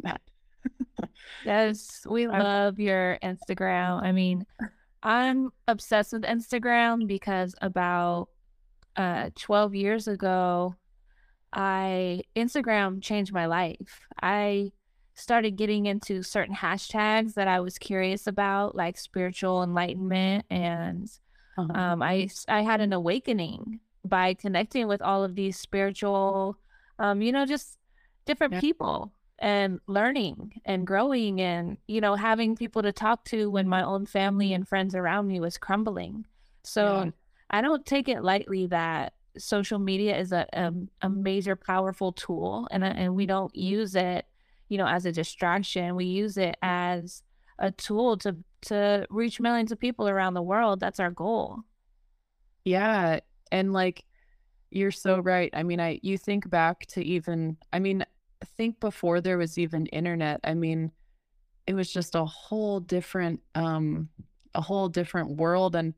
yes, 1.46 2.06
we 2.08 2.28
love 2.28 2.80
your 2.80 3.18
Instagram. 3.24 4.04
I 4.04 4.12
mean, 4.12 4.46
I'm 5.04 5.52
obsessed 5.68 6.14
with 6.14 6.24
Instagram 6.24 7.08
because 7.08 7.56
about 7.62 8.30
uh 8.96 9.30
12 9.36 9.76
years 9.76 10.08
ago, 10.08 10.76
I 11.54 12.24
Instagram 12.36 13.02
changed 13.02 13.34
my 13.34 13.46
life. 13.46 14.02
I 14.22 14.72
started 15.16 15.56
getting 15.56 15.86
into 15.86 16.24
certain 16.24 16.56
hashtags 16.56 17.34
that 17.36 17.48
I 17.48 17.60
was 17.60 17.78
curious 17.78 18.28
about, 18.28 18.76
like 18.76 18.98
spiritual 18.98 19.64
enlightenment, 19.64 20.46
and 20.50 21.10
uh-huh. 21.58 21.80
um, 21.80 22.02
I 22.02 22.30
I 22.48 22.62
had 22.62 22.82
an 22.82 22.94
awakening 22.94 23.80
by 24.06 24.34
connecting 24.34 24.88
with 24.88 25.02
all 25.02 25.24
of 25.24 25.36
these 25.36 25.58
spiritual, 25.58 26.58
um, 27.00 27.22
you 27.22 27.32
know, 27.32 27.46
just 27.46 27.78
different 28.26 28.54
yeah. 28.54 28.60
people 28.62 29.12
and 29.40 29.80
learning 29.88 30.62
and 30.66 30.86
growing 30.86 31.42
and 31.42 31.78
you 31.88 32.00
know 32.00 32.16
having 32.16 32.56
people 32.56 32.84
to 32.84 32.92
talk 32.92 33.26
to 33.26 33.50
when 33.50 33.68
my 33.68 33.84
own 33.84 34.06
family 34.06 34.54
and 34.54 34.68
friends 34.68 34.96
around 34.96 35.28
me 35.28 35.40
was 35.40 35.58
crumbling. 35.58 36.26
So 36.64 37.04
yeah. 37.06 37.12
I 37.52 37.62
don't 37.62 37.86
take 37.86 38.10
it 38.10 38.24
lightly 38.24 38.68
that 38.68 39.14
social 39.38 39.80
media 39.80 40.18
is 40.18 40.32
a, 40.32 40.46
a, 40.54 40.72
a 41.02 41.10
major 41.10 41.56
powerful 41.56 42.12
tool 42.12 42.68
and, 42.72 42.84
and 42.84 43.16
we 43.16 43.26
don't 43.26 43.56
use 43.56 43.96
it 43.96 44.26
you 44.72 44.78
know 44.78 44.88
as 44.88 45.06
a 45.06 45.12
distraction. 45.12 45.96
We 45.96 46.06
use 46.06 46.38
it 46.38 46.56
as 46.62 47.24
a 47.60 47.72
tool 47.72 48.18
to 48.20 48.38
to 48.64 49.06
reach 49.10 49.40
millions 49.42 49.72
of 49.72 49.80
people 49.80 50.08
around 50.08 50.34
the 50.34 50.42
world. 50.42 50.80
That's 50.80 51.00
our 51.00 51.12
goal. 51.12 51.60
Yeah 52.64 53.20
and 53.52 53.74
like 53.74 54.06
you're 54.70 54.92
so 54.92 55.20
right. 55.20 55.50
I 55.54 55.64
mean 55.64 55.82
i 55.82 56.00
you 56.02 56.18
think 56.18 56.50
back 56.50 56.86
to 56.88 57.04
even 57.04 57.58
i 57.74 57.80
mean 57.80 58.06
think 58.58 58.80
before 58.80 59.20
there 59.20 59.38
was 59.38 59.58
even 59.58 59.86
internet. 59.88 60.40
I 60.46 60.54
mean 60.54 60.92
it 61.68 61.74
was 61.74 61.92
just 61.92 62.16
a 62.16 62.24
whole 62.24 62.80
different 62.80 63.42
um 63.56 64.08
a 64.56 64.62
whole 64.62 64.88
different 64.88 65.36
world 65.36 65.76
and 65.76 65.94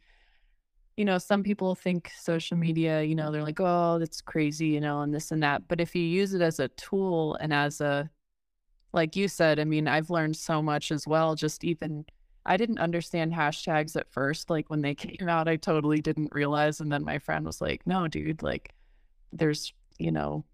you 0.98 1.06
know, 1.06 1.18
some 1.18 1.42
people 1.42 1.74
think 1.76 2.12
social 2.20 2.58
media, 2.58 3.02
you 3.02 3.16
know, 3.16 3.32
they're 3.32 3.44
like, 3.44 3.60
oh, 3.60 3.98
that's 4.00 4.22
crazy, 4.22 4.68
you 4.68 4.82
know, 4.82 5.02
and 5.02 5.14
this 5.14 5.32
and 5.32 5.42
that. 5.42 5.68
But 5.68 5.82
if 5.82 5.96
you 5.96 6.04
use 6.04 6.34
it 6.34 6.42
as 6.42 6.60
a 6.60 6.68
tool 6.70 7.36
and 7.36 7.52
as 7.52 7.82
a, 7.82 8.10
like 8.94 9.16
you 9.16 9.28
said, 9.28 9.60
I 9.60 9.64
mean, 9.64 9.88
I've 9.88 10.12
learned 10.12 10.36
so 10.36 10.62
much 10.62 10.92
as 10.92 11.08
well. 11.08 11.34
Just 11.34 11.64
even, 11.64 12.06
I 12.46 12.58
didn't 12.58 12.78
understand 12.78 13.34
hashtags 13.34 13.96
at 13.96 14.12
first. 14.12 14.52
Like 14.52 14.70
when 14.70 14.82
they 14.82 14.94
came 14.96 15.28
out, 15.28 15.48
I 15.48 15.56
totally 15.56 16.00
didn't 16.00 16.34
realize. 16.34 16.80
And 16.80 16.92
then 16.92 17.04
my 17.04 17.18
friend 17.18 17.46
was 17.46 17.60
like, 17.60 17.88
no, 17.88 18.08
dude, 18.08 18.44
like 18.44 18.72
there's, 19.32 19.74
you 19.98 20.12
know, 20.12 20.46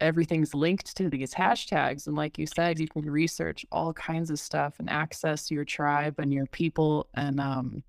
everything's 0.00 0.54
linked 0.54 0.96
to 0.96 1.08
these 1.08 1.34
hashtags. 1.34 2.06
And 2.06 2.14
like 2.14 2.38
you 2.38 2.46
said, 2.46 2.78
you 2.78 2.86
can 2.86 3.10
research 3.10 3.66
all 3.72 3.92
kinds 3.92 4.30
of 4.30 4.38
stuff 4.38 4.76
and 4.78 4.88
access 4.88 5.50
your 5.50 5.64
tribe 5.64 6.14
and 6.18 6.32
your 6.32 6.46
people. 6.46 7.08
And, 7.14 7.40
um, 7.40 7.82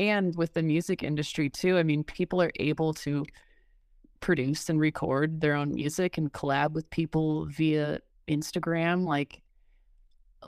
and 0.00 0.34
with 0.34 0.54
the 0.54 0.62
music 0.62 1.02
industry 1.02 1.48
too 1.48 1.76
i 1.76 1.82
mean 1.82 2.02
people 2.02 2.40
are 2.42 2.50
able 2.56 2.92
to 2.92 3.24
produce 4.20 4.68
and 4.68 4.80
record 4.80 5.40
their 5.40 5.54
own 5.54 5.72
music 5.74 6.18
and 6.18 6.32
collab 6.32 6.72
with 6.72 6.88
people 6.90 7.44
via 7.46 8.00
instagram 8.26 9.06
like 9.06 9.42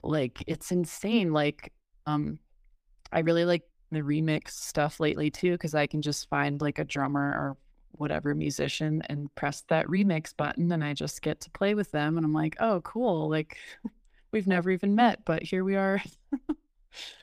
like 0.02 0.42
it's 0.46 0.72
insane 0.72 1.32
like 1.32 1.72
um 2.06 2.38
i 3.12 3.20
really 3.20 3.44
like 3.44 3.62
the 3.90 4.00
remix 4.00 4.50
stuff 4.50 4.98
lately 4.98 5.30
too 5.30 5.52
because 5.52 5.74
i 5.74 5.86
can 5.86 6.00
just 6.00 6.28
find 6.30 6.62
like 6.62 6.78
a 6.78 6.84
drummer 6.84 7.20
or 7.20 7.56
whatever 7.92 8.34
musician 8.34 9.02
and 9.10 9.32
press 9.34 9.64
that 9.68 9.86
remix 9.86 10.34
button 10.34 10.72
and 10.72 10.82
i 10.82 10.94
just 10.94 11.20
get 11.20 11.40
to 11.40 11.50
play 11.50 11.74
with 11.74 11.90
them 11.90 12.16
and 12.16 12.24
i'm 12.24 12.32
like 12.32 12.56
oh 12.60 12.80
cool 12.80 13.28
like 13.28 13.58
we've 14.32 14.46
never 14.46 14.70
even 14.70 14.94
met 14.94 15.22
but 15.26 15.42
here 15.42 15.62
we 15.62 15.76
are 15.76 16.00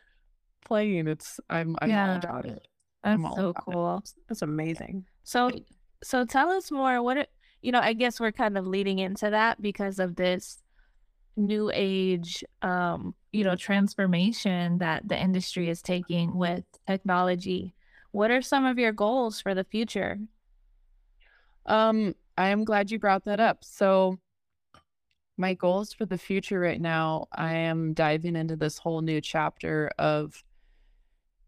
playing. 0.70 1.08
It's 1.08 1.40
I'm 1.50 1.76
I'm 1.82 1.90
yeah. 1.90 2.12
all 2.12 2.18
about 2.18 2.46
it. 2.46 2.66
That's 3.04 3.22
so 3.36 3.54
cool. 3.54 3.98
It. 3.98 4.14
That's 4.30 4.42
amazing. 4.44 5.06
So 5.24 5.52
so 6.02 6.24
tell 6.24 6.50
us 6.50 6.72
more. 6.72 7.02
What 7.02 7.18
it, 7.18 7.30
you 7.62 7.72
know? 7.74 7.82
I 7.82 7.94
guess 7.94 8.20
we're 8.20 8.32
kind 8.32 8.58
of 8.58 8.66
leading 8.66 9.00
into 9.00 9.30
that 9.32 9.62
because 9.62 10.00
of 10.00 10.16
this 10.16 10.62
new 11.36 11.72
age, 11.74 12.44
um, 12.62 13.16
you 13.32 13.44
know, 13.44 13.56
transformation 13.56 14.78
that 14.78 15.08
the 15.08 15.20
industry 15.20 15.70
is 15.70 15.82
taking 15.82 16.36
with 16.38 16.64
technology. 16.88 17.74
What 18.12 18.32
are 18.32 18.42
some 18.42 18.66
of 18.66 18.78
your 18.78 18.92
goals 18.92 19.42
for 19.42 19.56
the 19.56 19.64
future? 19.64 20.20
Um, 21.66 22.16
I 22.38 22.50
am 22.50 22.64
glad 22.64 22.92
you 22.92 23.00
brought 23.00 23.26
that 23.26 23.40
up. 23.40 23.64
So 23.64 24.20
my 25.38 25.54
goals 25.54 25.94
for 25.94 26.06
the 26.06 26.18
future 26.18 26.60
right 26.60 26.82
now, 26.82 27.28
I 27.32 27.54
am 27.54 27.94
diving 27.94 28.36
into 28.36 28.56
this 28.58 28.78
whole 28.78 29.02
new 29.02 29.22
chapter 29.22 29.90
of 29.98 30.44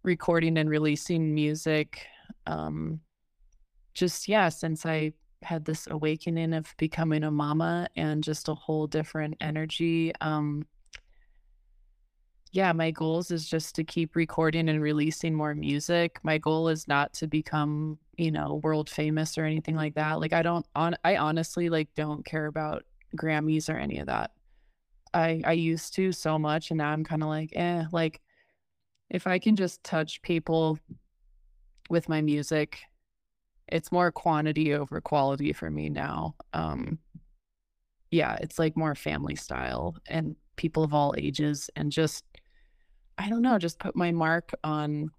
recording 0.03 0.57
and 0.57 0.69
releasing 0.69 1.33
music. 1.33 2.05
Um, 2.47 3.01
just, 3.93 4.27
yeah, 4.27 4.49
since 4.49 4.85
I 4.85 5.13
had 5.43 5.65
this 5.65 5.87
awakening 5.89 6.53
of 6.53 6.73
becoming 6.77 7.23
a 7.23 7.31
mama 7.31 7.87
and 7.95 8.23
just 8.23 8.47
a 8.47 8.53
whole 8.53 8.87
different 8.87 9.35
energy. 9.41 10.13
Um, 10.21 10.65
yeah, 12.51 12.73
my 12.73 12.91
goals 12.91 13.31
is 13.31 13.47
just 13.47 13.75
to 13.75 13.83
keep 13.83 14.15
recording 14.15 14.67
and 14.69 14.81
releasing 14.81 15.33
more 15.33 15.55
music. 15.55 16.19
My 16.23 16.37
goal 16.37 16.67
is 16.67 16.87
not 16.87 17.13
to 17.13 17.27
become, 17.27 17.97
you 18.17 18.29
know, 18.29 18.59
world 18.63 18.89
famous 18.89 19.37
or 19.37 19.45
anything 19.45 19.75
like 19.75 19.95
that. 19.95 20.19
Like 20.19 20.33
I 20.33 20.41
don't 20.41 20.65
on 20.75 20.95
I 21.05 21.15
honestly 21.15 21.69
like 21.69 21.87
don't 21.95 22.25
care 22.25 22.47
about 22.47 22.83
Grammys 23.15 23.69
or 23.69 23.77
any 23.77 23.99
of 23.99 24.07
that. 24.07 24.31
I 25.13 25.41
I 25.45 25.53
used 25.53 25.93
to 25.95 26.11
so 26.11 26.37
much 26.37 26.71
and 26.71 26.79
now 26.79 26.89
I'm 26.89 27.05
kind 27.05 27.23
of 27.23 27.29
like, 27.29 27.53
eh, 27.55 27.85
like 27.93 28.19
if 29.11 29.27
I 29.27 29.39
can 29.39 29.57
just 29.57 29.83
touch 29.83 30.21
people 30.21 30.79
with 31.89 32.07
my 32.07 32.21
music, 32.21 32.79
it's 33.67 33.91
more 33.91 34.09
quantity 34.11 34.73
over 34.73 35.01
quality 35.01 35.51
for 35.51 35.69
me 35.69 35.89
now. 35.89 36.35
Um, 36.53 36.97
yeah, 38.09 38.37
it's 38.41 38.57
like 38.57 38.77
more 38.77 38.95
family 38.95 39.35
style 39.35 39.97
and 40.07 40.35
people 40.55 40.83
of 40.83 40.93
all 40.93 41.13
ages, 41.17 41.69
and 41.75 41.91
just, 41.91 42.23
I 43.17 43.29
don't 43.29 43.41
know, 43.41 43.57
just 43.57 43.79
put 43.79 43.95
my 43.95 44.11
mark 44.11 44.51
on 44.63 45.11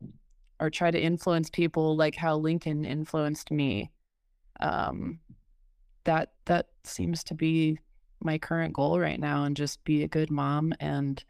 or 0.59 0.70
try 0.70 0.90
to 0.90 1.01
influence 1.01 1.51
people 1.51 1.95
like 1.95 2.16
how 2.16 2.36
Lincoln 2.36 2.86
influenced 2.86 3.51
me. 3.51 3.90
Um, 4.61 5.20
that 6.05 6.32
that 6.47 6.68
seems 6.84 7.24
to 7.24 7.34
be 7.34 7.78
my 8.20 8.38
current 8.38 8.72
goal 8.72 8.99
right 8.99 9.20
now, 9.20 9.45
and 9.45 9.55
just 9.55 9.84
be 9.84 10.03
a 10.03 10.09
good 10.09 10.30
mom 10.30 10.72
and 10.80 11.22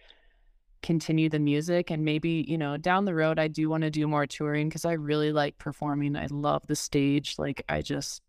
continue 0.83 1.29
the 1.29 1.39
music 1.39 1.91
and 1.91 2.05
maybe 2.05 2.45
you 2.49 2.59
know 2.59 2.77
down 2.77 3.05
the 3.05 3.15
road 3.15 3.39
i 3.39 3.47
do 3.47 3.69
want 3.69 3.83
to 3.83 3.91
do 3.91 4.07
more 4.07 4.27
touring 4.27 4.69
because 4.69 4.85
i 4.85 4.93
really 4.93 5.33
like 5.33 5.57
performing 5.59 6.17
i 6.17 6.27
love 6.31 6.67
the 6.67 6.77
stage 6.77 7.37
like 7.39 7.63
i 7.69 7.81
just 7.81 8.21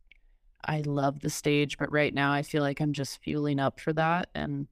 i 0.65 0.81
love 0.81 1.19
the 1.19 1.29
stage 1.29 1.77
but 1.77 1.91
right 1.91 2.13
now 2.13 2.31
i 2.31 2.41
feel 2.41 2.61
like 2.61 2.79
i'm 2.79 2.93
just 2.93 3.21
fueling 3.23 3.59
up 3.59 3.79
for 3.79 3.91
that 3.91 4.29
and 4.35 4.67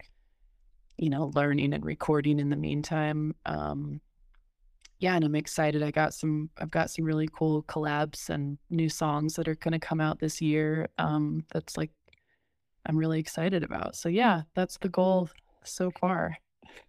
you 0.98 1.10
know 1.10 1.32
learning 1.36 1.74
and 1.74 1.84
recording 1.84 2.40
in 2.40 2.50
the 2.50 2.56
meantime 2.56 3.36
um 3.46 4.00
yeah 5.00 5.16
and 5.16 5.26
i'm 5.26 5.36
excited. 5.36 5.82
I 5.82 5.90
got 5.90 6.14
some 6.14 6.50
i've 6.60 6.70
got 6.70 6.92
some 6.92 7.04
really 7.04 7.28
cool 7.34 7.64
collabs 7.64 8.30
and 8.30 8.60
new 8.70 8.88
songs 8.88 9.34
that 9.36 9.48
are 9.48 9.56
going 9.56 9.72
to 9.72 9.80
come 9.80 10.00
out 10.00 10.20
this 10.20 10.40
year 10.40 10.88
um 11.00 11.44
that's 11.52 11.76
like 11.76 11.90
i'm 12.86 12.96
really 12.96 13.20
excited 13.20 13.64
about. 13.64 13.96
So 13.96 14.08
yeah 14.10 14.44
that's 14.54 14.78
the 14.78 14.90
goal 14.90 15.30
so 15.64 15.92
far 16.00 16.38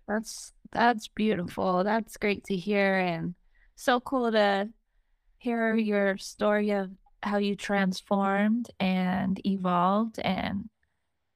that's 0.06 0.52
that's 0.72 1.08
beautiful. 1.08 1.84
That's 1.84 2.16
great 2.16 2.44
to 2.44 2.56
hear 2.56 2.98
and 2.98 3.34
so 3.76 4.00
cool 4.00 4.32
to 4.32 4.68
hear 5.38 5.76
your 5.76 6.16
story 6.18 6.70
of 6.70 6.90
how 7.22 7.38
you 7.38 7.54
transformed 7.54 8.70
and 8.80 9.40
evolved 9.46 10.18
and 10.18 10.68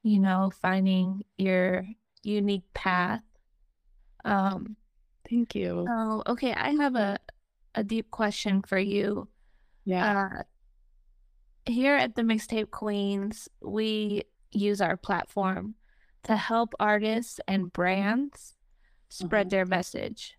you 0.03 0.19
know 0.19 0.51
finding 0.61 1.25
your 1.37 1.87
unique 2.23 2.73
path. 2.75 3.23
Um 4.25 4.77
thank 5.29 5.55
you. 5.55 5.87
Oh, 5.89 6.23
okay, 6.27 6.53
I 6.53 6.71
have 6.73 6.97
a 6.97 7.19
a 7.75 7.85
deep 7.85 8.11
question 8.11 8.63
for 8.63 8.79
you. 8.79 9.29
Yeah. 9.85 10.39
Uh, 10.39 10.43
here 11.67 11.95
at 11.95 12.15
the 12.15 12.23
Mixtape 12.23 12.71
Queens, 12.71 13.49
we 13.61 14.23
use 14.53 14.81
our 14.81 14.97
platform 14.97 15.75
to 16.27 16.37
help 16.37 16.75
artists 16.81 17.41
and 17.47 17.73
brands 17.73 18.57
spread 19.09 19.51
their 19.51 19.65
message. 19.65 20.37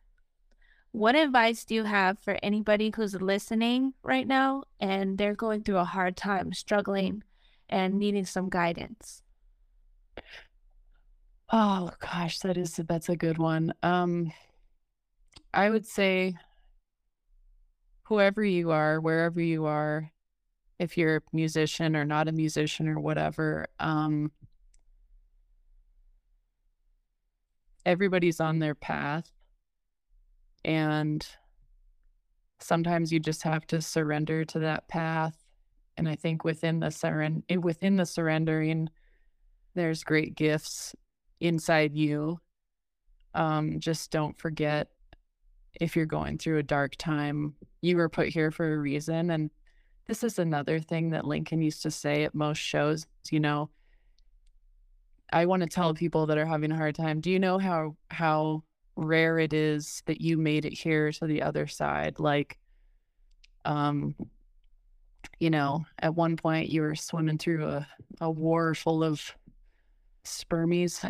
What 0.91 1.15
advice 1.15 1.63
do 1.63 1.75
you 1.75 1.83
have 1.83 2.19
for 2.19 2.37
anybody 2.43 2.91
who's 2.95 3.15
listening 3.21 3.93
right 4.03 4.27
now 4.27 4.63
and 4.79 5.17
they're 5.17 5.35
going 5.35 5.63
through 5.63 5.77
a 5.77 5.85
hard 5.85 6.17
time, 6.17 6.51
struggling, 6.53 7.23
and 7.69 7.99
needing 7.99 8.25
some 8.25 8.49
guidance? 8.49 9.21
Oh 11.51 11.91
gosh, 11.99 12.39
that 12.39 12.57
is 12.57 12.75
that's 12.75 13.09
a 13.09 13.15
good 13.15 13.37
one. 13.37 13.73
Um 13.81 14.33
I 15.53 15.69
would 15.69 15.85
say 15.85 16.35
whoever 18.03 18.43
you 18.43 18.71
are, 18.71 18.99
wherever 18.99 19.41
you 19.41 19.65
are, 19.65 20.11
if 20.79 20.97
you're 20.97 21.17
a 21.17 21.21
musician 21.31 21.95
or 21.95 22.03
not 22.05 22.27
a 22.27 22.33
musician 22.33 22.89
or 22.89 22.99
whatever, 22.99 23.67
um 23.79 24.31
everybody's 27.87 28.41
on 28.41 28.59
their 28.59 28.75
path 28.75 29.31
and 30.65 31.25
sometimes 32.59 33.13
you 33.13 33.19
just 33.19 33.43
have 33.43 33.65
to 33.67 33.81
surrender 33.81 34.43
to 34.43 34.59
that 34.59 34.87
path. 34.89 35.35
And 35.95 36.07
i 36.07 36.15
think 36.15 36.43
within 36.43 36.79
the 36.79 36.91
surrender 36.91 37.59
within 37.59 37.95
the 37.95 38.05
surrendering 38.05 38.89
there's 39.73 40.03
great 40.03 40.35
gifts 40.35 40.95
inside 41.39 41.95
you. 41.95 42.39
Um 43.33 43.79
just 43.79 44.11
don't 44.11 44.37
forget 44.37 44.89
if 45.79 45.95
you're 45.95 46.05
going 46.05 46.37
through 46.37 46.57
a 46.57 46.63
dark 46.63 46.95
time 46.97 47.55
you 47.81 47.95
were 47.95 48.09
put 48.09 48.27
here 48.27 48.51
for 48.51 48.73
a 48.73 48.77
reason. 48.77 49.31
And 49.31 49.49
this 50.07 50.23
is 50.23 50.39
another 50.39 50.79
thing 50.79 51.11
that 51.11 51.25
lincoln 51.25 51.61
used 51.61 51.83
to 51.83 51.91
say 51.91 52.25
at 52.25 52.35
most 52.35 52.59
shows 52.59 53.07
you 53.31 53.39
know 53.39 53.69
i 55.33 55.45
want 55.45 55.61
to 55.61 55.67
tell 55.67 55.93
people 55.93 56.25
that 56.25 56.37
are 56.37 56.45
having 56.45 56.71
a 56.71 56.75
hard 56.75 56.95
time 56.95 57.19
do 57.21 57.29
you 57.31 57.39
know 57.39 57.57
how 57.57 57.95
how 58.09 58.63
rare 58.97 59.37
it 59.39 59.53
is 59.53 60.01
that 60.07 60.19
you 60.19 60.37
made 60.37 60.65
it 60.65 60.73
here 60.73 61.11
to 61.11 61.27
the 61.27 61.41
other 61.41 61.67
side? 61.67 62.19
Like 62.19 62.57
um 63.63 64.15
you 65.39 65.49
know 65.49 65.85
at 65.99 66.15
one 66.15 66.35
point 66.35 66.69
you 66.69 66.81
were 66.81 66.95
swimming 66.95 67.37
through 67.37 67.65
a, 67.65 67.87
a 68.21 68.31
war 68.31 68.73
full 68.73 69.03
of 69.03 69.21
spermies 70.25 71.03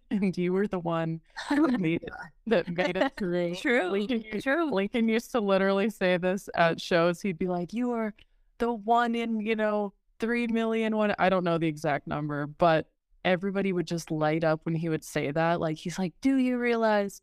and 0.10 0.36
you 0.36 0.52
were 0.52 0.66
the 0.66 0.78
one 0.78 1.20
that 1.48 1.58
made 1.80 2.02
it, 2.02 2.10
that 2.46 2.68
made 2.68 2.96
it 2.96 3.12
through. 3.16 3.54
True, 3.56 3.88
Lincoln, 3.88 4.40
true. 4.40 4.70
Lincoln 4.70 5.08
used 5.08 5.32
to 5.32 5.40
literally 5.40 5.90
say 5.90 6.16
this 6.16 6.48
at 6.54 6.80
shows. 6.80 7.20
He'd 7.20 7.38
be 7.38 7.48
like 7.48 7.72
you 7.72 7.90
are 7.92 8.14
the 8.58 8.72
one 8.72 9.14
in 9.14 9.40
you 9.40 9.56
know 9.56 9.92
three 10.20 10.46
million 10.46 10.96
one 10.96 11.12
i 11.18 11.28
don't 11.28 11.42
know 11.42 11.58
the 11.58 11.66
exact 11.66 12.06
number 12.06 12.46
but 12.46 12.86
everybody 13.24 13.72
would 13.72 13.86
just 13.86 14.10
light 14.10 14.44
up 14.44 14.60
when 14.64 14.74
he 14.74 14.88
would 14.88 15.04
say 15.04 15.30
that. 15.30 15.60
Like, 15.60 15.76
he's 15.76 15.98
like, 15.98 16.14
Do 16.20 16.36
you 16.36 16.58
realize 16.58 17.22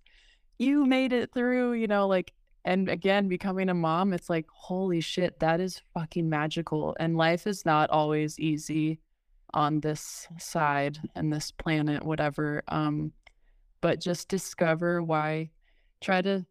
you 0.58 0.86
made 0.86 1.14
it 1.14 1.34
through? 1.34 1.74
You 1.74 1.88
know, 1.88 2.08
like, 2.08 2.34
and 2.66 2.90
again, 2.90 3.28
becoming 3.28 3.70
a 3.70 3.74
mom, 3.74 4.14
it's 4.14 4.30
like, 4.30 4.46
holy 4.52 5.02
shit, 5.02 5.40
that 5.40 5.60
is 5.60 5.82
fucking 5.94 6.30
magical. 6.30 6.96
And 7.00 7.18
life 7.18 7.48
is 7.48 7.66
not 7.66 7.90
always 7.90 8.40
easy 8.40 9.00
on 9.54 9.80
this 9.80 10.28
side 10.38 11.00
and 11.16 11.32
this 11.32 11.52
planet, 11.52 12.04
whatever. 12.04 12.64
Um, 12.68 13.14
but 13.82 14.02
just 14.02 14.28
discover 14.28 15.02
why, 15.02 15.52
try 16.02 16.22
to 16.22 16.46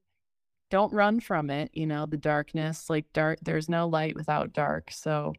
don't 0.70 0.92
run 0.92 1.20
from 1.20 1.50
it, 1.50 1.70
you 1.72 1.86
know, 1.86 2.06
the 2.06 2.16
darkness, 2.16 2.90
like 2.90 3.06
dark, 3.12 3.38
there's 3.42 3.68
no 3.68 3.88
light 3.88 4.14
without 4.14 4.52
dark. 4.52 4.90
So, 4.90 5.34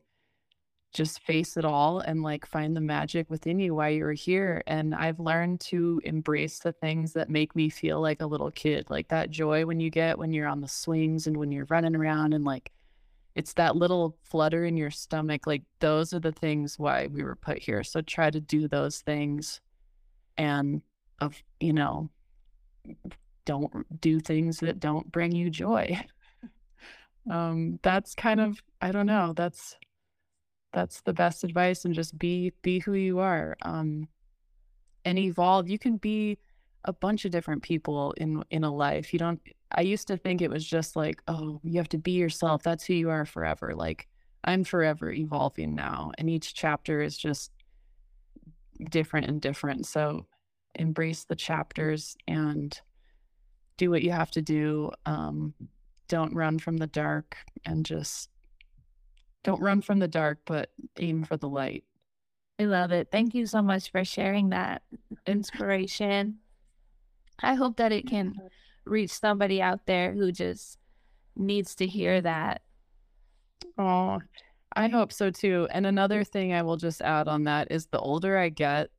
just 0.92 1.22
face 1.22 1.56
it 1.56 1.66
all 1.66 2.00
and 2.00 2.24
like 2.24 2.46
find 2.46 2.76
the 2.76 2.82
magic 2.82 3.30
within 3.30 3.60
you 3.60 3.76
while 3.76 3.92
you're 3.92 4.14
here. 4.14 4.64
And 4.66 4.96
I've 4.96 5.20
learned 5.20 5.60
to 5.62 6.02
embrace 6.04 6.60
the 6.60 6.72
things 6.72 7.14
that 7.14 7.30
make 7.30 7.56
me 7.56 7.70
feel 7.70 8.02
like 8.02 8.22
a 8.22 8.26
little 8.26 8.52
kid, 8.52 8.88
like 8.90 9.08
that 9.10 9.30
joy 9.30 9.66
when 9.66 9.80
you 9.80 9.90
get 9.92 10.18
when 10.18 10.34
you're 10.34 10.48
on 10.48 10.62
the 10.62 10.68
swings 10.68 11.28
and 11.28 11.38
when 11.38 11.52
you're 11.52 11.68
running 11.70 11.96
around 11.96 12.34
and 12.34 12.44
like 12.44 12.72
it's 13.36 13.54
that 13.54 13.76
little 13.76 14.18
flutter 14.24 14.66
in 14.66 14.76
your 14.78 14.90
stomach. 14.90 15.46
Like 15.46 15.62
those 15.80 16.14
are 16.14 16.20
the 16.20 16.32
things 16.32 16.80
why 16.80 17.08
we 17.08 17.24
were 17.24 17.36
put 17.36 17.60
here. 17.60 17.84
So 17.84 18.02
try 18.02 18.32
to 18.32 18.40
do 18.40 18.68
those 18.68 19.00
things 19.00 19.62
and 20.38 20.82
of, 21.22 21.42
you 21.60 21.74
know, 21.74 22.10
don't 23.46 24.02
do 24.02 24.20
things 24.20 24.60
that 24.60 24.80
don't 24.80 25.12
bring 25.12 25.34
you 25.34 25.52
joy. 25.52 26.02
um 27.32 27.78
that's 27.84 28.16
kind 28.16 28.40
of 28.40 28.64
I 28.82 28.92
don't 28.92 29.06
know, 29.06 29.34
that's 29.36 29.78
that's 30.72 31.02
the 31.02 31.14
best 31.14 31.44
advice 31.44 31.86
and 31.86 31.94
just 31.94 32.18
be 32.18 32.54
be 32.62 32.80
who 32.80 32.94
you 32.94 33.20
are 33.20 33.58
um 33.64 34.08
and 35.06 35.18
evolve. 35.18 35.70
You 35.70 35.80
can 35.80 35.98
be 35.98 36.38
a 36.86 36.94
bunch 36.94 37.26
of 37.26 37.32
different 37.32 37.64
people 37.64 38.14
in 38.18 38.44
in 38.50 38.64
a 38.64 38.74
life. 38.74 39.14
You 39.14 39.20
don't 39.20 39.42
i 39.72 39.82
used 39.82 40.08
to 40.08 40.18
think 40.18 40.42
it 40.42 40.50
was 40.50 40.66
just 40.66 40.96
like 40.96 41.22
oh 41.28 41.60
you 41.64 41.78
have 41.78 41.90
to 41.90 41.98
be 41.98 42.12
yourself. 42.12 42.64
That's 42.64 42.86
who 42.86 42.94
you 42.94 43.10
are 43.10 43.26
forever. 43.26 43.74
Like 43.76 44.08
i'm 44.46 44.64
forever 44.64 45.12
evolving 45.12 45.76
now 45.76 46.12
and 46.18 46.30
each 46.30 46.54
chapter 46.54 47.02
is 47.02 47.18
just 47.18 47.52
different 48.90 49.28
and 49.28 49.42
different. 49.42 49.86
So 49.86 50.26
embrace 50.76 51.26
the 51.26 51.36
chapters 51.36 52.16
and 52.28 52.80
do 53.78 53.90
what 53.90 54.04
you 54.04 54.12
have 54.12 54.30
to 54.32 54.42
do 54.42 54.92
um 55.06 55.54
don't 56.08 56.34
run 56.34 56.60
from 56.60 56.78
the 56.78 56.88
dark 56.88 57.38
and 57.66 57.86
just 57.86 58.30
don't 59.44 59.62
run 59.62 59.82
from 59.82 60.00
the 60.00 60.08
dark, 60.08 60.40
but 60.46 60.70
aim 60.98 61.24
for 61.24 61.38
the 61.38 61.50
light. 61.50 61.84
I 62.60 62.66
love 62.66 62.92
it. 62.92 63.08
Thank 63.12 63.34
you 63.34 63.46
so 63.46 63.62
much 63.62 63.92
for 63.92 64.04
sharing 64.04 64.50
that 64.50 64.82
inspiration. 65.26 66.40
I 67.42 67.54
hope 67.54 67.78
that 67.78 67.94
it 67.94 68.08
can 68.08 68.36
reach 68.86 69.12
somebody 69.12 69.62
out 69.62 69.86
there 69.86 70.12
who 70.12 70.32
just 70.32 70.78
needs 71.38 71.76
to 71.76 71.88
hear 71.88 72.20
that. 72.20 72.62
Oh, 73.78 74.20
I 74.76 74.90
hope 74.90 75.14
so 75.14 75.32
too. 75.32 75.68
And 75.72 75.86
another 75.86 76.24
thing 76.24 76.54
I 76.54 76.64
will 76.64 76.78
just 76.78 77.02
add 77.02 77.28
on 77.28 77.46
that 77.46 77.72
is 77.72 77.88
the 77.88 78.00
older 78.00 78.38
I 78.38 78.50
get, 78.50 78.90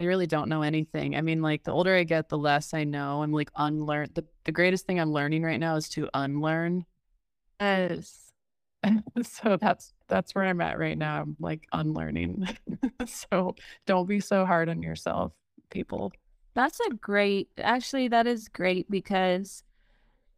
I 0.00 0.04
really 0.04 0.26
don't 0.26 0.48
know 0.48 0.62
anything. 0.62 1.16
I 1.16 1.20
mean, 1.20 1.42
like 1.42 1.64
the 1.64 1.72
older 1.72 1.94
I 1.94 2.04
get, 2.04 2.28
the 2.28 2.38
less 2.38 2.72
I 2.72 2.84
know. 2.84 3.22
I'm 3.22 3.32
like 3.32 3.50
unlearn. 3.56 4.08
The, 4.14 4.24
the 4.44 4.52
greatest 4.52 4.86
thing 4.86 5.00
I'm 5.00 5.12
learning 5.12 5.42
right 5.42 5.60
now 5.60 5.76
is 5.76 5.88
to 5.90 6.08
unlearn. 6.14 6.86
Yes. 7.60 8.31
so 9.22 9.56
that's 9.56 9.92
that's 10.08 10.34
where 10.34 10.44
I'm 10.44 10.60
at 10.60 10.78
right 10.78 10.98
now. 10.98 11.22
I'm 11.22 11.36
like 11.40 11.66
unlearning. 11.72 12.48
so 13.06 13.54
don't 13.86 14.06
be 14.06 14.20
so 14.20 14.44
hard 14.44 14.68
on 14.68 14.82
yourself, 14.82 15.32
people. 15.70 16.12
That's 16.54 16.80
a 16.80 16.94
great 16.94 17.48
actually 17.58 18.08
that 18.08 18.26
is 18.26 18.48
great 18.48 18.90
because 18.90 19.62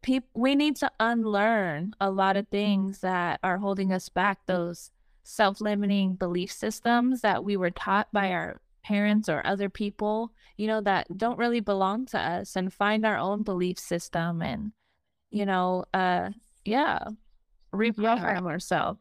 people 0.01 0.29
we 0.33 0.55
need 0.55 0.75
to 0.77 0.91
unlearn 0.99 1.93
a 1.99 2.09
lot 2.09 2.37
of 2.37 2.47
things 2.47 2.99
that 2.99 3.39
are 3.43 3.57
holding 3.57 3.91
us 3.91 4.09
back 4.09 4.45
those 4.45 4.91
self-limiting 5.23 6.13
belief 6.13 6.51
systems 6.51 7.21
that 7.21 7.43
we 7.43 7.57
were 7.57 7.71
taught 7.71 8.07
by 8.13 8.31
our 8.31 8.61
parents 8.83 9.27
or 9.27 9.41
other 9.45 9.67
people, 9.67 10.31
you 10.57 10.67
know, 10.67 10.79
that 10.79 11.07
don't 11.17 11.39
really 11.39 11.59
belong 11.59 12.05
to 12.05 12.19
us 12.19 12.55
and 12.55 12.71
find 12.71 13.03
our 13.03 13.17
own 13.17 13.41
belief 13.41 13.79
system 13.79 14.41
and 14.41 14.71
you 15.31 15.45
know, 15.45 15.85
uh 15.93 16.29
yeah, 16.63 16.99
reprogram 17.75 18.45
ourselves. 18.47 18.99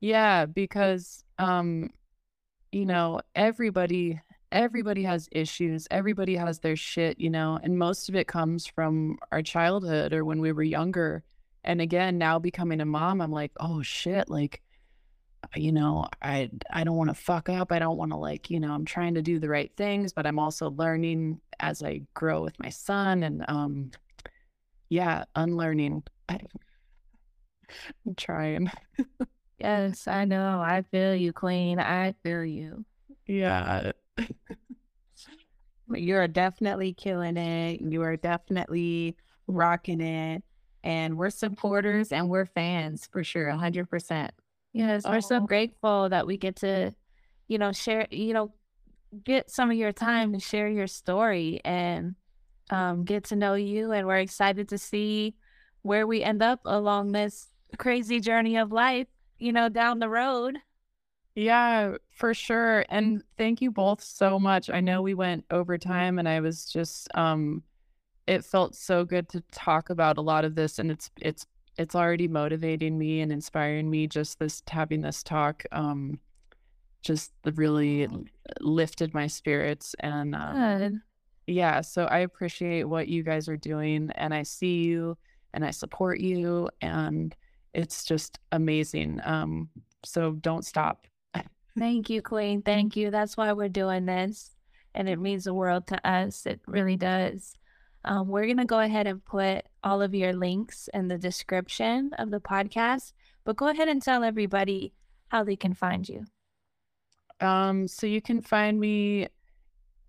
Yeah, 0.00 0.46
because 0.46 1.24
um, 1.38 1.90
you 2.72 2.86
know, 2.86 3.20
everybody 3.34 4.20
everybody 4.50 5.02
has 5.04 5.28
issues. 5.32 5.88
Everybody 5.90 6.36
has 6.36 6.58
their 6.60 6.76
shit, 6.76 7.18
you 7.18 7.30
know, 7.30 7.58
and 7.62 7.78
most 7.78 8.08
of 8.08 8.14
it 8.14 8.26
comes 8.26 8.66
from 8.66 9.18
our 9.30 9.42
childhood 9.42 10.12
or 10.12 10.24
when 10.24 10.40
we 10.40 10.52
were 10.52 10.62
younger. 10.62 11.24
And 11.64 11.80
again, 11.80 12.18
now 12.18 12.38
becoming 12.38 12.80
a 12.80 12.84
mom, 12.84 13.20
I'm 13.20 13.32
like, 13.32 13.52
oh 13.58 13.82
shit, 13.82 14.28
like 14.28 14.62
you 15.56 15.72
know, 15.72 16.06
I 16.20 16.50
I 16.70 16.84
don't 16.84 16.96
want 16.96 17.10
to 17.10 17.14
fuck 17.14 17.48
up. 17.48 17.72
I 17.72 17.78
don't 17.78 17.96
want 17.96 18.12
to 18.12 18.16
like, 18.16 18.50
you 18.50 18.60
know, 18.60 18.72
I'm 18.72 18.84
trying 18.84 19.14
to 19.14 19.22
do 19.22 19.38
the 19.38 19.48
right 19.48 19.72
things, 19.76 20.12
but 20.12 20.26
I'm 20.26 20.38
also 20.38 20.70
learning 20.70 21.40
as 21.60 21.82
I 21.82 22.02
grow 22.14 22.42
with 22.42 22.58
my 22.58 22.70
son 22.70 23.22
and 23.22 23.44
um 23.48 23.90
yeah, 24.88 25.24
unlearning. 25.34 26.02
I, 26.28 26.38
I'm 28.06 28.14
trying. 28.14 28.70
yes, 29.58 30.06
I 30.06 30.24
know. 30.24 30.60
I 30.60 30.82
feel 30.90 31.14
you, 31.14 31.32
Queen. 31.32 31.78
I 31.78 32.14
feel 32.22 32.44
you. 32.44 32.84
Yeah. 33.26 33.92
You're 35.88 36.28
definitely 36.28 36.94
killing 36.94 37.36
it. 37.36 37.80
You 37.80 38.02
are 38.02 38.16
definitely 38.16 39.16
rocking 39.46 40.00
it. 40.00 40.42
And 40.84 41.16
we're 41.16 41.30
supporters 41.30 42.10
and 42.10 42.28
we're 42.28 42.46
fans 42.46 43.08
for 43.12 43.22
sure, 43.22 43.46
100%. 43.46 44.30
Yes, 44.72 45.04
we're 45.06 45.20
so 45.20 45.40
grateful 45.40 46.08
that 46.08 46.26
we 46.26 46.38
get 46.38 46.56
to, 46.56 46.94
you 47.46 47.58
know, 47.58 47.72
share, 47.72 48.08
you 48.10 48.32
know, 48.32 48.52
get 49.22 49.50
some 49.50 49.70
of 49.70 49.76
your 49.76 49.92
time 49.92 50.32
to 50.32 50.40
share 50.40 50.68
your 50.68 50.86
story 50.86 51.60
and 51.64 52.14
um, 52.70 53.04
get 53.04 53.24
to 53.24 53.36
know 53.36 53.54
you. 53.54 53.92
And 53.92 54.06
we're 54.06 54.16
excited 54.16 54.70
to 54.70 54.78
see 54.78 55.34
where 55.82 56.06
we 56.06 56.22
end 56.22 56.42
up 56.42 56.60
along 56.64 57.12
this 57.12 57.51
crazy 57.78 58.20
journey 58.20 58.56
of 58.56 58.72
life, 58.72 59.08
you 59.38 59.52
know, 59.52 59.68
down 59.68 59.98
the 59.98 60.08
road. 60.08 60.58
Yeah, 61.34 61.96
for 62.10 62.34
sure. 62.34 62.84
And 62.88 63.22
thank 63.38 63.62
you 63.62 63.70
both 63.70 64.02
so 64.02 64.38
much. 64.38 64.68
I 64.68 64.80
know 64.80 65.00
we 65.00 65.14
went 65.14 65.44
over 65.50 65.78
time 65.78 66.18
and 66.18 66.28
I 66.28 66.40
was 66.40 66.66
just 66.66 67.08
um 67.14 67.62
it 68.26 68.44
felt 68.44 68.76
so 68.76 69.04
good 69.04 69.28
to 69.30 69.42
talk 69.50 69.90
about 69.90 70.16
a 70.16 70.22
lot 70.22 70.44
of 70.44 70.54
this 70.54 70.78
and 70.78 70.90
it's 70.90 71.10
it's 71.20 71.46
it's 71.78 71.94
already 71.94 72.28
motivating 72.28 72.98
me 72.98 73.20
and 73.20 73.32
inspiring 73.32 73.90
me 73.90 74.06
just 74.06 74.38
this 74.38 74.62
having 74.68 75.00
this 75.00 75.22
talk 75.22 75.64
um 75.72 76.20
just 77.02 77.32
really 77.56 78.06
lifted 78.60 79.12
my 79.12 79.26
spirits 79.26 79.94
and 80.00 80.34
uh, 80.34 80.52
yeah, 81.46 81.80
so 81.80 82.04
I 82.04 82.20
appreciate 82.20 82.84
what 82.84 83.08
you 83.08 83.22
guys 83.22 83.48
are 83.48 83.56
doing 83.56 84.10
and 84.14 84.32
I 84.32 84.44
see 84.44 84.84
you 84.84 85.18
and 85.52 85.64
I 85.64 85.70
support 85.70 86.20
you 86.20 86.68
and 86.80 87.34
it's 87.74 88.04
just 88.04 88.38
amazing. 88.52 89.20
Um 89.24 89.68
so 90.04 90.32
don't 90.32 90.64
stop. 90.64 91.06
Thank 91.78 92.10
you, 92.10 92.20
Queen. 92.20 92.62
Thank 92.62 92.96
you. 92.96 93.10
That's 93.10 93.36
why 93.36 93.52
we're 93.52 93.68
doing 93.68 94.04
this. 94.04 94.54
And 94.94 95.08
it 95.08 95.18
means 95.18 95.44
the 95.44 95.54
world 95.54 95.86
to 95.86 96.08
us. 96.08 96.44
It 96.44 96.60
really 96.66 96.96
does. 96.96 97.56
Um, 98.04 98.28
we're 98.28 98.44
going 98.44 98.58
to 98.58 98.64
go 98.64 98.80
ahead 98.80 99.06
and 99.06 99.24
put 99.24 99.64
all 99.82 100.02
of 100.02 100.14
your 100.14 100.32
links 100.32 100.88
in 100.92 101.08
the 101.08 101.16
description 101.16 102.10
of 102.18 102.30
the 102.30 102.40
podcast, 102.40 103.12
but 103.44 103.56
go 103.56 103.68
ahead 103.68 103.88
and 103.88 104.02
tell 104.02 104.24
everybody 104.24 104.92
how 105.28 105.44
they 105.44 105.56
can 105.56 105.72
find 105.72 106.08
you. 106.08 106.24
Um, 107.40 107.88
so 107.88 108.06
you 108.06 108.20
can 108.20 108.40
find 108.40 108.78
me 108.78 109.28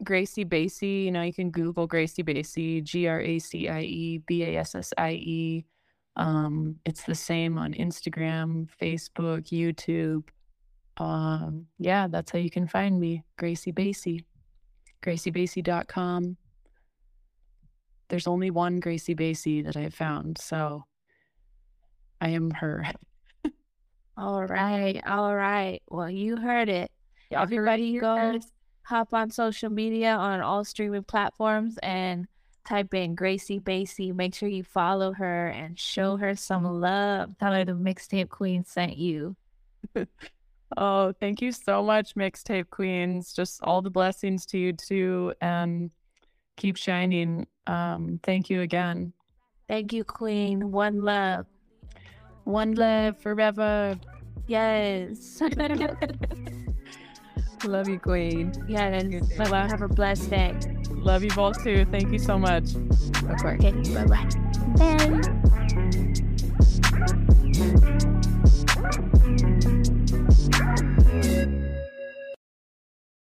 Gracie 0.04 0.44
Bassie. 0.44 1.06
You 1.06 1.12
know, 1.12 1.22
you 1.22 1.34
can 1.34 1.50
Google 1.50 1.88
Gracie 1.88 2.24
Bassie, 2.24 2.84
G 2.84 3.08
R 3.08 3.22
A 3.22 3.40
C 3.40 3.70
I 3.70 3.82
E 3.82 4.18
B 4.18 4.44
A 4.44 4.58
S 4.58 4.76
S 4.76 4.94
I 4.98 5.12
E. 5.12 5.66
Um, 6.16 6.78
it's 6.86 7.04
the 7.04 7.16
same 7.16 7.58
on 7.58 7.74
Instagram, 7.74 8.68
Facebook, 8.82 9.50
YouTube. 9.50 10.24
Um, 10.98 11.68
yeah, 11.80 12.08
that's 12.08 12.32
how 12.32 12.40
you 12.40 12.52
can 12.52 12.68
find 12.68 13.00
me, 13.00 13.24
Gracie 13.38 13.74
Bassie. 13.74 14.24
GracieBassie.com. 15.04 16.38
There's 18.10 18.28
only 18.28 18.52
one 18.52 18.80
Gracie 18.80 19.16
Bassie 19.16 19.66
that 19.66 19.76
I've 19.76 19.94
found, 19.94 20.38
so 20.38 20.86
I 22.22 22.30
am 22.30 22.52
her. 22.52 22.86
All 24.18 24.46
right. 24.46 25.02
All 25.08 25.36
right. 25.36 25.82
Well, 25.90 26.10
you 26.10 26.38
heard 26.38 26.70
it. 26.70 26.92
Y'all 27.32 27.42
heard 27.42 27.52
it 27.52 27.56
Everybody 27.56 27.92
here 27.92 28.02
go 28.02 28.40
hop 28.84 29.14
on 29.14 29.32
social 29.32 29.70
media 29.70 30.16
on 30.16 30.42
all 30.42 30.64
streaming 30.64 31.04
platforms 31.04 31.78
and 31.82 32.28
type 32.66 32.94
in 32.94 33.16
Gracie 33.16 33.60
Bassie. 33.60 34.14
Make 34.14 34.36
sure 34.36 34.50
you 34.50 34.64
follow 34.64 35.14
her 35.14 35.48
and 35.48 35.80
show 35.80 36.18
her 36.18 36.36
some 36.36 36.64
love. 36.64 37.38
Tell 37.40 37.54
her 37.54 37.66
the 37.66 37.74
mixtape 37.74 38.30
queen 38.30 38.64
sent 38.66 38.98
you. 38.98 39.36
Oh, 40.78 41.14
thank 41.20 41.42
you 41.42 41.52
so 41.52 41.84
much, 41.84 42.16
Mixtape 42.16 42.70
Queens. 42.70 43.34
Just 43.34 43.62
all 43.64 43.82
the 43.82 43.90
blessings 43.90 44.46
to 44.48 44.58
you 44.58 44.74
too, 44.74 45.34
and 45.42 45.92
keep 46.58 46.78
shining. 46.78 47.48
Um, 47.68 48.20
thank 48.24 48.50
you 48.50 48.62
again. 48.62 49.14
Thank 49.68 49.94
you, 49.94 50.04
Queen. 50.04 50.72
One 50.72 51.02
love. 51.02 51.46
One 52.44 52.74
love 52.74 53.18
forever. 53.20 53.98
Yes. 54.48 55.42
Love 57.66 57.88
you, 57.88 58.00
Queen. 58.00 58.54
yes. 58.68 59.28
Bye 59.38 59.50
bye. 59.50 59.68
Have 59.68 59.82
a 59.82 59.88
blessed 59.88 60.30
day. 60.30 60.54
Love 60.90 61.24
you 61.24 61.32
both 61.32 61.64
too. 61.64 61.86
Thank 61.92 62.12
you 62.12 62.20
so 62.20 62.38
much. 62.38 62.76
Okay. 63.46 63.72
Bye 63.94 64.06
bye. 64.06 64.30
Then. 64.76 65.22